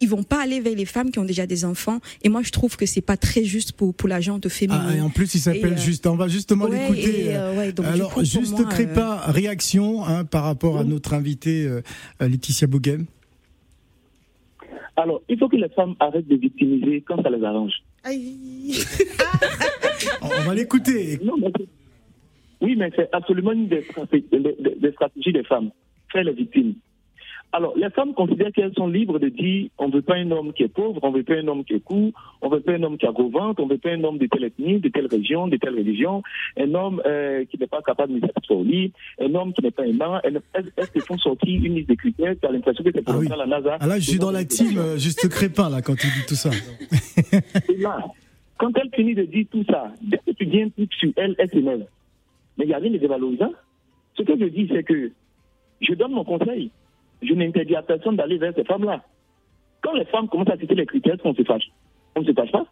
ils 0.00 0.08
vont 0.10 0.22
pas 0.24 0.42
aller 0.42 0.60
vers 0.60 0.74
les 0.74 0.84
femmes 0.84 1.10
qui 1.10 1.18
ont 1.18 1.24
déjà 1.24 1.46
des 1.46 1.64
enfants. 1.64 2.00
Et 2.22 2.28
moi, 2.28 2.42
je 2.42 2.50
trouve 2.50 2.76
que 2.76 2.84
c'est 2.84 3.00
pas 3.00 3.16
très 3.16 3.44
juste 3.44 3.72
pour, 3.72 3.94
pour 3.94 4.10
la 4.10 4.20
gente 4.20 4.46
féminine. 4.50 4.84
Ah, 4.90 4.94
et 4.94 5.00
en 5.00 5.08
plus, 5.08 5.34
il 5.34 5.40
s'appelle 5.40 5.72
euh, 5.72 5.76
juste. 5.78 6.06
On 6.06 6.16
va 6.16 6.28
justement 6.28 6.66
Ouais, 6.66 6.78
l'écouter. 6.90 7.34
euh, 7.34 7.56
ouais, 7.56 7.72
Alors, 7.82 8.22
juste 8.22 8.52
moi, 8.58 8.64
Crépa, 8.68 9.22
réaction 9.28 10.04
hein, 10.04 10.26
par 10.26 10.44
rapport 10.44 10.76
à 10.76 10.84
notre 10.84 11.14
invitée 11.14 11.64
euh, 11.66 11.80
Laetitia 12.20 12.66
Boughem. 12.66 13.06
Alors, 14.96 15.22
il 15.30 15.38
faut 15.38 15.48
que 15.48 15.56
les 15.56 15.70
femmes 15.70 15.94
arrêtent 15.98 16.28
de 16.28 16.36
victimiser 16.36 17.02
quand 17.06 17.22
ça 17.22 17.30
les 17.30 17.42
arrange. 17.42 17.72
Aïe. 18.04 18.74
On 20.20 20.28
va 20.28 20.54
l'écouter. 20.54 21.18
Non, 21.24 21.36
mais 21.40 21.50
c'est- 21.56 21.68
oui, 22.60 22.74
mais 22.76 22.90
c'est 22.96 23.08
absolument 23.12 23.52
une 23.52 23.68
des 23.68 23.82
stratégies, 23.82 25.32
des- 25.32 25.42
femmes, 25.44 25.70
faire 26.12 26.24
les 26.24 26.32
victimes. 26.32 26.74
Alors, 27.52 27.74
les 27.76 27.88
femmes 27.90 28.12
considèrent 28.12 28.52
qu'elles 28.52 28.74
sont 28.74 28.88
libres 28.88 29.18
de 29.18 29.28
dire 29.28 29.68
on 29.78 29.88
ne 29.88 29.92
veut 29.94 30.02
pas 30.02 30.16
un 30.16 30.30
homme 30.30 30.52
qui 30.52 30.64
est 30.64 30.68
pauvre, 30.68 30.98
on 31.02 31.10
ne 31.12 31.16
veut 31.18 31.22
pas 31.22 31.34
un 31.34 31.46
homme 31.46 31.64
qui 31.64 31.74
est 31.74 31.80
court, 31.80 32.12
on 32.42 32.50
ne 32.50 32.54
veut 32.56 32.60
pas 32.60 32.72
un 32.72 32.82
homme 32.82 32.98
qui 32.98 33.06
a 33.06 33.12
gros 33.12 33.30
ventre, 33.30 33.62
on 33.62 33.66
ne 33.66 33.70
veut 33.72 33.78
pas 33.78 33.90
un 33.92 34.02
homme 34.04 34.18
de 34.18 34.26
telle 34.26 34.44
ethnie, 34.44 34.80
de 34.80 34.88
telle 34.88 35.06
région, 35.06 35.46
de 35.46 35.56
telle 35.56 35.74
religion, 35.74 36.22
un 36.58 36.74
homme 36.74 37.00
euh, 37.06 37.44
qui 37.44 37.56
n'est 37.58 37.68
pas 37.68 37.80
capable 37.82 38.14
de 38.14 38.26
satisfaire 38.26 38.56
au 38.58 38.64
lit, 38.64 38.92
un 39.20 39.34
homme 39.34 39.52
qui 39.52 39.62
n'est 39.62 39.70
pas 39.70 39.86
aimant. 39.86 40.18
Elles, 40.24 40.40
elles, 40.54 40.88
te 40.90 40.98
font 41.00 41.16
sortir 41.18 41.64
une 41.64 41.76
liste 41.76 41.88
de 41.88 41.94
critères, 41.94 42.34
tu 42.40 42.46
as 42.46 42.50
l'impression 42.52 42.82
que 42.82 42.90
c'est 42.92 43.02
pour 43.02 43.14
Ah 43.14 43.18
oui. 43.18 43.28
la 43.28 43.46
NASA. 43.46 43.76
Ah 43.80 43.86
là, 43.86 43.98
je 44.00 44.10
suis 44.10 44.18
dans 44.18 44.32
la 44.32 44.44
team 44.44 44.76
euh, 44.76 44.98
juste 44.98 45.26
crépin 45.28 45.70
là 45.70 45.80
quand 45.82 45.94
tu 45.96 46.08
dis 46.08 46.26
tout 46.26 46.34
ça. 46.34 46.50
Et 47.70 47.76
là, 47.78 48.04
quand 48.58 48.72
elle 48.76 48.90
finit 48.94 49.14
de 49.14 49.22
dire 49.22 49.46
tout 49.50 49.64
ça, 49.70 49.92
dès 50.02 50.18
que 50.18 50.32
tu 50.32 50.70
truc 50.72 50.92
sur 50.94 51.10
elle, 51.16 51.34
elle 51.38 51.50
s'énerve. 51.50 51.84
Mais 52.58 52.64
il 52.64 52.68
n'y 52.68 52.74
a 52.74 52.78
rien 52.78 52.90
de 52.90 52.98
dévalorisant. 52.98 53.52
Ce 54.14 54.22
que 54.22 54.38
je 54.38 54.46
dis, 54.46 54.68
c'est 54.72 54.82
que 54.82 55.10
je 55.80 55.94
donne 55.94 56.12
mon 56.12 56.24
conseil. 56.24 56.70
Je 57.22 57.34
n'interdis 57.34 57.76
à 57.76 57.82
personne 57.82 58.16
d'aller 58.16 58.38
vers 58.38 58.54
ces 58.54 58.64
femmes-là. 58.64 59.02
Quand 59.82 59.92
les 59.92 60.04
femmes 60.06 60.28
commencent 60.28 60.50
à 60.50 60.58
citer 60.58 60.74
les 60.74 60.86
critères, 60.86 61.16
on 61.24 61.34
se 61.34 61.42
fâche. 61.42 61.70
On 62.14 62.20
ne 62.20 62.26
se 62.26 62.32
fâche 62.32 62.50
pas. 62.50 62.66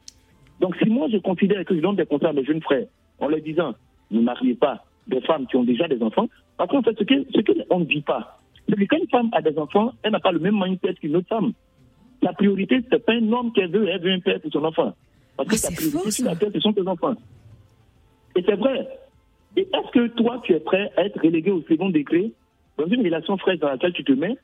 Donc 0.60 0.76
si 0.76 0.88
moi 0.88 1.08
je 1.10 1.18
considère 1.18 1.64
que 1.64 1.74
je 1.74 1.80
donne 1.80 1.96
des 1.96 2.06
conseils 2.06 2.28
à 2.28 2.32
mes 2.32 2.44
jeunes 2.44 2.62
frères 2.62 2.86
en 3.18 3.28
leur 3.28 3.40
disant 3.40 3.74
ne 4.10 4.20
mariez 4.20 4.54
pas 4.54 4.84
des 5.06 5.20
femmes 5.20 5.46
qui 5.46 5.56
ont 5.56 5.64
déjà 5.64 5.86
des 5.88 6.02
enfants, 6.02 6.28
parce 6.56 6.70
qu'en 6.70 6.82
fait, 6.82 6.96
ce 6.98 7.04
que 7.04 7.26
ce 7.34 7.40
qu'on 7.40 7.80
ne 7.80 7.84
dit 7.84 8.00
pas, 8.00 8.38
c'est 8.68 8.76
que 8.76 8.84
quand 8.84 8.96
une 8.96 9.08
femme 9.08 9.28
a 9.32 9.42
des 9.42 9.58
enfants, 9.58 9.92
elle 10.02 10.12
n'a 10.12 10.20
pas 10.20 10.32
le 10.32 10.38
même 10.38 10.54
mindset 10.54 10.94
qu'une 10.94 11.16
autre 11.16 11.28
femme. 11.28 11.52
La 12.22 12.32
priorité, 12.32 12.80
ce 12.80 12.94
n'est 12.94 13.02
pas 13.02 13.12
un 13.12 13.32
homme 13.32 13.52
qu'elle 13.52 13.70
veut, 13.70 13.88
elle 13.88 14.00
veut 14.00 14.12
un 14.12 14.20
père 14.20 14.40
pour 14.40 14.50
son 14.50 14.64
enfant. 14.64 14.94
Parce 15.36 15.48
que 15.48 15.56
sa 15.56 15.68
c'est 15.68 15.76
priorité 15.76 16.10
sur 16.10 16.24
la 16.24 16.36
terre, 16.36 16.50
ce 16.54 16.60
sont 16.60 16.72
tes 16.72 16.86
enfants. 16.86 17.14
Et 18.36 18.42
c'est 18.42 18.56
vrai. 18.56 18.88
Et 19.56 19.62
est-ce 19.62 19.90
que 19.92 20.08
toi, 20.08 20.40
tu 20.44 20.52
es 20.52 20.60
prêt 20.60 20.90
à 20.96 21.04
être 21.04 21.20
relégué 21.22 21.50
au 21.50 21.62
second 21.62 21.90
degré 21.90 22.32
dans 22.78 22.86
une 22.86 23.02
relation 23.04 23.36
fraîche 23.38 23.58
dans 23.60 23.68
laquelle 23.68 23.92
tu 23.92 24.02
te 24.04 24.12
mets 24.12 24.36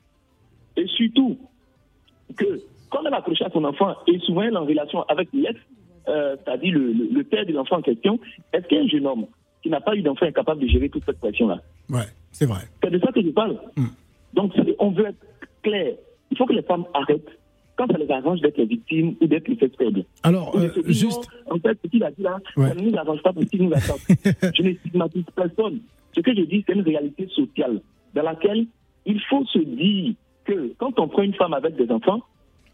Et 0.77 0.87
surtout, 0.87 1.37
que 2.37 2.61
quand 2.89 2.99
elle 3.05 3.13
accroche 3.13 3.41
à 3.41 3.49
son 3.49 3.63
enfant, 3.65 3.93
et 4.07 4.19
souvent 4.19 4.43
elle 4.43 4.53
est 4.53 4.57
en 4.57 4.65
relation 4.65 5.01
avec 5.03 5.29
l'ex, 5.33 5.59
euh, 6.07 6.35
c'est-à-dire 6.43 6.73
le, 6.73 6.91
le- 6.93 7.09
le 7.11 7.23
père 7.23 7.45
de 7.45 7.51
l'enfant 7.53 7.77
en 7.77 7.81
question, 7.81 8.19
est-ce 8.53 8.67
qu'un 8.67 8.87
jeune 8.87 9.05
homme 9.05 9.25
qui 9.61 9.69
n'a 9.69 9.81
pas 9.81 9.95
eu 9.95 10.01
d'enfant 10.01 10.25
est 10.25 10.33
capable 10.33 10.61
de 10.61 10.67
gérer 10.67 10.89
toute 10.89 11.03
cette 11.05 11.19
pression-là 11.19 11.59
Ouais, 11.89 12.07
c'est 12.31 12.45
vrai. 12.47 12.61
c'est 12.83 12.89
de 12.89 12.99
ça 12.99 13.11
que 13.11 13.21
je 13.21 13.29
parle. 13.29 13.57
Mm. 13.77 13.85
Donc, 14.33 14.53
on 14.79 14.91
veut 14.91 15.07
être 15.07 15.25
clair. 15.61 15.93
Il 16.31 16.37
faut 16.37 16.45
que 16.45 16.53
les 16.53 16.63
femmes 16.63 16.85
arrêtent, 16.93 17.29
quand 17.87 17.91
ça 17.91 17.97
les 17.97 18.11
arrange 18.11 18.39
d'être 18.41 18.57
les 18.57 18.65
victimes 18.65 19.15
ou 19.21 19.25
d'être 19.27 19.47
les 19.47 19.55
fesses 19.55 19.75
faibles. 19.77 20.03
Alors, 20.23 20.55
euh, 20.55 20.69
juste, 20.87 21.27
En 21.49 21.57
fait, 21.59 21.77
ce 21.83 21.89
qu'il 21.89 22.03
a 22.03 22.11
dit 22.11 22.21
là, 22.21 22.37
Ouais. 22.57 22.69
ça 22.69 22.75
ne 22.75 22.81
nous 22.89 22.97
arrange 22.97 23.21
pas 23.23 23.33
parce 23.33 23.45
qu'il 23.47 23.63
nous 23.63 23.73
attend. 23.73 23.95
je 24.55 24.61
ne 24.63 24.73
stigmatise 24.75 25.25
personne. 25.35 25.79
Ce 26.15 26.21
que 26.21 26.35
je 26.35 26.41
dis, 26.41 26.63
c'est 26.67 26.73
une 26.75 26.81
réalité 26.81 27.27
sociale 27.27 27.81
dans 28.13 28.23
laquelle 28.23 28.65
il 29.05 29.19
faut 29.29 29.43
se 29.45 29.59
dire 29.59 30.13
que 30.45 30.73
quand 30.77 30.99
on 30.99 31.07
prend 31.07 31.23
une 31.23 31.33
femme 31.33 31.53
avec 31.53 31.75
des 31.75 31.89
enfants, 31.91 32.21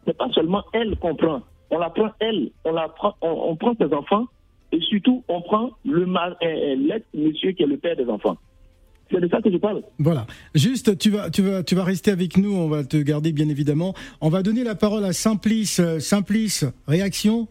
c'est 0.06 0.18
pas 0.18 0.30
seulement 0.32 0.64
elle 0.74 0.96
qu'on 0.98 1.16
prend. 1.16 1.42
On 1.70 1.78
la 1.80 1.90
prend 1.90 2.10
elle, 2.20 2.50
on 2.66 2.72
la 2.74 2.88
prend, 2.90 3.14
on, 3.22 3.30
on 3.52 3.56
prend 3.56 3.74
ses 3.80 3.94
enfants 3.94 4.26
et 4.72 4.80
surtout 4.82 5.24
on 5.30 5.42
prend 5.42 5.72
le 5.86 6.06
mal, 6.06 6.36
euh, 6.44 6.46
euh, 6.48 6.76
l'ex-monsieur 6.76 7.52
qui 7.52 7.64
est 7.64 7.68
le 7.68 7.78
père 7.78 7.96
des 7.96 8.08
enfants. 8.10 8.38
C'est 9.10 9.20
de 9.22 9.28
ça 9.30 9.42
que 9.42 9.52
je 9.52 9.58
parle. 9.58 9.84
voilà. 10.00 10.28
Juste, 10.54 10.98
tu 10.98 11.10
vas, 11.10 11.30
tu 11.30 11.42
vas, 11.42 11.64
tu 11.64 11.76
vas 11.76 11.84
rester 11.84 12.12
avec 12.12 12.38
nous. 12.38 12.54
On 12.54 12.68
va 12.68 12.84
te 12.84 12.98
garder 12.98 13.32
bien 13.32 13.48
évidemment. 13.50 13.94
On 14.22 14.30
va 14.30 14.44
donner 14.44 14.64
la 14.64 14.76
parole 14.76 15.06
à 15.06 15.14
Simplice. 15.14 15.80
Euh, 15.80 16.00
Simplice, 16.00 16.66
réaction? 16.88 17.48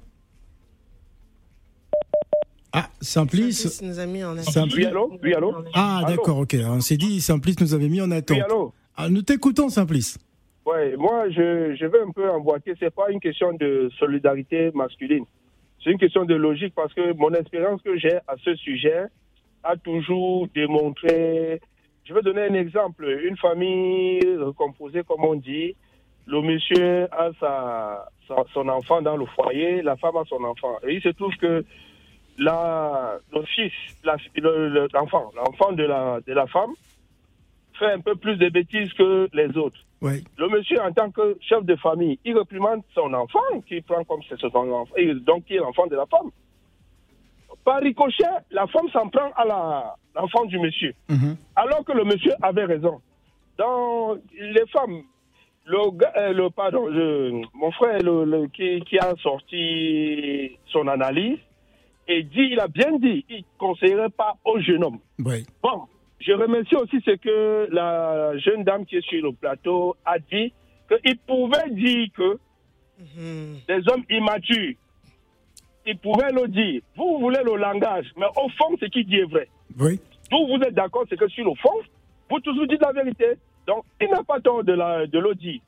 Ah, 2.72 2.88
Simplice. 3.00 3.62
Simplice 3.68 3.82
nous 3.82 3.98
a 3.98 4.06
mis 4.06 4.22
en 4.24 4.32
attente. 4.36 4.52
Simplice. 4.52 4.76
Oui, 4.76 4.84
allô? 4.86 5.18
Oui, 5.22 5.34
allô? 5.34 5.54
Ah, 5.72 6.02
d'accord, 6.06 6.38
ok. 6.38 6.56
On 6.66 6.80
s'est 6.80 6.98
dit, 6.98 7.20
Simplice 7.20 7.58
nous 7.60 7.72
avait 7.72 7.88
mis 7.88 8.00
en 8.02 8.10
attente. 8.10 8.36
Oui, 8.36 8.42
allô? 8.42 8.72
Ah, 8.96 9.08
nous 9.08 9.22
t'écoutons, 9.22 9.68
Simplice. 9.70 10.18
Ouais, 10.66 10.94
moi, 10.96 11.30
je, 11.30 11.74
je 11.78 11.86
vais 11.86 12.00
un 12.00 12.10
peu 12.10 12.28
emboîter. 12.30 12.74
C'est 12.78 12.94
pas 12.94 13.10
une 13.10 13.20
question 13.20 13.52
de 13.54 13.88
solidarité 13.98 14.70
masculine. 14.74 15.24
C'est 15.82 15.90
une 15.90 15.98
question 15.98 16.24
de 16.24 16.34
logique 16.34 16.74
parce 16.74 16.92
que 16.92 17.12
mon 17.14 17.32
expérience 17.32 17.80
que 17.82 17.96
j'ai 17.96 18.16
à 18.26 18.34
ce 18.44 18.54
sujet 18.56 19.04
a 19.66 19.76
toujours 19.76 20.46
démontré. 20.54 21.60
Je 22.04 22.14
vais 22.14 22.22
donner 22.22 22.42
un 22.42 22.54
exemple. 22.54 23.04
Une 23.24 23.36
famille 23.36 24.20
recomposée, 24.38 25.02
comme 25.02 25.24
on 25.24 25.34
dit. 25.34 25.74
Le 26.26 26.40
monsieur 26.42 27.04
a 27.12 27.30
sa, 27.38 28.08
sa- 28.26 28.44
son 28.52 28.68
enfant 28.68 29.00
dans 29.00 29.16
le 29.16 29.26
foyer, 29.26 29.80
la 29.82 29.96
femme 29.96 30.16
a 30.16 30.24
son 30.24 30.42
enfant. 30.42 30.76
Et 30.86 30.94
il 30.94 31.00
se 31.02 31.10
trouve 31.10 31.34
que 31.36 31.64
la, 32.38 33.18
le 33.32 33.42
fils, 33.44 33.72
l'enfant, 34.92 35.30
l'enfant 35.36 35.72
de 35.72 35.84
la, 35.84 36.20
de 36.26 36.32
la 36.32 36.46
femme 36.48 36.72
fait 37.78 37.92
un 37.92 38.00
peu 38.00 38.16
plus 38.16 38.36
de 38.36 38.48
bêtises 38.48 38.92
que 38.94 39.28
les 39.32 39.56
autres. 39.56 39.78
Ouais. 40.02 40.22
Le 40.36 40.48
monsieur, 40.48 40.80
en 40.82 40.92
tant 40.92 41.10
que 41.10 41.36
chef 41.40 41.64
de 41.64 41.76
famille, 41.76 42.18
il 42.24 42.36
réprimande 42.36 42.82
son 42.94 43.12
enfant, 43.14 43.60
qui 43.66 43.80
prend 43.80 44.02
comme 44.04 44.20
c'est 44.28 44.38
son 44.40 44.48
enfant, 44.54 44.94
donc 45.22 45.44
qui 45.44 45.54
est 45.54 45.58
l'enfant 45.58 45.86
de 45.86 45.96
la 45.96 46.06
femme. 46.06 46.30
Par 47.66 47.80
ricochet, 47.80 48.22
la 48.52 48.66
femme 48.68 48.88
s'en 48.92 49.08
prend 49.08 49.30
à 49.34 49.44
la- 49.44 49.94
l'enfant 50.14 50.44
du 50.44 50.56
monsieur, 50.60 50.92
Mhm. 51.08 51.36
alors 51.56 51.84
que 51.84 51.92
le 51.92 52.04
monsieur 52.04 52.32
avait 52.40 52.64
raison. 52.64 53.00
Dans 53.58 54.14
les 54.54 54.66
femmes, 54.72 55.02
le, 55.64 55.90
gars- 55.98 56.12
euh, 56.16 56.32
le 56.32 56.48
pardon, 56.50 56.86
le- 56.86 57.42
mon 57.54 57.72
frère 57.72 57.98
le- 58.08 58.24
le- 58.24 58.46
qui, 58.54 58.80
qui 58.88 58.96
a 59.00 59.12
sorti 59.20 60.56
son 60.66 60.86
analyse 60.86 61.38
et 62.06 62.22
dit, 62.22 62.48
il 62.52 62.60
a 62.60 62.68
bien 62.68 62.92
dit, 62.98 63.24
il 63.28 63.38
ne 63.38 63.42
conseillerait 63.58 64.10
pas 64.10 64.34
au 64.44 64.60
jeune 64.60 64.84
homme. 64.84 65.00
Bon, 65.18 65.78
je 66.20 66.32
remercie 66.34 66.76
aussi 66.76 67.00
ce 67.04 67.16
que 67.16 67.68
la 67.72 68.38
jeune 68.38 68.62
dame 68.62 68.86
qui 68.86 68.94
est 68.98 69.08
sur 69.08 69.22
le 69.24 69.32
plateau 69.32 69.96
a 70.04 70.20
dit, 70.20 70.52
qu'il 70.88 71.18
pouvait 71.26 71.68
dire 71.70 72.06
que 72.16 72.38
Mhm. 73.00 73.56
des 73.66 73.80
hommes 73.90 74.04
immatures, 74.08 74.74
il 75.86 75.98
pouvait 75.98 76.32
le 76.32 76.48
dire. 76.48 76.80
Vous, 76.96 77.18
voulez 77.18 77.40
le 77.44 77.56
langage, 77.56 78.06
mais 78.16 78.26
au 78.36 78.48
fond, 78.50 78.76
ce 78.80 78.86
qu'il 78.86 79.06
dit 79.06 79.16
est 79.18 79.30
vrai. 79.30 79.48
Oui. 79.78 80.00
Vous, 80.30 80.46
vous 80.48 80.62
êtes 80.62 80.74
d'accord, 80.74 81.04
c'est 81.08 81.16
que 81.18 81.28
sur 81.28 81.44
le 81.44 81.54
fond, 81.54 81.74
vous 82.30 82.40
toujours 82.40 82.66
dites 82.66 82.82
la 82.82 82.92
vérité. 82.92 83.34
Donc, 83.66 83.84
il 84.00 84.08
n'a 84.10 84.22
pas 84.22 84.40
tort 84.40 84.64
de, 84.64 84.72
la, 84.72 85.06
de 85.06 85.18
le 85.18 85.34
dire. 85.34 85.60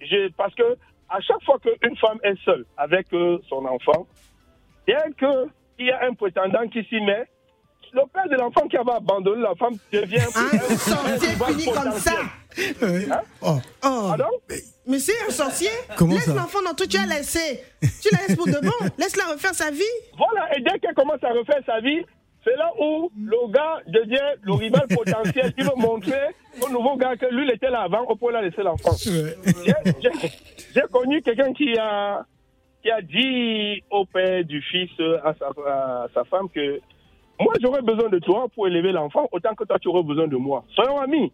Je- 0.00 0.30
parce 0.36 0.54
que 0.54 0.76
à 1.08 1.20
chaque 1.20 1.42
fois 1.44 1.58
qu'une 1.60 1.96
femme 1.96 2.18
est 2.22 2.36
seule 2.44 2.64
avec 2.76 3.12
euh, 3.12 3.38
son 3.48 3.64
enfant, 3.66 4.06
dès 4.86 4.94
qu'il 5.18 5.86
y 5.86 5.90
a 5.90 6.04
un 6.04 6.14
prétendant 6.14 6.66
qui 6.68 6.82
s'y 6.84 7.00
met, 7.00 7.24
le 7.92 8.02
père 8.12 8.28
de 8.28 8.34
l'enfant 8.36 8.66
qui 8.68 8.76
avait 8.76 8.90
abandonné 8.92 9.42
la 9.42 9.54
femme 9.54 9.74
devient 9.92 10.16
Un 10.16 10.76
sorcier 10.76 11.28
fini 11.28 11.72
comme 11.72 11.92
ça. 11.92 12.12
Hein? 12.58 13.20
Oh, 13.42 13.56
Oh, 13.84 14.04
Pardon 14.08 14.24
mais 14.86 14.98
c'est 14.98 15.14
un 15.26 15.30
sorcier. 15.30 15.70
Comment 15.96 16.14
Laisse 16.14 16.26
l'enfant 16.26 16.60
dans 16.62 16.74
tout, 16.74 16.86
tu 16.86 16.98
as 16.98 17.06
laissé. 17.06 17.62
Tu 18.02 18.08
la 18.12 18.18
laisses 18.26 18.36
pour 18.36 18.46
de 18.46 18.60
bon. 18.62 18.70
Laisse-la 18.98 19.32
refaire 19.32 19.54
sa 19.54 19.70
vie. 19.70 19.80
Voilà, 20.18 20.54
et 20.56 20.60
dès 20.60 20.78
qu'elle 20.78 20.94
commence 20.94 21.24
à 21.24 21.32
refaire 21.32 21.60
sa 21.64 21.80
vie, 21.80 22.02
c'est 22.44 22.54
là 22.56 22.70
où 22.78 23.10
le 23.16 23.50
gars 23.50 23.80
devient 23.86 24.36
le 24.42 24.52
rival 24.52 24.86
potentiel. 24.94 25.54
Il 25.56 25.64
veut 25.64 25.70
montrer 25.76 26.34
au 26.60 26.68
nouveau 26.68 26.96
gars 26.98 27.16
que 27.16 27.24
lui, 27.34 27.46
il 27.48 27.54
était 27.54 27.70
là 27.70 27.80
avant, 27.84 28.02
au 28.02 28.14
point 28.16 28.38
de 28.38 28.44
laisser 28.46 28.62
l'enfant. 28.62 28.90
ouais. 28.90 29.36
J'ai- 30.74 30.82
connu 30.92 31.22
quelqu'un 31.22 31.54
qui 31.54 31.78
a, 31.78 32.26
qui 32.82 32.90
a 32.90 33.00
dit 33.00 33.82
au 33.90 34.04
père 34.04 34.44
du 34.44 34.60
fils, 34.62 34.90
à 35.24 35.32
sa, 35.38 35.46
à 35.66 36.06
sa 36.12 36.24
femme, 36.24 36.50
que 36.54 36.78
moi, 37.40 37.54
j'aurais 37.62 37.80
besoin 37.82 38.10
de 38.10 38.18
toi 38.18 38.48
pour 38.54 38.68
élever 38.68 38.92
l'enfant 38.92 39.26
autant 39.32 39.54
que 39.54 39.64
toi, 39.64 39.78
tu 39.78 39.88
aurais 39.88 40.02
besoin 40.02 40.28
de 40.28 40.36
moi. 40.36 40.62
Soyons 40.74 41.00
amis. 41.00 41.32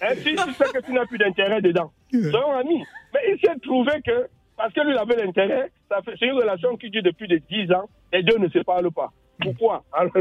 Hein, 0.00 0.14
si 0.16 0.34
tu 0.34 0.52
sais 0.54 0.72
que 0.72 0.84
tu 0.84 0.92
n'as 0.92 1.06
plus 1.06 1.18
d'intérêt 1.18 1.60
dedans, 1.60 1.92
soyons 2.10 2.52
amis. 2.52 2.84
Mais 3.12 3.20
il 3.32 3.38
s'est 3.40 3.58
trouvé 3.60 3.92
que, 4.04 4.28
parce 4.56 4.72
que 4.72 4.80
lui, 4.80 4.96
avait 4.96 5.16
l'intérêt, 5.16 5.70
c'est 6.18 6.26
une 6.26 6.32
relation 6.32 6.76
qui 6.76 6.90
dure 6.90 7.02
depuis 7.02 7.28
de 7.28 7.38
10 7.38 7.72
ans, 7.72 7.88
les 8.12 8.22
deux 8.22 8.38
ne 8.38 8.48
se 8.48 8.60
parlent 8.60 8.92
pas. 8.92 9.12
Pourquoi? 9.40 9.84
Alors, 9.92 10.12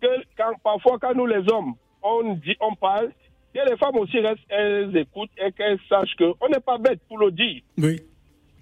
que, 0.00 0.06
quand, 0.36 0.52
parfois, 0.62 0.98
quand 1.00 1.14
nous, 1.14 1.26
les 1.26 1.50
hommes, 1.50 1.74
on 2.02 2.34
dit, 2.34 2.56
on 2.60 2.74
parle, 2.74 3.10
que 3.54 3.70
les 3.70 3.76
femmes 3.76 3.96
aussi 3.96 4.18
restent, 4.20 4.40
elles 4.48 4.96
écoutent 4.96 5.30
et 5.38 5.50
qu'elles 5.52 5.78
sachent 5.88 6.14
qu'on 6.16 6.48
n'est 6.48 6.60
pas 6.60 6.78
bête 6.78 7.00
pour 7.08 7.18
le 7.18 7.30
dire. 7.30 7.62
Oui. 7.78 8.00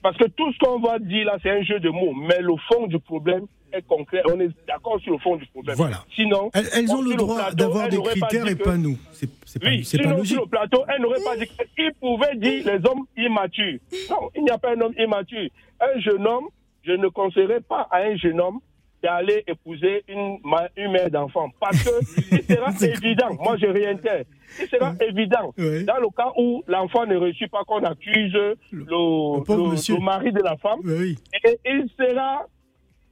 Parce 0.03 0.17
que 0.17 0.25
tout 0.25 0.53
ce 0.53 0.59
qu'on 0.59 0.79
va 0.81 0.99
dire 0.99 1.27
là, 1.27 1.39
c'est 1.43 1.51
un 1.51 1.63
jeu 1.63 1.81
de 1.81 1.89
mots. 1.89 2.13
Mais 2.15 2.41
le 2.41 2.55
fond 2.69 2.87
du 2.87 2.99
problème 2.99 3.47
est 3.77 3.87
concret. 3.87 4.23
On 4.33 4.39
est 4.41 4.49
d'accord 4.67 4.99
sur 5.01 5.13
le 5.13 5.19
fond 5.19 5.37
du 5.37 5.47
problème. 5.47 5.77
Voilà. 5.77 6.05
Sinon, 6.15 6.51
Elles, 6.55 6.69
elles 6.75 6.91
ont 6.93 7.03
le 7.03 7.15
droit 7.15 7.51
d'avoir 7.53 7.85
elles 7.85 7.91
des 7.91 7.97
n'auraient 7.97 8.11
critères 8.21 8.47
et 8.49 8.57
que- 8.57 8.63
pas 8.65 8.77
nous. 8.77 8.97
C'est 9.13 9.29
oui, 9.65 9.85
c'est 9.85 9.99
pas 9.99 10.05
sinon, 10.05 10.17
logique. 10.17 10.33
sur 10.35 10.43
le 10.43 10.49
plateau, 10.49 10.83
elle 10.89 11.01
n'aurait 11.03 11.23
pas 11.25 11.37
dit 11.37 11.47
qu'il 11.77 11.93
pouvait 12.01 12.35
dire 12.37 12.65
les 12.67 12.89
hommes 12.89 13.05
immatures. 13.17 13.79
Non, 14.11 14.31
il 14.35 14.43
n'y 14.45 14.51
a 14.51 14.59
pas 14.59 14.71
un 14.75 14.81
homme 14.81 14.95
immature. 14.99 15.49
Un 15.81 16.01
jeune 16.01 16.27
homme, 16.27 16.47
je 16.83 16.93
ne 16.93 17.09
conseillerais 17.09 17.61
pas 17.61 17.87
à 17.91 17.99
un 17.99 18.17
jeune 18.17 18.41
homme 18.41 18.59
d'aller 19.03 19.45
épouser 19.47 20.03
une, 20.09 20.39
une 20.77 20.91
mère 20.91 21.11
d'enfant. 21.11 21.51
Parce 21.61 21.83
que 21.85 21.91
il 22.33 22.43
sera 22.43 22.71
évident, 22.89 23.35
moi 23.39 23.57
je 23.59 23.67
réintègre, 23.67 24.25
il 24.59 24.67
sera 24.69 24.95
évident, 25.07 25.53
dans 25.59 26.01
le 26.01 26.09
cas 26.17 26.33
où 26.39 26.65
l'enfant 26.67 27.05
ne 27.07 27.15
réussit 27.17 27.51
pas, 27.51 27.63
qu'on 27.67 27.85
accuse 27.85 28.33
le, 28.33 28.57
le, 28.73 30.01
mari 30.01 30.33
de 30.33 30.41
la 30.43 30.57
femme, 30.57 30.81
oui. 30.85 31.17
et 31.45 31.59
il 31.67 31.87
sera, 31.99 32.47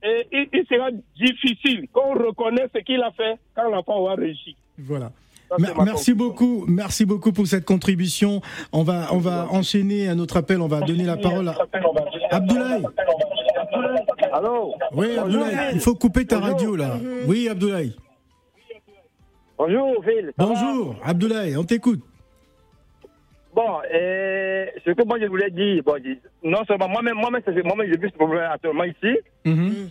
et 0.02 0.26
il, 0.32 0.48
il 0.52 0.66
sera 0.66 0.90
difficile 1.16 1.88
qu'on 1.92 2.14
reconnaisse 2.14 2.70
ce 2.74 2.80
qu'il 2.80 3.02
a 3.02 3.10
fait 3.12 3.38
quand 3.54 3.70
l'enfant 3.70 3.98
aura 3.98 4.14
réussi. 4.14 4.56
Voilà. 4.78 5.12
Merci 5.84 6.14
beaucoup, 6.14 6.64
merci 6.66 7.04
beaucoup 7.04 7.32
pour 7.32 7.46
cette 7.46 7.64
contribution. 7.64 8.40
On 8.72 8.82
va, 8.82 9.08
on 9.12 9.18
va 9.18 9.48
enchaîner 9.50 10.08
un 10.08 10.18
autre 10.18 10.38
appel. 10.38 10.60
On 10.62 10.66
va 10.66 10.80
donner 10.80 11.04
la 11.04 11.16
parole 11.16 11.48
à 11.48 11.56
Abdoulaye. 12.30 12.82
Allô? 14.32 14.74
Oui, 14.92 15.18
Abdoulaye, 15.18 15.56
il 15.74 15.80
faut 15.80 15.94
couper 15.94 16.26
ta 16.26 16.40
radio 16.40 16.74
là. 16.74 16.96
Oui, 17.26 17.48
Abdoulaye. 17.48 17.94
Bonjour, 19.58 20.02
Phil. 20.04 20.32
Bonjour, 20.38 20.96
Abdoulaye, 21.04 21.56
on 21.56 21.64
t'écoute. 21.64 22.00
Bon, 23.64 23.78
euh, 23.94 24.66
ce 24.84 24.90
que 24.90 25.04
moi 25.06 25.20
je 25.20 25.26
voulais 25.26 25.50
dire, 25.50 25.82
bon, 25.84 25.94
je- 26.04 26.18
non 26.48 26.64
seulement 26.64 26.88
moi-même, 26.88 27.14
moi-même, 27.14 27.42
moi-même, 27.64 27.86
j'ai 27.88 27.96
vu 27.98 28.08
ce 28.10 28.14
problème 28.14 28.50
actuellement 28.50 28.82
ici, 28.84 29.18
Mhm. 29.44 29.90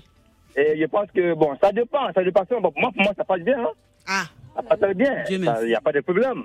et 0.58 0.78
je 0.78 0.86
pense 0.88 1.08
que, 1.16 1.34
bon, 1.36 1.56
ça 1.62 1.72
dépend, 1.72 2.12
ça 2.14 2.22
dépend. 2.22 2.44
Bon, 2.50 2.74
moi, 2.76 2.92
pour 2.94 3.02
moi, 3.04 3.14
ça 3.16 3.24
passe 3.24 3.40
bien, 3.42 3.60
hein. 3.62 3.72
Ah, 4.08 4.24
Ça 4.56 4.62
passe 4.64 4.80
très 4.80 4.94
bien. 4.94 5.24
Il 5.30 5.40
n'y 5.68 5.76
a 5.76 5.80
pas 5.80 5.94
de 5.94 6.02
problème. 6.02 6.44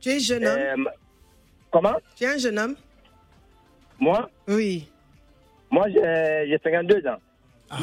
tu 0.00 0.10
es 0.10 0.20
jeune 0.20 0.46
homme 0.46 0.86
Euh, 0.86 0.90
comment? 1.72 1.96
Tu 2.16 2.24
es 2.24 2.28
un 2.28 2.38
jeune 2.38 2.58
homme 2.60 2.76
Moi? 3.98 4.28
Oui. 4.46 4.88
Moi, 5.70 5.86
j'ai 5.88 6.46
j'ai 6.48 6.58
52 6.62 7.04
ans. 7.08 7.18
Ah, 7.70 7.78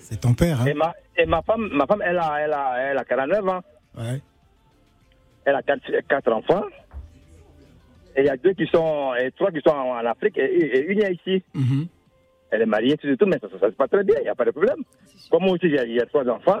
C'est 0.00 0.20
ton 0.20 0.34
père, 0.34 0.60
hein 0.62 0.66
Et 0.66 0.74
ma, 0.74 0.92
et 1.16 1.26
ma 1.26 1.42
femme, 1.42 1.68
ma 1.72 1.86
femme 1.86 2.02
elle, 2.04 2.18
a, 2.18 2.40
elle, 2.40 2.52
a, 2.52 2.74
elle 2.90 2.98
a 2.98 3.04
49 3.04 3.48
ans. 3.48 3.60
Ouais. 3.96 4.20
Elle 5.44 5.54
a 5.54 5.62
quatre, 5.62 5.90
quatre 6.08 6.32
enfants. 6.32 6.64
Et 8.16 8.20
il 8.22 8.26
y 8.26 8.30
a 8.30 8.36
deux 8.36 8.54
qui 8.54 8.66
sont, 8.66 9.14
et 9.14 9.30
trois 9.32 9.50
qui 9.50 9.60
sont 9.60 9.74
en, 9.74 9.94
Afrique 10.06 10.38
et, 10.38 10.44
et 10.44 10.86
une 10.86 11.02
est 11.02 11.12
ici. 11.14 11.42
Mhm. 11.54 11.86
Elle 12.50 12.62
est 12.62 12.66
mariée, 12.66 12.96
tout, 12.96 13.14
tout, 13.16 13.26
mais 13.26 13.38
ça, 13.38 13.48
ça, 13.50 13.58
ça 13.58 13.66
se 13.70 13.74
passe 13.74 13.90
très 13.90 14.04
bien, 14.04 14.16
il 14.20 14.22
n'y 14.22 14.28
a 14.28 14.34
pas 14.34 14.44
de 14.44 14.52
problème. 14.52 14.78
Comme 15.30 15.42
moi 15.44 15.52
aussi, 15.52 15.68
j'ai 15.68 15.78
j'ai 15.94 16.06
trois 16.06 16.26
enfants. 16.28 16.60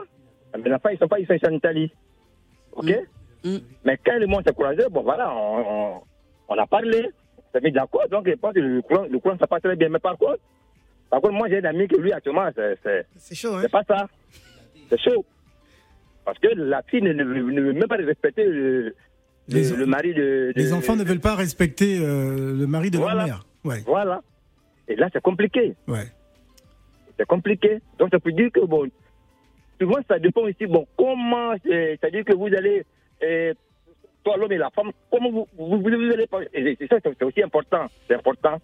Mes 0.62 0.72
enfants, 0.72 0.88
ils 0.90 0.98
sont 0.98 1.08
pas, 1.08 1.18
ils 1.18 1.26
sont 1.26 1.34
en 1.46 1.50
Italie. 1.54 1.90
OK? 2.72 2.90
Mm. 3.44 3.56
Mais 3.84 3.98
quand 4.04 4.18
le 4.18 4.26
monde 4.26 4.42
s'est 4.46 4.52
croisé, 4.52 4.82
bon 4.90 5.02
voilà, 5.02 5.32
on, 5.34 5.58
on, 5.60 6.00
on 6.48 6.58
a 6.58 6.66
parlé. 6.66 7.08
On 7.38 7.42
s'est 7.58 7.60
mis 7.64 7.72
d'accord, 7.72 8.08
donc 8.10 8.28
je 8.28 8.34
pense 8.34 8.52
que 8.54 8.60
le 8.60 8.82
courant, 8.82 9.06
le 9.08 9.18
courant, 9.18 9.36
ça 9.38 9.46
passe 9.46 9.62
très 9.62 9.76
bien. 9.76 9.88
Mais 9.88 9.98
par 9.98 10.18
contre, 10.18 10.40
par 11.08 11.20
contre, 11.20 11.34
moi, 11.34 11.48
j'ai 11.48 11.58
un 11.58 11.64
ami 11.64 11.86
que 11.88 11.96
lui, 11.96 12.12
actuellement, 12.12 12.48
c'est- 12.54 12.76
c'est 12.82 13.06
C'est 13.16 13.34
chaud, 13.34 13.54
hein? 13.54 13.60
c'est 13.62 13.70
pas 13.70 13.84
ça. 13.84 14.08
C'est 14.90 14.98
chaud. 15.00 15.24
Parce 16.24 16.38
que 16.40 16.48
la 16.48 16.82
fille 16.82 17.02
ne, 17.02 17.12
ne 17.12 17.22
veut- 17.24 17.52
ne 17.52 17.60
veut 17.60 17.72
même 17.72 17.86
pas 17.88 17.96
respecter 17.96 18.44
le, 18.44 18.94
Les 19.48 19.68
le, 19.68 19.74
en- 19.74 19.76
le 19.78 19.86
mari 19.86 20.14
de, 20.14 20.20
de- 20.20 20.52
Les 20.56 20.72
enfants 20.72 20.96
ne 20.96 21.04
veulent 21.04 21.20
pas 21.20 21.34
respecter 21.36 21.98
euh, 22.00 22.52
le 22.58 22.66
mari 22.66 22.90
de 22.90 22.98
Voilà. 22.98 23.14
leur 23.18 23.26
mère. 23.26 23.46
Ouais, 23.64 23.82
Voilà. 23.86 24.22
Et 24.88 24.96
là, 24.96 25.08
c'est 25.12 25.22
compliqué. 25.22 25.74
ouais. 25.88 26.06
C'est 27.18 27.26
compliqué. 27.26 27.80
Donc, 27.98 28.10
ça 28.12 28.18
peut 28.20 28.32
dire 28.32 28.50
que, 28.52 28.60
bon, 28.60 28.88
souvent, 29.80 29.98
ça 30.08 30.18
dépend 30.18 30.42
aussi, 30.42 30.66
bon, 30.66 30.86
comment, 30.96 31.54
c'est- 31.64 31.96
c'est-à-dire 32.00 32.24
que 32.24 32.34
vous 32.34 32.46
allez, 32.46 32.84
euh, 33.22 33.54
toi, 34.22 34.36
l'homme 34.36 34.52
et 34.52 34.58
la 34.58 34.70
femme, 34.70 34.90
comment 35.10 35.30
vous, 35.30 35.48
vous, 35.56 35.66
vous, 35.78 35.80
vous 35.80 35.88
allez 35.88 36.26
C'est 36.78 36.88
ça, 36.88 36.96
c'est 37.02 37.22
aussi 37.24 37.42
important. 37.42 37.86
C'est 38.06 38.14
important. 38.16 38.60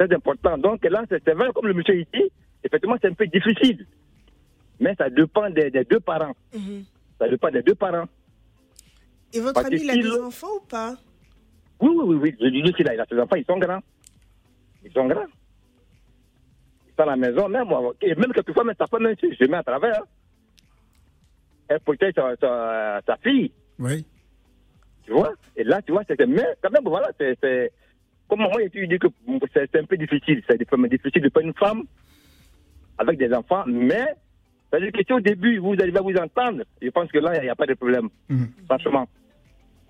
C'est 0.00 0.12
important. 0.12 0.58
Donc, 0.58 0.84
là, 0.84 1.04
c'est 1.08 1.32
vrai, 1.34 1.48
comme 1.54 1.66
le 1.68 1.74
monsieur 1.74 1.94
ici, 2.00 2.30
effectivement, 2.64 2.96
c'est 3.00 3.08
un 3.08 3.14
peu 3.14 3.26
difficile. 3.26 3.86
Mais 4.80 4.94
ça 4.96 5.08
dépend 5.08 5.48
des, 5.50 5.70
des 5.70 5.84
deux 5.84 6.00
parents. 6.00 6.34
Mhm. 6.54 6.82
Ça 7.18 7.28
dépend 7.28 7.50
des 7.50 7.62
deux 7.62 7.74
parents. 7.76 8.06
Et 9.32 9.40
votre 9.40 9.54
Parce 9.54 9.66
ami, 9.66 9.80
il 9.82 9.90
a 9.90 9.94
des 9.96 10.20
enfants 10.20 10.48
ou 10.56 10.66
pas? 10.66 10.94
Oui, 11.80 11.90
oui, 11.94 12.04
oui, 12.06 12.16
oui. 12.22 12.36
Je 12.40 12.46
dis 12.48 12.62
lui, 12.62 12.74
il 12.78 12.88
a 12.88 13.06
ses 13.06 13.18
enfants, 13.18 13.36
ils 13.36 13.44
sont 13.44 13.58
grands. 13.58 13.80
Ils 14.84 14.92
sont 14.92 15.06
grands. 15.06 15.26
Ils 16.86 16.92
sont 16.96 17.02
à 17.02 17.06
la 17.06 17.16
maison, 17.16 17.48
même, 17.48 17.66
moi, 17.66 17.92
et 18.02 18.14
même 18.14 18.32
quelquefois, 18.32 18.64
même 18.64 18.74
sa 18.78 18.86
femme, 18.86 19.02
même 19.04 19.16
si 19.18 19.34
je 19.34 19.44
mets 19.46 19.56
à 19.56 19.62
travers, 19.62 19.98
hein. 20.00 20.04
elle 21.68 21.80
protège 21.80 22.12
sa, 22.14 22.36
sa, 22.36 23.00
sa 23.06 23.16
fille, 23.16 23.50
ouais. 23.78 24.04
tu 25.04 25.12
vois? 25.12 25.32
Et 25.56 25.64
là, 25.64 25.80
tu 25.82 25.92
vois, 25.92 26.02
c'est 26.06 26.18
mais 26.26 26.44
quand 26.62 26.70
même, 26.70 26.84
voilà, 26.84 27.10
c'est. 27.18 27.36
c'est- 27.42 27.72
Comme 28.28 28.40
moi, 28.40 28.52
tu 28.72 28.86
dis 28.86 28.98
que 28.98 29.08
c'est 29.54 29.76
un 29.76 29.84
peu 29.84 29.96
difficile. 29.96 30.42
C'est 30.48 30.58
difficile 30.58 31.22
de 31.22 31.28
prendre 31.30 31.48
une 31.48 31.54
femme 31.54 31.82
avec 32.98 33.18
des 33.18 33.32
enfants, 33.32 33.64
mais 33.66 34.06
c'est-à-dire 34.70 34.92
que 34.92 35.02
si 35.06 35.12
au 35.12 35.20
début, 35.20 35.58
vous 35.58 35.74
arrivez 35.80 35.98
à 35.98 36.02
vous 36.02 36.14
entendre, 36.16 36.62
je 36.80 36.88
pense 36.90 37.10
que 37.10 37.18
là, 37.18 37.36
il 37.36 37.42
n'y 37.42 37.48
a 37.50 37.54
pas 37.56 37.66
de 37.66 37.74
problème, 37.74 38.08
Mhm. 38.28 38.48
franchement. 38.66 39.08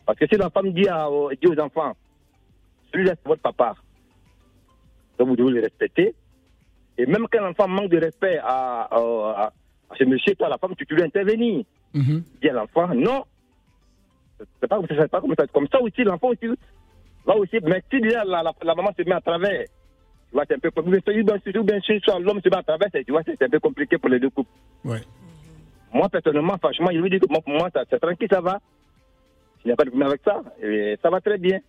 Parce 0.07 0.19
que 0.19 0.27
si 0.27 0.37
la 0.37 0.51
femme 0.51 0.73
dit, 0.73 0.89
à- 0.89 1.09
aux- 1.11 1.31
dit 1.31 1.47
aux 1.47 1.59
enfants, 1.61 1.93
celui-là, 2.93 3.15
c'est 3.17 3.29
votre 3.29 3.43
papa, 3.43 3.75
donc 5.19 5.29
vous 5.29 5.37
devez 5.37 5.53
le 5.53 5.61
respecter. 5.63 6.15
Et 6.99 7.07
même 7.07 7.27
quand 7.31 7.41
l'enfant 7.43 7.69
manque 7.69 7.91
de 7.91 7.99
respect 7.99 8.39
à, 8.39 8.83
à, 8.83 8.97
à- 8.99 9.53
à 9.91 9.97
ce 9.97 10.05
monsieur, 10.05 10.35
toi, 10.35 10.49
la 10.49 10.59
femme, 10.59 10.75
tu, 10.77 10.85
tu 10.87 10.95
dois 10.95 11.07
intervenir. 11.07 11.65
Mhm. 11.95 12.23
Dis 12.41 12.49
à 12.49 12.53
l'enfant, 12.53 12.89
non. 12.95 13.25
C'est 14.61 14.67
pas, 14.69 14.81
pas 14.81 15.21
comme 15.21 15.35
ça. 15.37 15.47
Comme 15.47 15.69
ça 15.69 15.81
aussi, 15.81 16.03
l'enfant 16.05 16.29
aussi 16.29 16.47
va 17.25 17.37
aussi. 17.37 17.59
Mais 17.63 17.83
si 17.91 18.01
déjà 18.01 18.25
la, 18.25 18.43
la, 18.43 18.53
la 18.63 18.75
maman 18.75 18.91
se 18.99 19.03
met 19.09 19.13
à 19.15 19.21
travers, 19.21 19.65
tu 19.65 20.33
vois, 20.35 20.45
c'est 20.49 20.55
un 20.57 20.59
peu 20.59 20.71
compliqué. 20.71 21.23
Bien, 21.23 21.39
soit 22.03 22.19
l'homme 22.19 22.41
se 22.43 22.49
met 22.49 22.57
à 22.57 22.63
travers, 22.63 22.89
tu 22.91 23.11
vois, 23.13 23.23
c'est 23.25 23.41
un 23.43 23.49
peu 23.49 23.61
compliqué 23.61 23.99
pour 23.99 24.09
les 24.11 24.19
deux 24.19 24.31
couples. 24.31 24.51
Ouais. 24.85 25.01
Moi, 25.95 26.09
personnellement, 26.09 26.57
franchement, 26.59 26.89
je 26.93 26.99
lui 26.99 27.11
dis 27.11 27.21
que 27.21 27.27
moi, 27.31 27.41
pour 27.43 27.53
moi, 27.55 27.71
c'est 27.89 28.01
tranquille, 28.01 28.29
ça 28.31 28.41
va. 28.41 28.59
Il 29.65 29.69
n'y 29.69 29.73
a 29.73 29.77
pas 29.77 29.85
de 29.85 29.91
problème 29.91 30.09
avec 30.09 30.21
ça. 30.25 30.43
Et 30.63 30.97
ça 31.03 31.11
va 31.11 31.21
très 31.21 31.39
bien. 31.39 31.61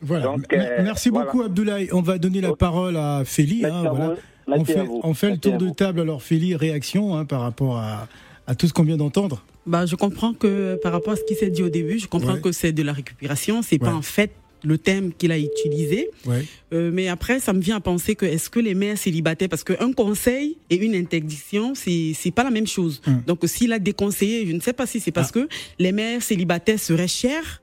Voilà. 0.00 0.24
Donc, 0.24 0.52
euh, 0.52 0.82
Merci 0.82 1.10
voilà. 1.10 1.26
beaucoup, 1.26 1.42
Abdoulaye. 1.42 1.88
On 1.92 2.02
va 2.02 2.18
donner 2.18 2.40
la 2.40 2.54
parole 2.56 2.96
à. 2.96 3.18
Merci 3.18 3.62
hein, 3.64 3.82
voilà. 3.92 4.14
On 4.48 4.64
fait, 4.64 4.82
vous. 4.84 5.00
on 5.04 5.14
fait 5.14 5.30
le 5.30 5.38
tour 5.38 5.56
de 5.56 5.70
table. 5.70 6.00
Alors, 6.00 6.22
Félie, 6.22 6.56
réaction 6.56 7.16
hein, 7.16 7.24
par 7.24 7.40
rapport 7.42 7.78
à, 7.78 8.08
à 8.46 8.54
tout 8.56 8.66
ce 8.66 8.72
qu'on 8.72 8.82
vient 8.82 8.96
d'entendre? 8.96 9.44
Bah, 9.66 9.86
je 9.86 9.94
comprends 9.94 10.34
que 10.34 10.76
par 10.82 10.90
rapport 10.92 11.12
à 11.12 11.16
ce 11.16 11.22
qui 11.22 11.36
s'est 11.36 11.50
dit 11.50 11.62
au 11.62 11.68
début, 11.68 12.00
je 12.00 12.08
comprends 12.08 12.34
Ouais. 12.34 12.40
que 12.40 12.50
c'est 12.50 12.72
de 12.72 12.82
la 12.82 12.92
récupération. 12.92 13.62
C'est 13.62 13.78
pas 13.78 13.88
Ouais. 13.90 13.92
en 13.94 14.02
fait 14.02 14.32
le 14.64 14.78
thème 14.78 15.12
qu'il 15.12 15.32
a 15.32 15.38
utilisé. 15.38 16.08
Ouais. 16.26 16.44
Euh, 16.72 16.90
mais 16.92 17.08
après, 17.08 17.40
ça 17.40 17.52
me 17.52 17.60
vient 17.60 17.76
à 17.76 17.80
penser 17.80 18.14
que 18.14 18.24
est-ce 18.26 18.48
que 18.48 18.60
les 18.60 18.74
mères 18.74 18.96
célibataires, 18.98 19.48
parce 19.48 19.64
qu'un 19.64 19.92
conseil 19.92 20.56
et 20.70 20.76
une 20.76 20.94
interdiction, 20.94 21.74
c'est 21.74 22.12
c'est 22.14 22.30
pas 22.30 22.44
la 22.44 22.50
même 22.50 22.66
chose. 22.66 23.00
Hum. 23.06 23.22
Donc 23.26 23.40
s'il 23.44 23.72
a 23.72 23.78
déconseillé, 23.78 24.46
je 24.46 24.52
ne 24.52 24.60
sais 24.60 24.72
pas 24.72 24.86
si 24.86 25.00
c'est 25.00 25.10
parce 25.12 25.30
Ah. 25.34 25.40
que 25.40 25.48
les 25.78 25.92
mères 25.92 26.22
célibataires 26.22 26.78
seraient 26.78 27.08
chères. 27.08 27.60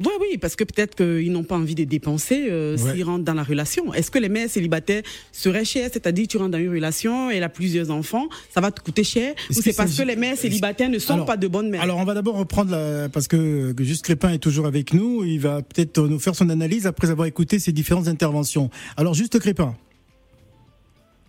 Oui, 0.00 0.12
oui, 0.18 0.38
parce 0.38 0.56
que 0.56 0.64
peut-être 0.64 0.94
qu'ils 0.94 1.30
n'ont 1.30 1.44
pas 1.44 1.56
envie 1.56 1.74
de 1.74 1.84
dépenser 1.84 2.46
euh, 2.50 2.76
Ouais. 2.78 2.92
s'ils 2.94 3.04
rentrent 3.04 3.24
dans 3.24 3.34
la 3.34 3.42
relation. 3.42 3.92
Est-ce 3.92 4.10
que 4.10 4.18
les 4.18 4.30
mères 4.30 4.48
célibataires 4.48 5.02
seraient 5.30 5.64
chères? 5.66 5.90
C'est-à-dire, 5.92 6.26
tu 6.26 6.38
rentres 6.38 6.52
dans 6.52 6.58
une 6.58 6.70
relation, 6.70 7.28
elle 7.30 7.42
a 7.42 7.50
plusieurs 7.50 7.90
enfants, 7.90 8.26
ça 8.48 8.62
va 8.62 8.70
te 8.70 8.80
coûter 8.80 9.04
cher? 9.04 9.34
Ou 9.50 9.54
c'est 9.54 9.76
parce 9.76 9.94
que 9.98 10.02
les 10.02 10.16
mères 10.16 10.38
célibataires 10.38 10.88
ne 10.88 10.98
sont 10.98 11.14
Alors- 11.14 11.26
pas 11.26 11.36
de 11.36 11.46
bonnes 11.48 11.68
mères? 11.68 11.82
Alors, 11.82 11.98
on 11.98 12.04
va 12.04 12.14
d'abord 12.14 12.36
reprendre 12.36 12.70
la, 12.70 13.08
parce 13.10 13.28
que 13.28 13.74
Juste 13.80 14.04
Crépin 14.04 14.30
est 14.30 14.38
toujours 14.38 14.66
avec 14.66 14.94
nous. 14.94 15.22
Il 15.24 15.38
va 15.38 15.60
peut-être 15.60 16.00
nous 16.00 16.18
faire 16.18 16.34
son 16.34 16.48
analyse 16.48 16.86
après 16.86 17.10
avoir 17.10 17.26
écouté 17.26 17.58
ces 17.58 17.72
différentes 17.72 18.08
interventions. 18.08 18.70
Alors, 18.96 19.12
Juste 19.12 19.38
Crépin. 19.38 19.76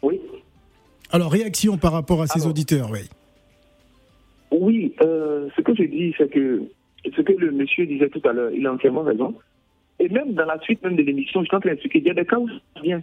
Oui. 0.02 0.20
Alors, 1.12 1.30
réaction 1.32 1.78
par 1.78 1.92
rapport 1.92 2.22
à 2.22 2.28
ces 2.28 2.40
Alors. 2.40 2.52
auditeurs, 2.52 2.90
oui. 2.90 3.00
Oui, 4.52 4.94
euh, 5.02 5.50
ce 5.58 5.62
que 5.62 5.76
je 5.76 5.84
dis, 5.84 6.14
c'est 6.18 6.30
que 6.32 6.62
ce 7.06 7.22
que 7.22 7.34
le 7.34 7.52
monsieur 7.52 7.86
disait 7.86 8.10
tout 8.10 8.22
à 8.28 8.34
l'heure, 8.34 8.52
il 8.52 8.66
a 8.68 8.74
entièrement 8.74 9.04
raison. 9.04 9.36
Et 10.00 10.10
même 10.10 10.34
dans 10.34 10.46
la 10.46 10.60
suite 10.60 10.84
même 10.84 10.96
de 10.96 11.04
l'émission, 11.04 11.42
je 11.42 11.48
suis 11.48 11.56
en 11.56 11.60
train 11.60 11.70
d'expliquer, 11.70 12.00
il 12.00 12.08
y 12.08 12.12
a 12.12 12.14
des 12.14 12.26
cas 12.26 12.38
où 12.38 12.48
ça. 12.50 12.56
Et 12.84 12.96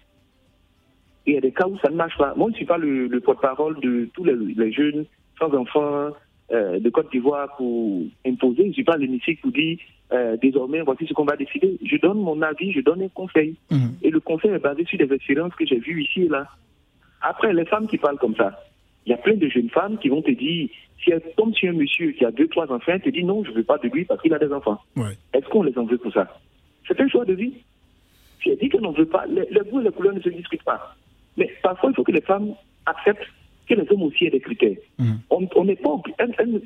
il 1.27 1.35
y 1.35 1.37
a 1.37 1.41
des 1.41 1.53
cas 1.53 1.67
où 1.67 1.79
ça 1.79 1.91
ne 1.91 1.97
marche 1.97 2.17
pas. 2.17 2.35
Moi, 2.37 2.49
je 2.49 2.53
ne 2.53 2.57
suis 2.57 2.67
pas 2.67 2.79
le, 2.79 3.07
le 3.07 3.21
porte-parole 3.21 3.79
de 3.81 4.09
tous 4.15 4.25
les, 4.25 4.35
les 4.35 4.73
jeunes 4.73 5.05
sans 5.39 5.53
enfants 5.55 6.11
euh, 6.51 6.81
de 6.81 6.91
Côte 6.91 7.11
d'Ivoire 7.13 7.55
pour 7.57 8.03
imposer. 8.27 8.63
Je 8.63 8.69
ne 8.69 8.73
suis 8.73 8.85
pas 8.85 8.97
l'hémicycle 8.97 9.43
pour 9.43 9.53
dire 9.53 9.79
euh, 10.13 10.37
désormais, 10.41 10.81
voici 10.81 11.07
ce 11.07 11.13
qu'on 11.13 11.25
va 11.25 11.37
décider. 11.37 11.77
Je 11.85 11.97
donne 11.99 12.19
mon 12.19 12.41
avis, 12.41 12.73
je 12.73 12.81
donne 12.81 13.03
un 13.03 13.09
conseil. 13.09 13.57
Mhm. 13.71 13.97
Et 14.03 14.11
le 14.11 14.21
conseil 14.21 14.53
est 14.53 14.59
basé 14.59 14.85
sur 14.87 14.99
des 14.99 15.13
expériences 15.13 15.55
que 15.55 15.67
j'ai 15.67 15.79
vues 15.79 16.03
ici 16.03 16.23
et 16.23 16.29
là. 16.29 16.47
Après, 17.21 17.53
les 17.53 17.65
femmes 17.67 17.89
qui 17.89 17.99
parlent 17.99 18.19
comme 18.19 18.37
ça, 18.37 18.59
il 19.09 19.13
y 19.13 19.15
a 19.15 19.17
plein 19.17 19.37
de 19.37 19.49
jeunes 19.49 19.71
femmes 19.71 19.97
qui 19.99 20.11
vont 20.11 20.21
te 20.21 20.31
dire, 20.31 20.69
si 21.03 21.11
elles 21.11 21.23
tombent 21.37 21.55
sur 21.55 21.71
un 21.71 21.73
monsieur 21.73 22.11
qui 22.13 22.25
a 22.27 22.31
deux, 22.31 22.47
trois 22.49 22.71
enfants, 22.71 22.93
elle 22.93 23.01
te 23.01 23.09
dit 23.09 23.25
non, 23.25 23.43
je 23.43 23.51
ne 23.51 23.55
veux 23.57 23.63
pas 23.65 23.79
de 23.79 23.89
lui 23.89 24.05
parce 24.05 24.21
qu'il 24.21 24.35
a 24.35 24.39
des 24.39 24.53
enfants. 24.53 24.79
Ouais. 24.97 25.17
Est-ce 25.33 25.47
qu'on 25.49 25.63
les 25.63 25.77
en 25.79 25.85
veut 25.85 25.97
pour 25.97 26.13
ça? 26.13 26.39
C'est 26.87 27.01
un 27.01 27.09
choix 27.09 27.25
de 27.25 27.33
vie. 27.33 27.55
Si 28.43 28.51
elle 28.51 28.59
dit 28.59 28.69
qu'elle 28.69 28.83
n'en 28.83 28.93
veut 28.93 29.07
pas, 29.07 29.25
les, 29.27 29.47
goûts 29.71 29.81
et 29.81 29.85
les 29.85 29.91
couleurs 29.91 30.13
ne 30.15 30.21
se 30.21 30.29
discutent 30.29 30.63
pas. 30.63 30.95
Mais 31.39 31.51
parfois, 31.63 31.91
il 31.91 31.97
faut 31.97 32.05
que 32.05 32.13
les 32.13 32.21
femmes 32.21 32.53
acceptent 32.85 33.27
que 33.67 33.75
les 33.75 33.91
hommes 33.91 34.03
aussi 34.03 34.27
aient 34.27 34.31
des 34.31 34.41
critères. 34.41 34.77
Mhm. 34.99 35.19
On 35.31 35.65
n'est 35.65 35.77
pas 35.77 35.91
elles- 36.19 36.35
elles- 36.39 36.61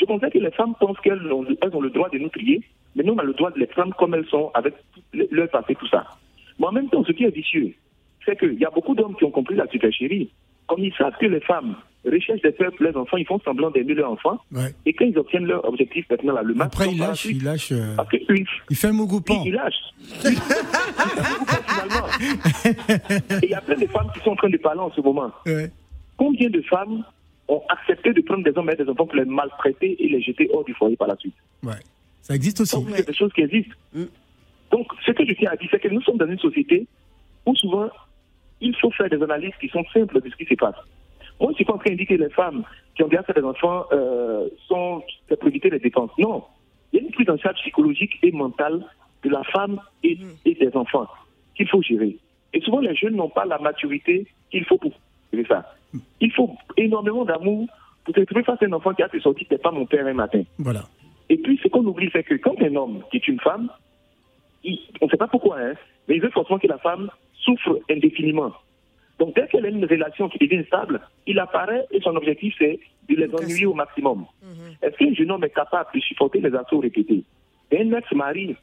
Je 0.00 0.04
constate 0.04 0.32
que 0.32 0.38
les 0.38 0.50
femmes 0.52 0.74
pensent 0.78 1.00
qu'elles 1.00 1.32
ont, 1.32 1.44
elles 1.60 1.74
ont 1.76 1.80
le 1.80 1.90
droit 1.90 2.08
de 2.10 2.18
nous 2.18 2.28
trier, 2.28 2.60
mais 2.94 3.02
nous, 3.04 3.12
on 3.14 3.18
a 3.18 3.24
le 3.24 3.32
droit 3.34 3.50
de 3.50 3.58
les 3.58 3.66
prendre 3.66 3.94
comme 3.96 4.14
elles 4.14 4.26
sont, 4.26 4.50
avec 4.54 4.74
le- 5.12 5.28
leur 5.32 5.48
passé, 5.48 5.74
tout 5.74 5.86
ça. 5.88 6.04
Mais 6.60 6.66
en 6.66 6.72
même 6.72 6.88
temps, 6.90 7.04
ce 7.04 7.12
qui 7.12 7.24
est 7.24 7.34
vicieux, 7.34 7.72
c'est 8.24 8.38
qu'il 8.38 8.54
y 8.54 8.64
a 8.64 8.70
beaucoup 8.70 8.94
d'hommes 8.94 9.16
qui 9.16 9.24
ont 9.24 9.30
compris 9.30 9.54
la 9.56 9.66
superchérie. 9.68 10.30
Comme 10.66 10.80
ils 10.80 10.94
savent 10.94 11.14
que 11.20 11.26
les 11.26 11.40
femmes 11.40 11.74
recherchent 12.04 12.42
des 12.42 12.50
pour 12.52 12.66
leurs 12.80 12.96
enfants, 12.96 13.16
ils 13.16 13.26
font 13.26 13.38
semblant 13.44 13.70
d'aimer 13.70 13.94
leurs 13.94 14.10
enfants, 14.10 14.38
Ouais. 14.52 14.74
et 14.86 14.92
quand 14.92 15.04
ils 15.04 15.16
obtiennent 15.18 15.46
leur 15.46 15.64
objectif, 15.68 16.04
maintenant, 16.10 16.32
là, 16.34 16.42
le 16.42 16.54
match, 16.54 16.66
Après, 16.66 16.86
ils 16.88 16.92
il 16.94 16.98
lâche, 16.98 17.24
il 17.26 17.44
lâche, 17.44 17.72
euh, 17.72 17.94
Parce 17.96 18.08
que 18.08 18.16
eux, 18.16 18.44
il 18.70 18.76
fait 18.76 18.88
un 18.88 18.92
Mougoupan. 18.92 19.42
il, 19.44 19.48
il 19.48 19.54
lâche. 19.54 19.74
Il- 20.24 20.36
finalement. 21.68 22.06
Et 23.42 23.44
il 23.46 23.50
y 23.50 23.54
a 23.54 23.60
plein 23.60 23.76
de 23.76 23.86
femmes 23.86 24.08
qui 24.14 24.20
sont 24.20 24.30
en 24.30 24.36
train 24.36 24.48
de 24.50 24.56
parler 24.56 24.80
en 24.80 24.90
ce 24.92 25.00
moment. 25.00 25.30
Ouais. 25.46 25.70
Combien 26.16 26.50
de 26.50 26.60
femmes 26.62 27.04
ont 27.48 27.62
accepté 27.68 28.12
de 28.12 28.20
prendre 28.22 28.42
des 28.44 28.56
hommes 28.56 28.70
et 28.70 28.76
des 28.76 28.88
enfants 28.88 29.06
pour 29.06 29.14
les 29.16 29.24
maltraiter 29.24 29.96
et 30.02 30.08
les 30.08 30.20
jeter 30.22 30.48
hors 30.52 30.64
du 30.64 30.74
foyer 30.74 30.96
par 30.96 31.08
la 31.08 31.16
suite? 31.16 31.34
Ouais. 31.62 31.72
Ça 32.20 32.34
existe 32.34 32.60
aussi. 32.60 32.76
Donc, 32.76 32.86
c'est 32.96 33.06
des 33.06 33.14
choses 33.14 33.32
qui 33.32 33.42
existent. 33.42 33.74
Donc, 34.70 34.86
ce 35.04 35.12
que 35.12 35.24
je 35.26 35.32
tiens 35.34 35.50
à 35.52 35.56
dire, 35.56 35.68
c'est 35.70 35.80
que 35.80 35.88
nous 35.88 36.02
sommes 36.02 36.18
dans 36.18 36.26
une 36.28 36.38
société 36.38 36.86
où 37.46 37.54
souvent, 37.56 37.90
il 38.62 38.74
faut 38.76 38.90
faire 38.92 39.10
des 39.10 39.22
analyses 39.22 39.52
qui 39.60 39.68
sont 39.68 39.84
simples 39.92 40.20
de 40.20 40.30
ce 40.30 40.36
qui 40.36 40.46
se 40.46 40.54
passe. 40.54 40.76
Moi, 41.40 41.50
je 41.50 41.56
suis 41.56 41.64
pas 41.64 41.74
en 41.74 41.78
train 41.78 41.90
de 41.90 41.96
dire 41.96 42.06
que 42.06 42.14
les 42.14 42.30
femmes 42.30 42.62
qui 42.94 43.02
ont 43.02 43.08
déjà 43.08 43.22
fait 43.24 43.34
des 43.34 43.42
enfants 43.44 43.84
euh, 43.92 44.48
sont 44.68 45.02
c'est 45.28 45.38
pour 45.38 45.48
éviter 45.48 45.68
les 45.70 45.78
dépenses. 45.80 46.10
Non. 46.18 46.44
Il 46.92 47.00
y 47.00 47.02
a 47.02 47.06
une 47.06 47.12
prise 47.12 47.28
en 47.30 47.36
charge 47.38 47.56
psychologique 47.62 48.18
et 48.22 48.32
mentale 48.32 48.84
de 49.24 49.30
la 49.30 49.42
femme 49.44 49.80
et, 50.04 50.16
et 50.44 50.54
des 50.54 50.74
enfants 50.76 51.06
qu'il 51.56 51.68
faut 51.68 51.82
gérer. 51.82 52.16
Et 52.54 52.60
souvent, 52.60 52.80
les 52.80 52.94
jeunes 52.94 53.16
n'ont 53.16 53.28
pas 53.30 53.44
la 53.44 53.58
maturité 53.58 54.26
qu'il 54.50 54.64
faut 54.64 54.78
pour 54.78 54.92
gérer 55.32 55.46
ça. 55.48 55.74
Il 56.20 56.30
faut 56.32 56.50
énormément 56.76 57.24
d'amour 57.24 57.66
pour 58.04 58.14
se 58.14 58.20
trouver 58.22 58.42
face 58.44 58.62
à 58.62 58.66
un 58.66 58.72
enfant 58.72 58.92
qui 58.94 59.02
a 59.02 59.08
fait 59.08 59.20
sortir 59.20 59.46
t'es 59.48 59.58
pas 59.58 59.70
mon 59.70 59.86
père 59.86 60.06
un 60.06 60.12
matin. 60.14 60.42
Voilà. 60.58 60.82
Et 61.28 61.36
puis, 61.38 61.58
ce 61.62 61.68
qu'on 61.68 61.84
oublie, 61.86 62.10
c'est 62.12 62.24
que 62.24 62.34
quand 62.34 62.60
un 62.60 62.74
homme 62.76 63.02
qui 63.10 63.16
est 63.18 63.28
une 63.28 63.40
femme, 63.40 63.68
il- 64.64 64.78
on 65.00 65.06
ne 65.06 65.10
sait 65.10 65.16
pas 65.16 65.28
pourquoi, 65.28 65.58
hein, 65.60 65.72
mais 66.08 66.16
il 66.16 66.22
veut 66.22 66.30
forcément 66.30 66.58
que 66.58 66.66
la 66.66 66.78
femme 66.78 67.08
souffre 67.42 67.78
indéfiniment. 67.90 68.52
Donc, 69.18 69.34
dès 69.36 69.46
qu'elle 69.48 69.66
a 69.66 69.68
une 69.68 69.84
relation 69.84 70.28
qui 70.28 70.38
devient 70.38 70.64
stable, 70.66 71.00
il 71.26 71.38
apparaît 71.38 71.86
et 71.92 72.00
son 72.00 72.16
objectif, 72.16 72.54
c'est 72.58 72.80
de 73.08 73.14
les 73.16 73.32
ennuyer 73.34 73.66
au 73.66 73.74
maximum. 73.74 74.24
Est-ce 74.82 74.96
qu'un 74.96 75.14
jeune 75.14 75.30
homme 75.30 75.44
est 75.44 75.54
capable 75.54 75.90
de 75.94 76.00
supporter 76.00 76.40
les 76.40 76.54
assauts 76.54 76.80
répétés? 76.80 77.22
Un 77.72 77.92
ex-mari 77.92 78.56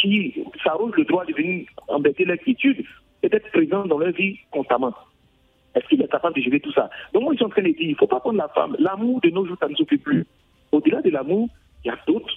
qui 0.00 0.34
s'arrose 0.62 0.94
le 0.96 1.04
droit 1.04 1.24
de 1.24 1.34
venir 1.34 1.66
embêter 1.88 2.24
l'inquiétude, 2.24 2.84
peut 3.20 3.28
être 3.32 3.50
présent 3.50 3.84
dans 3.86 3.98
leur 3.98 4.12
vie 4.12 4.38
constamment. 4.50 4.94
Est-ce 5.74 5.86
qu'il 5.88 6.00
est 6.00 6.08
capable 6.10 6.36
de 6.36 6.40
gérer 6.40 6.60
tout 6.60 6.72
ça? 6.72 6.88
Donc 7.12 7.24
moi, 7.24 7.32
je 7.32 7.38
suis 7.38 7.44
en 7.44 7.48
train 7.50 7.62
de 7.62 7.66
dire, 7.68 7.76
il 7.80 7.90
ne 7.90 7.94
faut 7.96 8.06
pas 8.06 8.20
prendre 8.20 8.38
la 8.38 8.48
femme. 8.48 8.76
L'amour 8.78 9.20
de 9.20 9.30
nos 9.30 9.44
jours, 9.44 9.56
ça 9.60 9.68
ne 9.68 9.74
suffit 9.74 9.98
plus. 9.98 10.24
Au-delà 10.72 11.02
de 11.02 11.10
l'amour, 11.10 11.48
il 11.84 11.88
y 11.88 11.90
a 11.90 11.98
d'autres. 12.06 12.32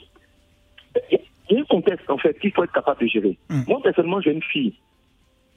Il 1.09 1.13
y 1.13 1.15
a- 1.15 1.19
il 1.49 1.55
y 1.55 1.59
a 1.59 1.61
un 1.61 1.65
contexte, 1.65 2.09
en 2.09 2.17
fait, 2.17 2.37
qu'il 2.39 2.51
faut 2.51 2.63
être 2.63 2.73
capable 2.73 3.01
de 3.01 3.07
gérer. 3.07 3.37
Moi, 3.67 3.79
personnellement, 3.83 4.21
j'ai 4.21 4.31
une 4.31 4.41
fille. 4.43 4.73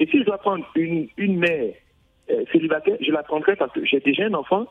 Et 0.00 0.06
si 0.06 0.18
je 0.18 0.24
dois 0.24 0.38
prendre 0.38 0.64
une, 0.76 1.08
une 1.16 1.38
mère 1.38 1.72
euh, 2.30 2.44
célibataire, 2.52 2.96
je 3.00 3.12
la 3.12 3.22
prendrai 3.22 3.56
parce 3.56 3.72
que 3.72 3.84
j'ai 3.84 4.00
déjà 4.00 4.24
un 4.26 4.34
enfant 4.34 4.66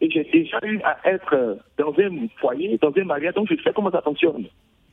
et 0.00 0.10
j'ai 0.10 0.24
déjà 0.24 0.58
eu 0.64 0.80
à 0.82 0.98
être 1.04 1.34
euh, 1.34 1.54
dans 1.78 1.92
un 1.98 2.26
foyer, 2.40 2.78
dans 2.78 2.92
un 2.96 3.04
mariage, 3.04 3.34
donc 3.34 3.48
je 3.50 3.60
sais 3.62 3.72
comment 3.74 3.90
ça 3.90 4.02
fonctionne. 4.02 4.46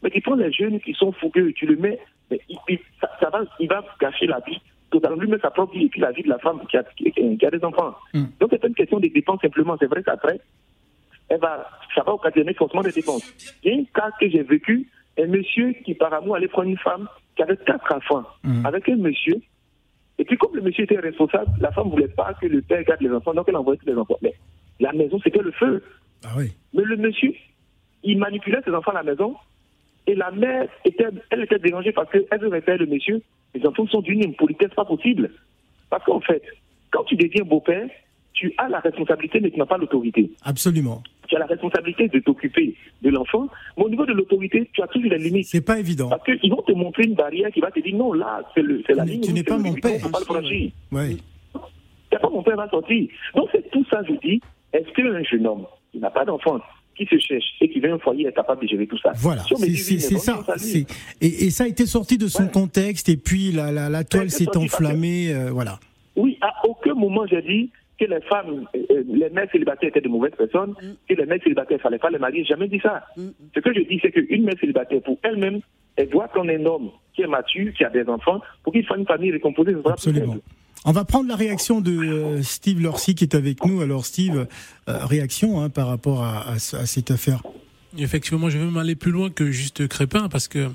Mais 0.03 0.09
tu 0.09 0.21
prends 0.21 0.35
les 0.35 0.51
jeunes 0.51 0.79
qui 0.79 0.93
sont 0.93 1.11
fougueux, 1.13 1.51
tu 1.53 1.65
le 1.65 1.77
mets, 1.77 1.99
mais 2.29 2.39
il, 2.49 2.57
il- 2.69 2.79
ça, 3.01 3.09
ça 3.19 3.29
va, 3.29 3.41
il 3.59 3.67
va 3.67 3.83
gâcher 3.99 4.27
la 4.27 4.39
vie 4.45 4.59
totalement, 4.91 5.17
lui-même 5.17 5.39
sa 5.41 5.49
propre 5.51 5.73
vie 5.73 5.85
et 5.85 5.89
puis 5.89 5.99
la 6.01 6.11
vie 6.11 6.21
de 6.23 6.29
la 6.29 6.37
femme 6.39 6.61
qui 6.69 6.77
a, 6.77 6.83
qui, 6.95 7.11
qui 7.11 7.45
a 7.45 7.49
des 7.51 7.63
enfants. 7.65 7.95
Donc 8.39 8.49
c'est 8.51 8.59
pas 8.61 8.67
une 8.67 8.75
question 8.75 8.99
de 8.99 9.07
dépenses 9.07 9.41
simplement, 9.41 9.75
c'est 9.79 9.87
vrai 9.87 10.03
qu'après, 10.03 10.39
elle 11.29 11.39
va, 11.39 11.67
ça 11.95 12.03
va 12.03 12.13
occasionner 12.13 12.53
forcément 12.53 12.83
des 12.83 12.91
dépenses. 12.91 13.23
Il 13.63 13.73
y 13.73 13.75
a 13.75 13.81
un 13.81 13.83
cas 13.93 14.11
que 14.19 14.29
j'ai 14.29 14.43
vécu, 14.43 14.87
un 15.17 15.27
monsieur 15.27 15.73
qui 15.83 15.95
par 15.95 16.13
amour 16.13 16.35
allait 16.35 16.47
prendre 16.47 16.69
une 16.69 16.77
femme 16.77 17.07
qui 17.35 17.41
avait 17.43 17.57
quatre 17.57 17.91
enfants 17.93 18.23
avec 18.65 18.87
un 18.89 18.95
monsieur. 18.97 19.41
Et 20.17 20.25
puis 20.25 20.37
comme 20.37 20.55
le 20.55 20.61
monsieur 20.61 20.83
était 20.83 20.99
responsable, 20.99 21.51
la 21.59 21.71
femme 21.71 21.89
voulait 21.89 22.07
pas 22.07 22.33
que 22.35 22.47
le 22.47 22.61
père 22.61 22.83
garde 22.83 23.01
les 23.01 23.11
enfants, 23.11 23.33
donc 23.33 23.47
elle 23.47 23.57
envoyait 23.57 23.79
tous 23.79 23.87
les 23.87 23.97
enfants. 23.97 24.17
Mais 24.21 24.33
la 24.79 24.93
maison, 24.93 25.19
c'était 25.23 25.41
le 25.41 25.51
feu. 25.51 25.83
Ah 26.23 26.33
oui. 26.37 26.53
Mais 26.73 26.83
le 26.83 26.97
monsieur, 26.97 27.33
il 28.03 28.17
manipulait 28.17 28.61
ses 28.63 28.71
enfants 28.71 28.91
à 28.91 28.95
la 28.95 29.03
maison 29.03 29.35
et 30.07 30.15
la 30.15 30.31
mère 30.31 30.67
était, 30.85 31.07
elle 31.29 31.43
était 31.43 31.59
dérangée 31.59 31.91
parce 31.91 32.09
qu'elle 32.11 32.39
veut 32.39 32.47
rester 32.47 32.77
le 32.77 32.85
monsieur. 32.85 33.21
Les 33.53 33.65
enfants 33.65 33.87
sont 33.87 34.01
d'une 34.01 34.23
impolitesse 34.23 34.73
pas 34.75 34.85
possible. 34.85 35.31
Parce 35.89 36.03
qu'en 36.05 36.19
fait, 36.19 36.43
quand 36.91 37.03
tu 37.03 37.15
deviens 37.15 37.43
beau-père, 37.43 37.89
tu 38.35 38.53
as 38.57 38.69
la 38.69 38.79
responsabilité 38.79 39.39
mais 39.39 39.49
tu 39.51 39.57
n'as 39.57 39.65
pas 39.65 39.77
l'autorité. 39.77 40.29
Absolument. 40.43 41.01
Tu 41.27 41.35
as 41.35 41.39
la 41.39 41.45
responsabilité 41.47 42.07
de 42.07 42.19
t'occuper 42.19 42.75
de 43.01 43.09
l'enfant, 43.09 43.47
mais 43.77 43.83
au 43.85 43.89
niveau 43.89 44.05
de 44.05 44.13
l'autorité, 44.13 44.69
tu 44.73 44.81
as 44.83 44.87
toujours 44.87 45.09
des 45.09 45.17
limites. 45.17 45.47
C'est 45.47 45.61
pas 45.65 45.79
évident. 45.79 46.09
Parce 46.09 46.23
qu'ils 46.23 46.51
vont 46.51 46.61
te 46.61 46.71
montrer 46.73 47.03
une 47.05 47.15
barrière 47.15 47.49
qui 47.51 47.61
va 47.61 47.71
te 47.71 47.79
dire 47.79 47.95
non, 47.95 48.13
là, 48.13 48.41
c'est 48.53 48.93
la 48.93 49.05
ligne. 49.05 49.21
Tu 49.21 49.33
n'es 49.33 49.43
pas 49.43 49.57
mon 49.57 49.73
père. 49.73 49.99
faut 50.01 50.09
pas 50.09 50.19
le 50.19 50.25
franchir. 50.25 50.71
Ouais. 50.91 51.17
C'est 52.11 52.19
pas 52.21 52.29
mon 52.29 52.43
père 52.43 52.55
va 52.57 52.69
sortir. 52.69 53.07
Donc 53.35 53.49
c'est 53.51 53.69
tout 53.71 53.85
ça, 53.89 54.01
je 54.07 54.13
dis, 54.27 54.39
est-ce 54.71 54.89
qu'un 54.93 55.23
jeune 55.23 55.47
homme 55.47 55.65
qui 55.91 55.97
n'a 55.99 56.11
pas 56.11 56.25
d'enfant, 56.25 56.59
qui 56.95 57.05
se 57.07 57.17
cherche 57.17 57.45
et 57.59 57.69
qui 57.69 57.79
veut 57.79 57.91
un 57.91 57.97
foyer 57.99 58.27
est 58.27 58.33
capable 58.33 58.61
de 58.61 58.67
gérer 58.67 58.85
tout 58.87 58.97
ça? 58.99 59.11
Voilà, 59.15 59.41
Si 59.43 59.55
c'est 59.77 60.13
oui, 60.13 60.19
ça. 60.19 60.43
Et, 61.21 61.45
et 61.45 61.49
ça 61.49 61.63
a 61.63 61.67
été 61.67 61.85
sorti 61.87 62.17
de 62.17 62.27
son 62.27 62.47
contexte, 62.47 63.09
et 63.09 63.17
puis 63.17 63.51
la, 63.51 63.71
la, 63.71 63.89
la 63.89 64.03
toile 64.03 64.29
s'est 64.29 64.55
enflammée. 64.55 65.33
euh, 65.33 65.49
voilà. 65.51 65.79
Oui, 66.15 66.37
à 66.41 66.53
aucun 66.67 66.93
moment 66.93 67.25
j'ai 67.29 67.41
dit 67.41 67.71
que 67.99 68.05
les 68.05 68.21
femmes, 68.21 68.65
euh, 68.75 69.03
les 69.07 69.29
mères 69.29 69.47
célibataires 69.51 69.89
étaient 69.89 70.01
de 70.01 70.09
mauvaises 70.09 70.33
personnes, 70.37 70.73
que 71.07 71.13
les 71.13 71.25
mères 71.25 71.39
célibataires, 71.43 71.77
il 71.79 71.81
fallait 71.81 71.97
pas 71.99 72.09
les 72.09 72.17
marier. 72.19 72.43
Jamais 72.43 72.67
dit 72.67 72.79
ça. 72.81 73.05
Ce 73.17 73.59
que 73.59 73.73
je 73.73 73.81
dis, 73.81 73.99
c'est 74.01 74.11
qu'une 74.11 74.43
mère 74.43 74.55
célibataire, 74.59 75.01
pour 75.01 75.17
elle-même, 75.23 75.59
elle 75.95 76.09
doit 76.09 76.27
prendre 76.27 76.51
un 76.51 76.65
homme 76.65 76.89
qui 77.15 77.21
est 77.21 77.27
mature, 77.27 77.71
qui 77.73 77.83
a 77.85 77.89
des 77.89 78.05
enfants, 78.09 78.41
pour 78.63 78.73
qu'il 78.73 78.85
fasse 78.85 78.97
une 78.97 79.05
famille 79.05 79.31
récomposée. 79.31 79.71
ce 79.73 79.79
sera 79.81 79.93
Absolument. 79.93 80.35
On 80.87 80.91
va 80.91 81.03
prendre 81.05 81.29
la 81.29 81.35
réaction 81.35 81.79
de 81.81 81.91
euh, 81.91 82.41
Steve 82.43 82.81
Lorcy 82.81 83.15
qui 83.15 83.23
est 83.23 83.33
avec 83.33 83.65
nous. 83.65 83.81
Alors 83.81 84.05
Steve, 84.05 84.45
euh, 84.89 85.05
réaction 85.05 85.61
hein, 85.61 85.69
par 85.69 85.87
rapport 85.87 86.21
à, 86.23 86.49
à 86.51 86.59
ce- 86.59 86.75
à 86.75 86.85
cette 86.85 87.09
affaire. 87.11 87.41
Effectivement, 87.97 88.49
je 88.49 88.57
vais 88.57 88.65
même 88.65 88.77
aller 88.77 88.95
plus 88.95 89.11
loin 89.11 89.29
que 89.29 89.51
juste 89.51 89.87
Crépin, 89.87 90.27
parce 90.27 90.47
que 90.49 90.67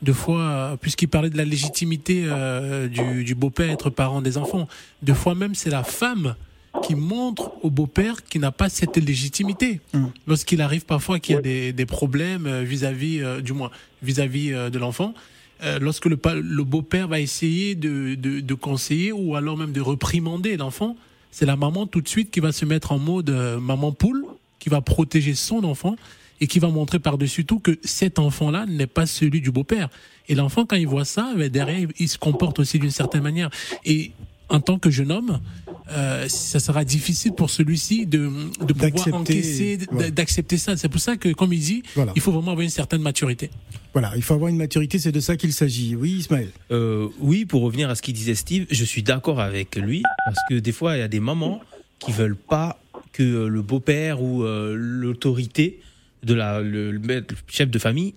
deux 0.00 0.12
fois, 0.12 0.40
euh, 0.40 0.76
puisqu'il 0.80 1.08
parlait 1.08 1.28
de 1.28 1.36
la 1.36 1.44
légitimité 1.44 2.22
euh, 2.26 2.86
du, 2.86 3.24
du 3.24 3.34
beau-père 3.34 3.68
être 3.70 3.90
parent 3.90 4.22
des 4.22 4.38
enfants, 4.38 4.68
deux 5.02 5.12
fois 5.14 5.34
même 5.34 5.54
c'est 5.56 5.70
la 5.70 5.82
femme 5.82 6.36
qui 6.82 6.94
montre 6.94 7.52
au 7.62 7.70
beau-père 7.70 8.24
qu'il 8.24 8.40
n'a 8.40 8.52
pas 8.52 8.68
cette 8.68 8.96
légitimité. 8.96 9.80
Lorsqu'il 10.26 10.60
arrive 10.60 10.84
parfois 10.84 11.18
qu'il 11.18 11.34
y 11.34 11.38
a 11.38 11.40
des, 11.40 11.72
des 11.72 11.86
problèmes 11.86 12.46
euh, 12.46 12.62
vis-à-vis, 12.62 13.20
euh, 13.20 13.40
du 13.40 13.52
moins 13.52 13.70
vis-à-vis 14.02 14.52
euh, 14.52 14.70
de 14.70 14.78
l'enfant, 14.78 15.14
euh, 15.62 15.78
lorsque 15.80 16.06
le, 16.06 16.18
le 16.40 16.64
beau-père 16.64 17.08
va 17.08 17.20
essayer 17.20 17.74
de, 17.74 18.14
de, 18.14 18.40
de 18.40 18.54
conseiller 18.54 19.12
ou 19.12 19.34
alors 19.34 19.56
même 19.56 19.72
de 19.72 19.80
reprimander 19.80 20.56
l'enfant, 20.56 20.96
c'est 21.30 21.46
la 21.46 21.56
maman 21.56 21.86
tout 21.86 22.00
de 22.00 22.08
suite 22.08 22.30
qui 22.30 22.40
va 22.40 22.52
se 22.52 22.64
mettre 22.64 22.92
en 22.92 22.98
mode 22.98 23.30
maman 23.60 23.92
poule, 23.92 24.24
qui 24.58 24.68
va 24.68 24.80
protéger 24.80 25.34
son 25.34 25.64
enfant 25.64 25.96
et 26.40 26.46
qui 26.46 26.58
va 26.58 26.68
montrer 26.68 26.98
par-dessus 27.00 27.44
tout 27.44 27.58
que 27.58 27.78
cet 27.82 28.18
enfant-là 28.18 28.66
n'est 28.66 28.86
pas 28.86 29.06
celui 29.06 29.40
du 29.40 29.50
beau-père. 29.50 29.88
Et 30.28 30.34
l'enfant, 30.34 30.64
quand 30.64 30.76
il 30.76 30.86
voit 30.86 31.04
ça, 31.04 31.32
ben, 31.36 31.48
derrière, 31.48 31.88
il 31.98 32.08
se 32.08 32.18
comporte 32.18 32.58
aussi 32.60 32.78
d'une 32.78 32.90
certaine 32.90 33.22
manière. 33.22 33.50
Et 33.84 34.12
en 34.48 34.60
tant 34.60 34.78
que 34.78 34.90
jeune 34.90 35.10
homme, 35.10 35.40
euh, 35.90 36.28
ça 36.28 36.60
sera 36.60 36.84
difficile 36.84 37.32
pour 37.32 37.50
celui-ci 37.50 38.06
de, 38.06 38.18
de 38.60 38.72
pouvoir 38.72 38.90
D'accepter, 38.90 39.12
encaisser, 39.12 39.78
d'accepter 40.12 40.58
ça. 40.58 40.76
C'est 40.76 40.88
pour 40.88 41.00
ça 41.00 41.16
que, 41.16 41.30
comme 41.32 41.52
il 41.52 41.60
dit, 41.60 41.82
Voilà. 41.94 42.12
il 42.14 42.20
faut 42.20 42.32
vraiment 42.32 42.52
avoir 42.52 42.62
une 42.64 42.70
certaine 42.70 43.02
maturité. 43.02 43.50
Voilà, 43.92 44.12
il 44.16 44.22
faut 44.22 44.34
avoir 44.34 44.48
une 44.50 44.56
maturité, 44.58 44.98
c'est 44.98 45.12
de 45.12 45.20
ça 45.20 45.36
qu'il 45.36 45.52
s'agit. 45.52 45.96
Oui, 45.96 46.12
Ismaël. 46.18 46.50
Euh, 46.70 47.08
oui, 47.20 47.46
pour 47.46 47.62
revenir 47.62 47.88
à 47.90 47.94
ce 47.94 48.02
qu'il 48.02 48.14
disait 48.14 48.34
Steve, 48.34 48.66
je 48.70 48.84
suis 48.84 49.02
d'accord 49.02 49.40
avec 49.40 49.76
lui 49.76 50.02
parce 50.26 50.38
que 50.50 50.54
des 50.58 50.72
fois 50.72 50.96
il 50.96 51.00
y 51.00 51.02
a 51.02 51.08
des 51.08 51.20
mamans 51.20 51.60
qui 51.98 52.12
veulent 52.12 52.36
pas 52.36 52.80
que 53.12 53.46
le 53.46 53.62
beau-père 53.62 54.22
ou 54.22 54.44
euh, 54.44 54.74
l'autorité 54.76 55.80
de 56.22 56.34
la 56.34 56.60
le, 56.60 57.00
chef 57.48 57.70
de 57.70 57.78
famille 57.78 58.14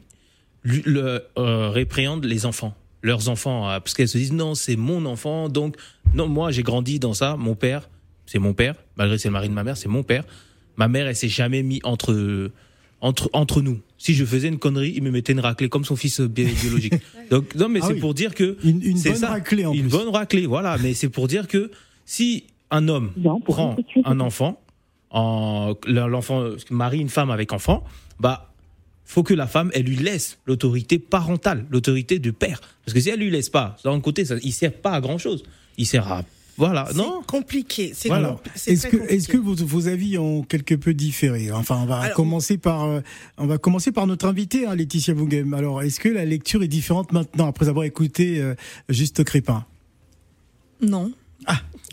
lui- 0.63 0.83
le, 0.85 1.23
euh, 1.37 1.69
répréhende 1.69 2.25
les 2.25 2.45
enfants, 2.45 2.75
leurs 3.03 3.29
enfants, 3.29 3.69
euh, 3.69 3.79
parce 3.79 3.93
qu'elles 3.93 4.07
se 4.07 4.17
disent 4.17 4.33
non 4.33 4.53
c'est 4.55 4.75
mon 4.75 5.05
enfant 5.05 5.49
donc 5.49 5.75
non 6.13 6.27
moi 6.27 6.51
j'ai 6.51 6.63
grandi 6.63 6.99
dans 6.99 7.13
ça, 7.13 7.35
mon 7.37 7.55
père 7.55 7.89
c'est 8.25 8.39
mon 8.39 8.53
père 8.53 8.75
malgré 8.97 9.17
que 9.17 9.21
c'est 9.21 9.29
le 9.29 9.33
mari 9.33 9.49
de 9.49 9.53
ma 9.53 9.63
mère 9.63 9.77
c'est 9.77 9.89
mon 9.89 10.03
père, 10.03 10.23
ma 10.77 10.87
mère 10.87 11.07
elle 11.07 11.15
s'est 11.15 11.27
jamais 11.27 11.63
mis 11.63 11.79
entre 11.83 12.51
entre 13.01 13.29
entre 13.33 13.61
nous. 13.61 13.79
Si 13.97 14.13
je 14.13 14.23
faisais 14.25 14.47
une 14.47 14.59
connerie, 14.59 14.93
il 14.95 15.01
me 15.03 15.09
mettait 15.11 15.33
une 15.33 15.39
raclée 15.39 15.69
comme 15.69 15.85
son 15.85 15.95
fils 15.95 16.21
bi- 16.21 16.45
biologique. 16.45 16.93
Donc 17.31 17.55
non 17.55 17.67
mais 17.69 17.79
Ah 17.81 17.87
c'est 17.87 17.93
oui. 17.93 17.99
pour 17.99 18.13
dire 18.13 18.35
que 18.35 18.57
Une, 18.63 18.81
une 18.83 19.01
bonne 19.01 19.15
ça. 19.15 19.29
raclée 19.29 19.65
en 19.65 19.73
Une 19.73 19.81
plus. 19.81 19.89
bonne 19.89 20.09
raclée, 20.09 20.45
voilà. 20.45 20.77
Mais 20.81 20.93
c'est 20.93 21.09
pour 21.09 21.27
dire 21.27 21.47
que 21.47 21.71
si 22.05 22.45
un 22.69 22.87
homme 22.87 23.11
prend 23.45 23.75
un 24.05 24.19
enfant, 24.19 24.59
en, 25.09 25.73
l'enfant 25.87 26.45
marie 26.69 26.99
une 26.99 27.09
femme 27.09 27.31
avec 27.31 27.53
enfant, 27.53 27.83
bah 28.19 28.50
faut 29.05 29.23
que 29.23 29.33
la 29.33 29.47
femme 29.47 29.71
elle 29.73 29.83
lui 29.85 29.97
laisse 29.97 30.37
l'autorité 30.45 30.99
parentale, 30.99 31.65
l'autorité 31.69 32.19
du 32.19 32.33
père. 32.33 32.61
Parce 32.85 32.93
que 32.93 32.99
si 32.99 33.09
elle 33.09 33.19
lui 33.19 33.29
laisse 33.31 33.49
pas, 33.49 33.75
d'un 33.83 33.99
côté, 33.99 34.25
ça, 34.25 34.35
il 34.41 34.51
sert 34.53 34.73
pas 34.73 34.91
à 34.91 35.01
grand 35.01 35.17
chose. 35.17 35.43
Il 35.77 35.85
sert 35.85 36.11
à 36.11 36.23
voilà, 36.57 36.87
non? 36.95 37.23
compliqué. 37.25 37.91
C'est 37.95 38.09
Voilà. 38.09 38.37
Est-ce 38.67 38.85
que, 38.85 38.97
compliqué. 38.97 39.15
est-ce 39.15 39.27
que 39.29 39.37
vos, 39.37 39.55
vos 39.55 39.87
avis 39.87 40.17
ont 40.19 40.43
quelque 40.43 40.75
peu 40.75 40.93
différé? 40.93 41.49
Enfin, 41.51 41.79
on 41.81 41.85
va 41.85 41.99
Alors- 42.01 42.15
commencer 42.15 42.57
par, 42.57 42.83
euh, 42.83 42.99
on 43.37 43.47
va 43.47 43.57
commencer 43.57 43.91
par 43.91 44.05
notre 44.05 44.27
invitée, 44.27 44.67
hein, 44.67 44.75
Laetitia 44.75 45.13
Boughem. 45.15 45.53
Alors, 45.55 45.81
est-ce 45.81 45.99
que 45.99 46.09
la 46.09 46.23
lecture 46.25 46.61
est 46.61 46.67
différente 46.67 47.13
maintenant 47.13 47.47
après 47.47 47.67
avoir 47.69 47.85
écouté 47.85 48.39
euh, 48.41 48.53
Juste 48.89 49.23
Crépin? 49.23 49.65
Non. 50.81 51.11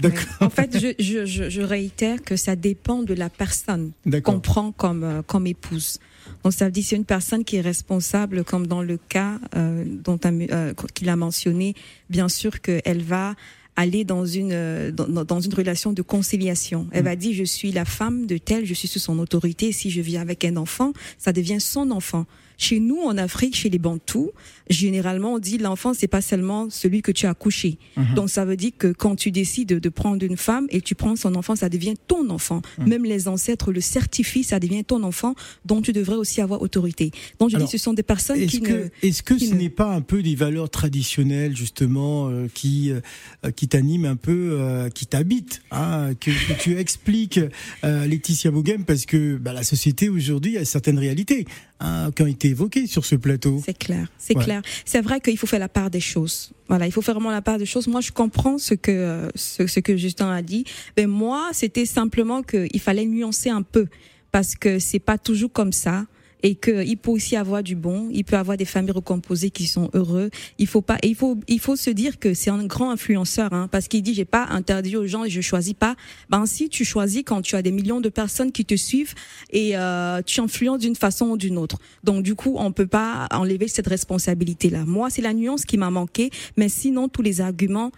D'accord. 0.01 0.21
Ouais. 0.41 0.47
En 0.47 0.51
fait, 0.51 0.79
je, 0.79 1.03
je, 1.03 1.25
je, 1.27 1.49
je 1.51 1.61
réitère 1.63 2.23
que 2.23 2.37
ça 2.37 2.55
dépend 2.55 3.03
de 3.03 3.15
la 3.15 3.29
personne 3.31 3.91
D'accord. 4.07 4.35
qu'on 4.35 4.41
prend 4.41 4.71
comme, 4.73 5.03
euh, 5.03 5.23
comme 5.23 5.47
épouse. 5.49 5.99
Donc, 6.45 6.53
ça 6.53 6.66
veut 6.66 6.71
dire 6.71 6.85
c'est 6.87 6.97
une 6.97 7.05
personne 7.05 7.45
qui 7.45 7.57
est 7.57 7.61
responsable, 7.61 8.45
comme 8.45 8.66
dans 8.66 8.83
le 8.83 8.99
cas 9.09 9.39
euh, 9.57 9.85
dont 9.87 10.19
euh, 10.25 10.73
qu'il 10.95 11.09
a 11.09 11.16
mentionné, 11.16 11.75
bien 12.11 12.29
sûr 12.29 12.61
qu'elle 12.61 13.03
va 13.03 13.35
aller 13.77 14.05
dans 14.05 14.27
une 14.27 14.51
euh, 14.53 14.91
dans, 14.91 15.07
dans- 15.09 15.25
dans 15.25 15.41
une 15.41 15.55
relation 15.55 15.93
de 15.93 16.03
conciliation. 16.03 16.87
Elle 16.93 17.03
Mm. 17.03 17.05
va 17.07 17.16
dire 17.16 17.35
je 17.35 17.45
suis 17.45 17.71
la 17.73 17.85
femme 17.85 18.27
de 18.27 18.37
tel, 18.39 18.64
je 18.66 18.75
suis 18.75 18.89
sous 18.89 18.99
son 18.99 19.19
autorité. 19.21 19.71
Si 19.73 19.91
je 19.91 20.01
viens 20.01 20.21
avec 20.23 20.45
un 20.45 20.57
enfant, 20.57 20.93
ça 21.19 21.33
devient 21.33 21.61
son 21.61 21.91
enfant. 21.93 22.27
Chez 22.59 22.81
nous, 22.81 22.99
en 22.99 23.17
Afrique, 23.17 23.57
chez 23.57 23.71
les 23.71 23.79
Bantous, 23.79 24.33
généralement, 24.69 25.35
on 25.35 25.39
dit 25.39 25.59
l'enfant, 25.59 25.95
c'est 25.95 26.09
pas 26.09 26.21
seulement 26.21 26.69
celui 26.71 27.03
que 27.03 27.13
tu 27.13 27.27
as 27.27 27.35
couché. 27.35 27.79
Mhm. 27.97 28.15
Donc, 28.15 28.31
ça 28.31 28.45
veut 28.45 28.57
dire 28.57 28.73
que 28.77 28.93
quand 28.93 29.17
tu 29.17 29.31
décides 29.31 29.69
de, 29.69 29.89
prendre 29.89 30.23
une 30.25 30.37
femme 30.37 30.67
et 30.71 30.81
tu 30.81 30.95
prends 30.95 31.17
son 31.17 31.35
enfant, 31.35 31.57
ça 31.57 31.69
devient 31.69 31.95
ton 32.09 32.29
enfant. 32.31 32.61
Mhm. 32.79 32.89
Même 32.89 33.05
les 33.05 33.29
ancêtres 33.29 33.73
le 33.73 33.81
certifient, 33.81 34.45
ça 34.45 34.61
devient 34.61 34.85
ton 34.85 35.03
enfant, 35.03 35.35
dont 35.65 35.81
tu 35.81 35.93
devrais 35.93 36.17
aussi 36.17 36.41
avoir 36.41 36.61
autorité. 36.61 37.11
Donc, 37.39 37.51
je 37.51 37.57
Alors, 37.57 37.69
dis, 37.69 37.73
ce 37.73 37.83
sont 37.83 37.95
des 37.95 38.03
personnes 38.03 38.39
Est-ce 38.39 38.51
qui 38.51 38.61
que, 38.61 38.73
ne, 38.73 38.89
est-ce 39.03 39.23
que 39.23 39.39
ce 39.39 39.55
ne- 39.55 39.61
n'est 39.61 39.71
pas 39.71 39.95
un 39.95 40.01
peu 40.01 40.23
des 40.23 40.35
valeurs 40.35 40.69
traditionnelles 40.69 41.57
justement 41.57 42.29
euh, 42.29 42.49
qui 42.53 42.91
euh, 42.91 43.51
qui 43.53 43.69
t'animent 43.69 44.07
un 44.07 44.17
peu, 44.17 44.57
euh, 44.59 44.89
qui 44.91 45.07
t'habitent, 45.07 45.63
hein, 45.71 46.11
que, 46.21 46.31
que 46.31 46.61
tu 46.61 46.77
expliques, 46.79 47.41
euh, 47.85 48.07
Laetitia 48.07 48.51
Boughem, 48.51 48.85
parce 48.85 49.07
que 49.07 49.37
bah, 49.37 49.53
la 49.53 49.63
société 49.63 50.09
aujourd'hui 50.09 50.59
a 50.59 50.65
certaines 50.65 50.99
réalités 50.99 51.47
hein, 51.81 52.11
qui 52.14 52.22
ont 52.22 52.26
été 52.26 52.49
évoquées 52.49 52.87
sur 52.87 53.05
ce 53.05 53.14
plateau. 53.16 53.62
C'est 53.64 53.76
clair, 53.76 54.09
c'est 54.18 54.37
Ouais. 54.37 54.45
clair. 54.45 54.62
C'est 54.85 55.01
vrai 55.01 55.20
qu'il 55.20 55.37
faut 55.39 55.47
faire 55.47 55.61
la 55.61 55.68
part 55.68 55.91
des 55.91 56.01
choses. 56.01 56.51
Voilà, 56.68 56.87
il 56.87 56.93
faut 56.93 57.03
faire 57.03 57.14
vraiment 57.14 57.31
la 57.31 57.43
part 57.43 57.59
des 57.59 57.66
choses. 57.66 57.87
Moi, 57.89 58.01
je 58.01 58.12
comprends 58.12 58.59
ce 58.59 58.74
que 58.74 58.91
euh, 58.91 59.29
ce, 59.35 59.66
ce 59.66 59.81
que 59.81 59.97
Justin 59.97 60.31
a 60.31 60.43
dit. 60.43 60.64
Mais 60.97 61.07
moi, 61.07 61.49
c'était 61.53 61.87
simplement 61.87 62.43
qu'il 62.43 62.81
fallait 62.81 63.07
nuancer 63.07 63.51
un 63.51 63.62
peu 63.62 63.87
parce 64.33 64.55
que 64.55 64.79
c'est 64.79 64.99
pas 64.99 65.18
toujours 65.18 65.53
comme 65.53 65.72
ça. 65.72 66.05
Et 66.43 66.55
qu'il 66.55 66.97
peut 66.97 67.11
aussi 67.11 67.36
avoir 67.36 67.62
du 67.62 67.74
bon, 67.74 68.09
il 68.12 68.24
peut 68.24 68.36
avoir 68.36 68.57
des 68.57 68.64
familles 68.64 68.93
recomposées 68.93 69.51
qui 69.51 69.66
sont 69.66 69.91
heureux. 69.93 70.30
Il 70.59 70.66
faut 70.66 70.82
pas, 70.82 70.97
et 71.03 71.09
il 71.09 71.14
faut, 71.14 71.36
il 71.49 71.59
faut 71.59 71.76
se 71.76 71.91
dire 71.91 72.18
que 72.18 72.34
c'est 72.34 72.51
un 72.51 72.64
grand 72.64 72.91
influenceur, 72.91 73.53
hein, 73.53 73.68
parce 73.70 73.89
qu'il 73.89 74.03
dit 74.03 74.14
j'ai 74.14 74.24
pas 74.24 74.47
interdit 74.51 74.97
aux 74.97 75.07
gens 75.07 75.24
et 75.24 75.30
je 75.30 75.41
choisis 75.41 75.74
pas. 75.74 75.97
Ben 76.30 76.47
si 76.47 76.68
tu 76.68 76.84
choisis 76.84 77.22
quand 77.24 77.43
tu 77.43 77.57
as 77.57 77.62
des 77.62 77.72
millions 77.72 78.01
de 78.01 78.09
personnes 78.09 78.53
qui 78.53 78.64
te 78.64 78.76
suivent 78.76 79.14
et 79.51 79.76
euh, 79.76 80.22
tu 80.22 80.41
influences 80.41 80.78
d'une 80.78 80.95
façon 80.95 81.30
ou 81.30 81.36
d'une 81.36 81.59
autre. 81.59 81.78
Donc 82.05 82.22
du 82.22 82.34
coup, 82.34 82.55
on 82.59 82.72
peut 82.72 82.86
pas 82.86 83.26
enlever 83.32 83.68
cette 83.68 83.89
responsabilité 83.89 84.70
là. 84.70 84.84
Moi, 84.86 85.11
c'est 85.11 85.22
la 85.22 85.34
nuance 85.34 85.64
qui 85.64 85.76
m'a 85.76 85.91
manqué, 85.91 86.30
mais 86.57 86.68
sinon 86.68 87.09
tous 87.09 87.22
les 87.22 87.41
arguments, 87.41 87.91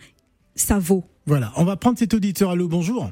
ça 0.55 0.79
vaut. 0.79 1.05
Voilà, 1.27 1.53
on 1.57 1.65
va 1.65 1.77
prendre 1.77 1.99
cet 1.99 2.15
auditeur. 2.15 2.51
Allô, 2.51 2.69
bonjour. 2.69 3.11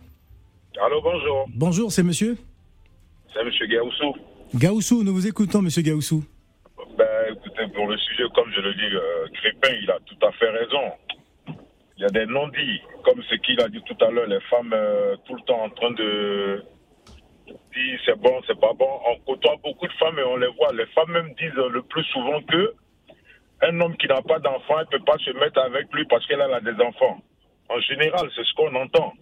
Allô, 0.84 1.02
bonjour. 1.02 1.46
Bonjour, 1.54 1.92
c'est 1.92 2.02
monsieur? 2.02 2.36
C'est 3.32 3.40
M. 3.40 3.50
Gaoussou. 3.70 4.14
Gaussou, 4.54 5.04
nous 5.04 5.12
vous 5.12 5.26
écoutons, 5.26 5.60
monsieur 5.60 5.82
Gaussou. 5.82 6.24
Ben, 6.96 7.06
écoutez, 7.30 7.68
pour 7.74 7.86
le 7.86 7.98
sujet, 7.98 8.24
comme 8.34 8.50
je 8.50 8.60
le 8.60 8.74
dis, 8.74 8.94
euh, 8.94 9.28
Crépin, 9.34 9.74
il 9.82 9.90
a 9.90 9.98
tout 10.06 10.26
à 10.26 10.32
fait 10.32 10.48
raison. 10.48 10.92
Il 11.96 12.02
y 12.02 12.04
a 12.04 12.08
des 12.08 12.26
non-dits, 12.26 12.80
comme 13.04 13.22
ce 13.28 13.34
qu'il 13.36 13.60
a 13.60 13.68
dit 13.68 13.82
tout 13.82 14.04
à 14.04 14.10
l'heure, 14.10 14.26
les 14.26 14.40
femmes 14.48 14.72
euh, 14.72 15.16
tout 15.26 15.34
le 15.34 15.42
temps 15.42 15.64
en 15.64 15.70
train 15.70 15.90
de 15.90 16.64
dire 17.46 18.00
c'est 18.06 18.18
bon, 18.18 18.40
c'est 18.46 18.58
pas 18.58 18.72
bon. 18.72 18.88
On 19.06 19.18
côtoie 19.26 19.56
beaucoup 19.62 19.86
de 19.86 19.92
femmes 19.94 20.18
et 20.18 20.24
on 20.24 20.36
les 20.36 20.50
voit. 20.56 20.72
Les 20.72 20.86
femmes 20.86 21.12
même 21.12 21.34
disent 21.34 21.52
le 21.54 21.82
plus 21.82 22.04
souvent 22.04 22.40
que 22.42 22.72
un 23.60 23.80
homme 23.80 23.96
qui 23.96 24.06
n'a 24.06 24.22
pas 24.22 24.38
d'enfant, 24.38 24.78
ne 24.78 24.84
peut 24.84 25.04
pas 25.04 25.18
se 25.18 25.30
mettre 25.32 25.60
avec 25.60 25.92
lui 25.92 26.06
parce 26.06 26.26
qu'elle 26.26 26.40
a 26.40 26.60
des 26.60 26.80
enfants. 26.82 27.18
En 27.68 27.80
général, 27.80 28.30
c'est 28.34 28.44
ce 28.44 28.54
qu'on 28.54 28.74
entend. 28.74 29.12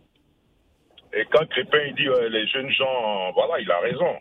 Et 1.14 1.24
quand 1.33 1.49
Crépin 1.49 1.79
il 1.89 1.95
dit 1.95 2.09
euh, 2.09 2.29
les 2.29 2.47
jeunes 2.47 2.70
gens, 2.70 3.33
voilà, 3.33 3.59
il 3.61 3.70
a 3.70 3.81
raison. 3.81 4.18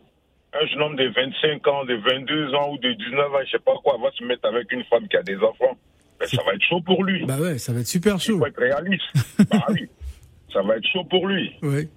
Un 0.57 0.65
jeune 0.67 0.81
homme 0.81 0.95
de 0.95 1.07
25 1.09 1.67
ans, 1.67 1.83
de 1.85 1.95
22 1.95 2.53
ans 2.55 2.71
ou 2.71 2.77
de 2.77 2.93
19 2.93 3.33
ans, 3.33 3.39
je 3.45 3.51
sais 3.51 3.59
pas 3.59 3.73
quoi, 3.83 3.97
va 4.01 4.09
se 4.11 4.23
mettre 4.23 4.47
avec 4.47 4.71
une 4.71 4.83
femme 4.85 5.07
qui 5.07 5.17
a 5.17 5.23
des 5.23 5.35
enfants. 5.37 5.77
Ben, 6.19 6.27
ça 6.27 6.41
va 6.45 6.53
être 6.53 6.63
chaud 6.63 6.79
pour 6.81 7.03
lui. 7.03 7.25
Bah 7.25 7.37
ouais, 7.37 7.57
ça 7.57 7.73
va 7.73 7.81
être 7.81 7.87
super 7.87 8.15
Il 8.15 8.21
chaud. 8.21 8.37
faut 8.39 8.45
être 8.45 8.57
réaliste. 8.59 9.03
bah 9.51 9.65
oui, 9.69 9.89
ça 10.53 10.61
va 10.61 10.77
être 10.77 10.87
chaud 10.87 11.03
pour 11.03 11.27
lui. 11.27 11.53
Ouais. 11.61 11.89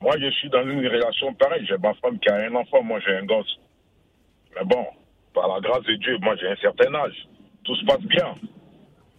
Moi, 0.00 0.14
je 0.18 0.30
suis 0.30 0.48
dans 0.48 0.62
une 0.62 0.86
relation 0.86 1.34
pareille. 1.34 1.66
J'ai 1.66 1.76
ma 1.76 1.92
femme 1.94 2.18
qui 2.18 2.28
a 2.30 2.36
un 2.36 2.54
enfant, 2.54 2.82
moi 2.82 2.98
j'ai 3.06 3.14
un 3.16 3.24
gosse. 3.26 3.58
Mais 4.54 4.64
bon, 4.64 4.86
par 5.34 5.48
la 5.48 5.60
grâce 5.60 5.84
de 5.84 5.94
Dieu, 5.96 6.16
moi 6.22 6.36
j'ai 6.40 6.48
un 6.48 6.56
certain 6.56 6.94
âge. 6.94 7.28
Tout 7.64 7.76
se 7.76 7.84
passe 7.84 8.00
bien. 8.02 8.34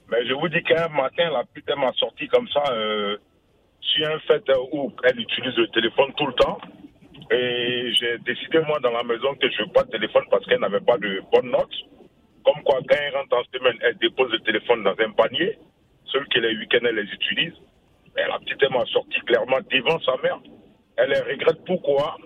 Mais 0.10 0.26
je 0.26 0.34
vous 0.34 0.48
dis 0.50 0.64
qu'un 0.64 0.88
matin, 0.90 1.30
la 1.32 1.44
pute, 1.54 1.70
m'a 1.78 1.92
sorti 1.94 2.28
comme 2.30 2.48
ça, 2.48 2.64
euh, 2.72 3.18
sur 3.82 4.08
un 4.08 4.20
fait 4.20 4.44
où 4.72 4.92
elle 5.04 5.20
utilise 5.20 5.56
le 5.58 5.68
téléphone 5.68 6.12
tout 6.18 6.26
le 6.28 6.34
temps. 6.34 6.58
Et 7.32 7.92
j'ai 8.00 8.18
décidé, 8.20 8.60
moi, 8.68 8.80
dans 8.80 8.92
la 8.92 9.04
maison, 9.04 9.36
que 9.36 9.50
je 9.50 9.62
ne 9.62 9.68
veux 9.68 9.74
pas 9.74 9.84
de 9.84 9.92
téléphone 9.92 10.24
parce 10.32 10.46
qu'elle 10.46 10.60
n'avait 10.60 10.80
pas 10.82 10.98
de 10.98 11.22
bonnes 11.32 11.52
notes. 11.52 11.76
Comme 12.46 12.64
quoi, 12.64 12.80
quand 12.88 12.96
elle 13.00 13.16
rentre 13.16 13.36
en 13.38 13.44
semaine, 13.58 13.78
elle 13.82 13.98
dépose 13.98 14.32
le 14.32 14.40
téléphone 14.40 14.84
dans 14.84 14.96
un 14.98 15.12
panier. 15.12 15.58
Seul 16.06 16.26
que 16.30 16.40
les 16.40 16.56
week-ends, 16.58 16.86
elle 16.88 16.96
les 16.96 17.12
utilise. 17.12 17.54
Mais 18.16 18.26
la 18.28 18.40
petite, 18.40 18.58
elle 18.62 18.72
m'a 18.72 18.86
sorti 18.86 19.20
clairement 19.22 19.60
devant 19.70 20.00
sa 20.02 20.16
mère. 20.24 20.40
Elle 20.98 21.14
regrette 21.30 21.64
pourquoi 21.66 22.18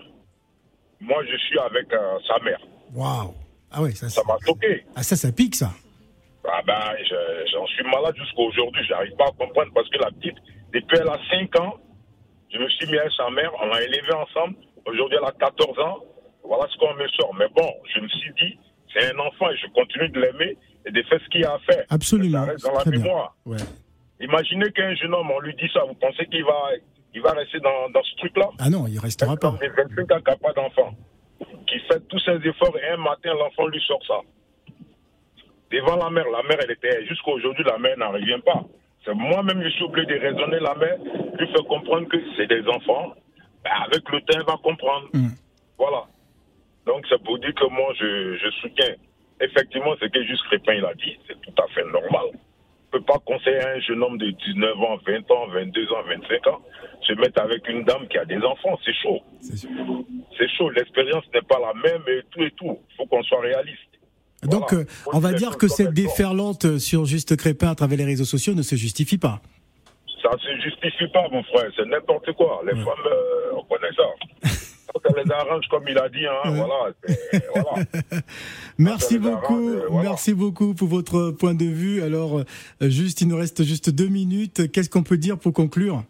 moi, 1.00 1.20
je 1.28 1.36
suis 1.36 1.58
avec 1.58 1.92
euh, 1.92 2.18
sa 2.28 2.38
mère. 2.44 2.60
Waouh. 2.94 3.34
Ah 3.72 3.82
ouais, 3.82 3.90
ça, 3.90 4.08
Ça 4.08 4.22
m'a 4.26 4.36
choqué. 4.46 4.84
ah, 4.94 5.02
ça, 5.02 5.16
ça 5.16 5.32
pique, 5.32 5.56
ça. 5.56 5.70
Ah 6.48 6.60
ben, 6.64 6.80
je- 7.04 7.50
j'en 7.52 7.66
suis 7.66 7.82
malade 7.84 8.14
jusqu'à 8.16 8.40
aujourd'hui. 8.42 8.84
J'arrive 8.86 9.16
pas 9.16 9.24
à 9.26 9.32
comprendre 9.32 9.72
parce 9.74 9.88
que 9.90 9.98
la 9.98 10.10
petite, 10.12 10.36
depuis 10.72 10.98
elle 11.00 11.08
a 11.08 11.18
5 11.30 11.58
ans, 11.60 11.74
je 12.52 12.58
me 12.58 12.68
suis 12.68 12.86
mis 12.86 12.98
avec 12.98 13.10
sa 13.16 13.28
mère, 13.30 13.50
on 13.60 13.66
l'a 13.66 13.82
élevée 13.82 14.12
ensemble. 14.14 14.54
Aujourd'hui, 14.86 15.18
elle 15.20 15.28
a 15.28 15.32
14 15.32 15.78
ans. 15.80 15.98
Voilà 16.44 16.66
ce 16.70 16.76
qu'on 16.78 16.94
me 16.94 17.06
sort. 17.08 17.34
Mais 17.38 17.46
bon, 17.54 17.68
je 17.94 18.00
me 18.00 18.08
suis 18.08 18.32
dit, 18.34 18.58
c'est 18.92 19.12
un 19.14 19.18
enfant 19.18 19.50
et 19.50 19.56
je 19.56 19.66
continue 19.68 20.08
de 20.08 20.20
l'aimer 20.20 20.56
et 20.86 20.90
de 20.90 21.02
faire 21.04 21.20
ce 21.24 21.28
qu'il 21.28 21.44
a 21.44 21.54
à 21.54 21.58
faire. 21.60 21.84
Absolument. 21.88 22.44
Ça 22.44 22.50
reste 22.52 22.64
dans 22.64 22.78
la 22.78 22.84
mémoire. 22.84 23.36
Ouais. 23.46 23.56
Imaginez 24.20 24.70
qu'un 24.72 24.94
jeune 24.94 25.14
homme, 25.14 25.30
on 25.30 25.40
lui 25.40 25.54
dit 25.54 25.68
ça, 25.72 25.84
vous 25.86 25.94
pensez 25.94 26.26
qu'il 26.26 26.44
va, 26.44 26.70
il 27.14 27.20
va 27.22 27.32
rester 27.32 27.58
dans, 27.60 27.90
dans 27.90 28.02
ce 28.02 28.14
truc-là? 28.16 28.50
Ah 28.58 28.70
non, 28.70 28.86
il 28.86 28.98
restera 28.98 29.36
pas. 29.36 29.50
de 29.50 29.66
25 29.66 30.12
ans 30.12 30.18
qui 30.18 30.30
n'a 30.30 30.36
pas 30.36 30.52
d'enfant, 30.52 30.94
qui 31.66 31.78
fait 31.80 32.00
tous 32.08 32.20
ses 32.20 32.36
efforts 32.48 32.76
et 32.78 32.88
un 32.90 32.98
matin, 32.98 33.34
l'enfant 33.34 33.66
lui 33.66 33.80
sort 33.86 34.04
ça. 34.06 34.20
Devant 35.70 35.96
la 35.96 36.10
mère, 36.10 36.26
la 36.30 36.42
mère, 36.42 36.58
elle 36.62 36.70
était. 36.70 37.04
Jusqu'à 37.06 37.30
aujourd'hui, 37.30 37.64
la 37.64 37.78
mère 37.78 37.96
n'en 37.98 38.12
revient 38.12 38.40
pas. 38.44 38.62
C'est 39.04 39.14
moi-même, 39.14 39.62
je 39.62 39.68
suis 39.70 39.84
obligé 39.84 40.06
de 40.06 40.18
raisonner 40.20 40.60
la 40.60 40.74
mère, 40.74 40.98
lui 41.38 41.46
faire 41.48 41.64
comprendre 41.64 42.06
que 42.08 42.18
c'est 42.36 42.46
des 42.46 42.62
enfants. 42.68 43.14
Ben, 43.64 43.70
avec 43.86 44.08
le 44.10 44.20
temps, 44.20 44.38
elle 44.38 44.46
va 44.46 44.56
comprendre. 44.62 45.08
Voilà. 45.78 46.04
Donc, 46.86 47.04
c'est 47.08 47.22
pour 47.22 47.38
dire 47.38 47.54
que 47.54 47.68
moi, 47.70 47.92
je, 47.98 48.36
je 48.36 48.50
soutiens. 48.60 48.94
Effectivement, 49.40 49.94
ce 50.00 50.06
que 50.06 50.24
juste 50.24 50.42
Crépin 50.44 50.74
il 50.74 50.84
a 50.84 50.94
dit, 50.94 51.18
c'est 51.26 51.40
tout 51.40 51.62
à 51.62 51.66
fait 51.74 51.84
normal. 51.84 52.26
On 52.92 52.98
ne 52.98 53.00
peut 53.00 53.04
pas 53.04 53.18
conseiller 53.24 53.58
à 53.60 53.70
un 53.70 53.80
jeune 53.80 54.02
homme 54.02 54.18
de 54.18 54.30
19 54.30 54.78
ans, 54.78 54.98
20 55.06 55.30
ans, 55.30 55.46
22 55.48 55.92
ans, 55.92 56.02
25 56.06 56.46
ans, 56.48 56.60
se 57.06 57.12
mettre 57.14 57.40
avec 57.40 57.66
une 57.68 57.84
dame 57.84 58.06
qui 58.08 58.18
a 58.18 58.24
des 58.24 58.38
enfants. 58.38 58.78
C'est 58.84 58.94
chaud. 58.94 59.20
C'est 59.40 60.48
chaud. 60.56 60.70
L'expérience 60.70 61.24
n'est 61.34 61.42
pas 61.42 61.58
la 61.58 61.72
même 61.74 62.02
et 62.06 62.22
tout 62.30 62.42
et 62.42 62.50
tout. 62.52 62.78
Il 62.90 62.96
faut 62.96 63.06
qu'on 63.06 63.22
soit 63.22 63.40
réaliste. 63.40 63.78
Donc, 64.42 64.72
euh, 64.72 64.84
on 65.12 65.20
va 65.20 65.32
dire 65.32 65.56
que 65.56 65.68
cette 65.68 65.92
déferlante 65.92 66.78
sur 66.78 67.04
Juste 67.04 67.36
Crépin 67.36 67.70
à 67.70 67.74
travers 67.74 67.98
les 67.98 68.04
réseaux 68.04 68.24
sociaux 68.24 68.54
ne 68.54 68.62
se 68.62 68.74
justifie 68.74 69.18
pas. 69.18 69.40
Ça 70.22 70.30
ne 70.32 70.38
se 70.38 70.60
justifie 70.62 71.08
pas, 71.08 71.28
mon 71.30 71.42
frère. 71.44 71.70
C'est 71.76 71.86
n'importe 71.86 72.32
quoi. 72.34 72.62
Les 72.64 72.72
femmes, 72.72 73.06
euh, 73.06 73.56
on 73.56 73.64
connaît 73.64 73.92
ça. 73.96 74.48
Quand 74.94 75.00
elle 75.16 75.24
les 75.24 75.32
arrange, 75.32 75.64
comme 75.70 75.84
il 75.88 75.98
a 75.98 76.08
dit, 76.08 76.26
hein, 76.26 76.50
voilà. 76.50 76.92
Merci 78.78 79.14
Ça 79.14 79.28
arrange, 79.28 79.40
beaucoup, 79.40 79.68
euh, 79.68 79.86
voilà. 79.88 80.10
merci 80.10 80.34
beaucoup 80.34 80.74
pour 80.74 80.88
votre 80.88 81.30
point 81.30 81.54
de 81.54 81.64
vue. 81.64 82.02
Alors, 82.02 82.40
euh, 82.40 82.44
juste, 82.82 83.22
il 83.22 83.28
nous 83.28 83.36
reste 83.36 83.62
juste 83.64 83.88
deux 83.90 84.08
minutes. 84.08 84.70
Qu'est-ce 84.70 84.90
qu'on 84.90 85.02
peut 85.02 85.16
dire 85.16 85.38
pour 85.38 85.54
conclure? 85.54 86.04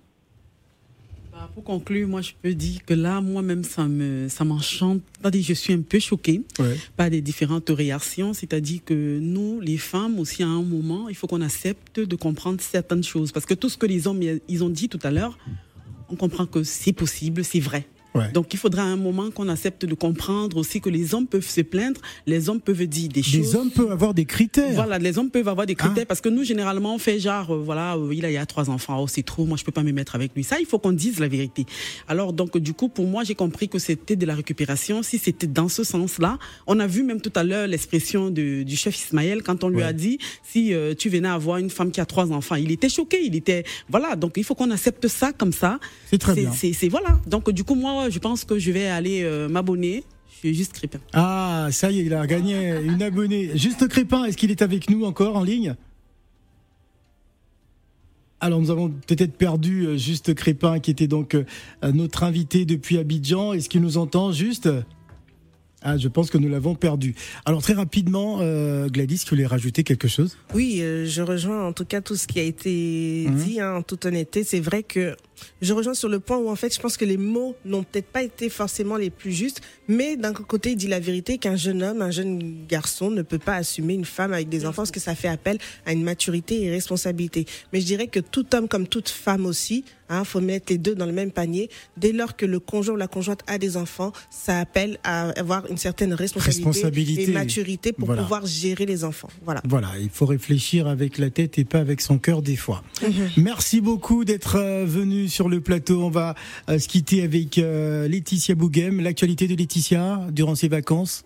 Pour 1.55 1.65
conclure, 1.65 2.09
moi, 2.09 2.23
je 2.23 2.33
peux 2.41 2.55
dire 2.55 2.81
que 2.87 2.95
là, 2.95 3.21
moi-même, 3.21 3.63
ça 3.63 3.87
me, 3.87 4.27
ça 4.31 4.43
m'enchante. 4.45 5.03
C'est-à-dire, 5.21 5.45
je 5.47 5.53
suis 5.53 5.75
un 5.75 5.83
peu 5.83 5.99
choquée 5.99 6.41
Ouais. 6.59 6.77
par 6.97 7.11
des 7.11 7.21
différentes 7.21 7.69
réactions. 7.69 8.33
C'est-à-dire 8.33 8.81
que 8.85 9.19
nous, 9.21 9.61
les 9.61 9.77
femmes, 9.77 10.19
aussi, 10.19 10.43
à 10.43 10.47
un 10.49 10.63
moment, 10.63 11.11
il 11.11 11.15
faut 11.15 11.27
qu'on 11.27 11.43
accepte 11.43 12.01
de 12.01 12.17
comprendre 12.17 12.61
certaines 12.63 13.05
choses. 13.05 13.33
Parce 13.33 13.45
que 13.45 13.53
tout 13.55 13.69
ce 13.69 13.77
que 13.77 13.85
les 13.87 14.07
hommes, 14.07 14.21
ils 14.49 14.65
ont 14.65 14.71
dit 14.71 14.89
tout 14.89 14.99
à 15.03 15.11
l'heure, 15.11 15.39
on 16.09 16.17
comprend 16.17 16.47
que 16.47 16.63
c'est 16.63 16.93
possible, 16.95 17.45
c'est 17.45 17.61
vrai. 17.61 17.87
Ouais. 18.15 18.31
Donc, 18.33 18.53
il 18.53 18.59
faudra 18.59 18.83
un 18.83 18.97
moment 18.97 19.31
qu'on 19.31 19.49
accepte 19.49 19.87
de 19.87 19.95
comprendre 19.95 20.57
aussi 20.59 20.81
que 20.81 20.91
les 20.91 21.15
hommes 21.15 21.27
peuvent 21.27 21.49
se 21.49 21.63
plaindre, 21.63 22.01
les 22.27 22.49
hommes 22.49 22.61
peuvent 22.61 22.87
dire 22.87 23.09
des 23.09 23.23
choses. 23.23 23.35
Les 23.35 23.55
hommes 23.57 23.71
peuvent 23.71 23.91
avoir 23.91 24.13
des 24.13 24.25
critères. 24.27 24.73
Voilà, 24.73 24.99
les 24.99 25.17
hommes 25.19 25.31
peuvent 25.31 25.49
avoir 25.49 25.67
des 25.67 25.75
critères 25.75 26.07
parce 26.07 26.21
que 26.21 26.29
nous, 26.29 26.45
généralement, 26.45 26.95
on 26.95 26.99
fait 26.99 27.19
genre, 27.19 27.51
euh, 27.55 27.63
voilà, 27.65 27.97
euh, 27.97 28.13
il, 28.15 28.25
a, 28.25 28.31
il 28.31 28.37
a 28.37 28.45
trois 28.47 28.69
enfants, 28.69 29.01
oh, 29.03 29.07
c'est 29.07 29.23
trop, 29.23 29.47
moi, 29.47 29.57
je 29.57 29.65
peux 29.65 29.73
pas 29.73 29.83
me 29.83 29.93
mettre 29.93 30.15
avec 30.15 30.33
lui. 30.35 30.45
Ça, 30.45 30.61
il 30.61 30.67
faut 30.67 30.79
qu'on 30.79 30.93
dise 30.93 31.19
la 31.21 31.29
vérité. 31.29 31.65
Alors, 32.07 32.33
donc, 32.33 32.59
du 32.59 32.75
coup, 32.75 32.89
pour 32.89 33.07
moi, 33.07 33.25
j'ai 33.25 33.35
compris 33.35 33.69
que 33.69 33.79
c'était 33.79 34.17
de 34.17 34.27
la 34.27 34.35
récupération. 34.35 35.03
Si 35.03 35.19
c'était 35.19 35.47
dans 35.47 35.69
ce 35.69 35.83
sens-là, 35.85 36.39
on 36.67 36.79
a 36.81 36.87
vu 36.87 37.03
même 37.05 37.21
tout 37.21 37.33
à 37.35 37.45
l'heure 37.45 37.67
l'expression 37.67 38.31
du 38.31 38.77
chef 38.77 38.97
Ismaël 39.07 39.43
quand 39.43 39.65
on 39.65 39.69
lui 39.69 39.83
a 39.83 39.93
dit, 39.93 40.19
si 40.43 40.75
euh, 40.75 40.95
tu 40.95 41.09
venais 41.09 41.29
avoir 41.29 41.57
une 41.59 41.71
femme 41.71 41.91
qui 41.91 42.01
a 42.01 42.07
trois 42.07 42.31
enfants, 42.33 42.57
il 42.57 42.71
était 42.71 42.89
choqué, 42.89 43.25
il 43.25 43.35
était, 43.37 43.65
voilà, 43.89 44.17
donc 44.17 44.35
il 44.37 44.45
faut 44.45 44.55
qu'on 44.55 44.71
accepte 44.71 45.09
ça 45.09 45.33
comme 45.33 45.53
ça. 45.53 45.79
C'est 46.11 46.19
très 46.19 46.35
bien. 46.35 46.53
C'est- 46.53 46.89
voilà. 46.89 47.19
Donc, 47.27 47.51
du 47.51 47.65
coup, 47.65 47.75
moi, 47.75 48.02
je 48.11 48.19
pense 48.19 48.45
que 48.45 48.59
je 48.59 48.71
vais 48.73 48.87
aller 48.89 49.23
euh, 49.23 49.49
m'abonner. 49.49 50.05
Je 50.33 50.37
suis 50.49 50.55
juste 50.55 50.73
Crépin. 50.73 50.99
Ah, 51.13 51.69
ça 51.71 51.91
y 51.91 52.01
est, 52.01 52.05
il 52.05 52.15
a 52.15 52.27
gagné 52.27 52.77
une 52.83 53.03
abonnée. 53.03 53.51
Juste 53.57 53.87
Crépin, 53.89 54.25
est-ce 54.25 54.37
qu'il 54.37 54.51
est 54.51 54.63
avec 54.63 54.91
nous 54.91 55.05
encore 55.05 55.37
en 55.37 55.45
ligne? 55.45 55.77
Alors 58.41 58.61
nous 58.61 58.71
avons 58.73 58.91
peut-être 59.07 59.35
perdu 59.37 59.87
euh, 59.87 59.97
Juste 59.97 60.35
Crépin 60.35 60.81
qui 60.81 60.91
était 60.91 61.07
donc 61.07 61.35
euh, 61.37 61.45
notre 61.93 62.25
invité 62.25 62.65
depuis 62.65 62.99
Abidjan. 62.99 63.53
Est-ce 63.53 63.69
qu'il 63.69 63.81
nous 63.83 63.99
entend 63.99 64.33
juste? 64.33 64.69
Ah, 65.85 65.97
je 65.99 66.07
pense 66.09 66.31
que 66.31 66.39
nous 66.39 66.49
l'avons 66.49 66.75
perdu. 66.77 67.15
Alors 67.45 67.61
très 67.63 67.73
rapidement, 67.73 68.39
euh, 68.41 68.89
Gladys, 68.89 69.19
tu 69.25 69.31
voulais 69.31 69.47
rajouter 69.47 69.83
quelque 69.85 70.07
chose? 70.09 70.37
Oui, 70.55 70.79
euh, 70.81 71.07
je 71.07 71.23
rejoins 71.23 71.67
en 71.67 71.73
tout 71.73 71.85
cas 71.85 72.01
tout 72.01 72.15
ce 72.17 72.27
qui 72.29 72.39
a 72.41 72.45
été 72.45 73.27
Mhm. 73.29 73.37
dit 73.37 73.61
hein, 73.61 73.75
en 73.77 73.83
toute 73.83 74.05
honnêteté. 74.07 74.43
C'est 74.45 74.61
vrai 74.61 74.83
que 74.83 75.17
je 75.61 75.73
rejoins 75.73 75.95
sur 75.95 76.09
le 76.09 76.21
point 76.21 76.37
où 76.39 76.49
en 76.49 76.57
fait 76.57 76.75
je 76.75 76.81
pense 76.81 76.97
que 76.97 77.05
les 77.05 77.17
mots 77.17 77.55
n'ont 77.65 77.83
peut-être 77.83 78.07
pas 78.07 78.23
été 78.23 78.49
forcément 78.49 78.97
les 78.97 79.11
plus 79.11 79.33
justes, 79.33 79.61
mais 79.89 80.17
d'un 80.17 80.33
côté 80.33 80.71
il 80.73 80.77
dit 80.77 80.89
la 80.89 81.01
vérité 81.01 81.39
qu'un 81.39 81.57
jeune 81.57 81.83
homme, 81.83 82.03
un 82.03 82.11
jeune 82.11 82.67
garçon 82.67 83.11
ne 83.11 83.23
peut 83.23 83.39
pas 83.39 83.55
assumer 83.57 83.95
une 83.95 84.05
femme 84.05 84.33
avec 84.33 84.49
des 84.49 84.67
enfants 84.67 84.83
parce 84.83 84.91
que 84.91 85.01
ça 85.01 85.15
fait 85.15 85.29
appel 85.29 85.59
à 85.87 85.93
une 85.93 86.03
maturité 86.03 86.63
et 86.63 86.71
responsabilité. 86.71 87.47
Mais 87.73 87.81
je 87.81 87.87
dirais 87.87 88.07
que 88.07 88.21
tout 88.21 88.47
homme 88.55 88.69
comme 88.69 88.87
toute 88.87 89.09
femme 89.09 89.47
aussi, 89.47 89.85
hein, 90.09 90.25
faut 90.25 90.41
mettre 90.41 90.67
les 90.73 90.79
deux 90.79 90.95
dans 90.95 91.07
le 91.07 91.13
même 91.13 91.31
panier. 91.31 91.71
Dès 91.97 92.13
lors 92.13 92.37
que 92.37 92.47
le 92.47 92.61
conjoint 92.61 92.95
ou 92.95 92.99
la 92.99 93.09
conjointe 93.09 93.41
a 93.47 93.59
des 93.59 93.77
enfants, 93.77 94.13
ça 94.31 94.59
appelle 94.61 94.99
à 95.05 95.31
avoir 95.39 95.67
une 95.71 95.77
certaine 95.79 96.13
responsabilité, 96.15 96.65
Responsabilité. 96.65 97.31
et 97.31 97.33
maturité 97.33 97.93
pour 97.93 98.07
Voilà. 98.07 98.23
pouvoir 98.23 98.47
gérer 98.47 98.87
les 98.87 99.05
enfants. 99.05 99.29
Voilà. 99.45 99.63
Voilà, 99.69 99.91
il 100.01 100.11
faut 100.11 100.27
réfléchir 100.27 100.87
avec 100.87 101.19
la 101.19 101.31
tête 101.31 101.59
et 101.59 101.65
pas 101.65 101.79
avec 101.79 102.01
son 102.01 102.19
cœur 102.19 102.43
des 102.43 102.57
fois. 102.57 102.83
Merci 103.37 103.81
beaucoup 103.81 104.25
d'être 104.25 104.57
euh, 104.57 104.85
venu 104.87 105.29
sur 105.33 105.49
le 105.49 105.61
plateau. 105.61 106.05
On 106.05 106.11
va 106.11 106.35
euh, 106.69 106.79
se 106.79 106.87
quitter 106.87 107.23
avec 107.23 107.59
euh, 107.59 108.07
Laetitia 108.07 108.55
Boughem. 108.55 109.01
L'actualité 109.01 109.49
de 109.49 109.57
Laetitia 109.57 110.27
durant 110.31 110.55
ses 110.55 110.69
vacances, 110.69 111.25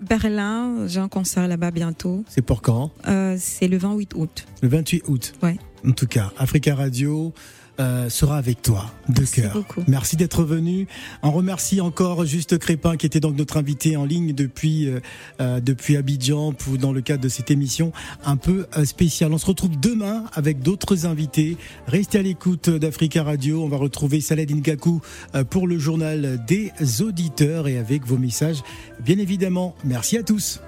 Berlin, 0.00 0.88
j'ai 0.88 0.98
un 0.98 1.08
concert 1.08 1.46
là-bas 1.46 1.70
bientôt. 1.70 2.24
c'est 2.28 2.42
pour 2.42 2.60
quand? 2.60 2.90
Euh, 3.06 3.36
c'est 3.38 3.68
le 3.68 3.76
28 3.76 4.14
août. 4.16 4.46
Le 4.60 4.68
28 4.68 5.04
août. 5.06 5.32
Ouais. 5.42 5.56
En 5.86 5.92
tout 5.92 6.08
cas, 6.08 6.32
Africa 6.38 6.74
Radio 6.74 7.32
euh, 7.80 8.08
sera 8.08 8.36
avec 8.36 8.62
toi 8.62 8.92
de 9.08 9.24
cœur. 9.24 9.52
beaucoup. 9.52 9.82
Merci 9.88 10.16
d'être 10.16 10.44
venu. 10.44 10.86
On 11.22 11.30
remercie 11.30 11.80
encore 11.80 12.24
Juste 12.24 12.58
Crépin 12.58 12.96
qui 12.96 13.06
était 13.06 13.20
donc 13.20 13.36
notre 13.36 13.56
invité 13.56 13.96
en 13.96 14.04
ligne 14.04 14.32
depuis 14.32 14.88
euh, 14.88 15.00
euh, 15.40 15.60
depuis 15.60 15.96
Abidjan 15.96 16.52
pour 16.52 16.78
dans 16.78 16.92
le 16.92 17.00
cadre 17.00 17.22
de 17.22 17.28
cette 17.28 17.50
émission 17.50 17.92
un 18.24 18.36
peu 18.36 18.66
euh, 18.76 18.84
spéciale. 18.84 19.32
On 19.32 19.38
se 19.38 19.46
retrouve 19.46 19.78
demain 19.78 20.24
avec 20.34 20.60
d'autres 20.60 21.06
invités. 21.06 21.56
Restez 21.86 22.18
à 22.18 22.22
l'écoute 22.22 22.70
d'Africa 22.70 23.22
Radio. 23.22 23.62
On 23.62 23.68
va 23.68 23.76
retrouver 23.76 24.20
Saled 24.20 24.50
Ngaku 24.50 25.00
euh, 25.34 25.44
pour 25.44 25.66
le 25.66 25.78
journal 25.78 26.44
des 26.46 26.72
auditeurs 27.02 27.68
et 27.68 27.78
avec 27.78 28.06
vos 28.06 28.18
messages. 28.18 28.62
Bien 29.04 29.18
évidemment. 29.18 29.74
Merci 29.84 30.18
à 30.18 30.22
tous. 30.22 30.60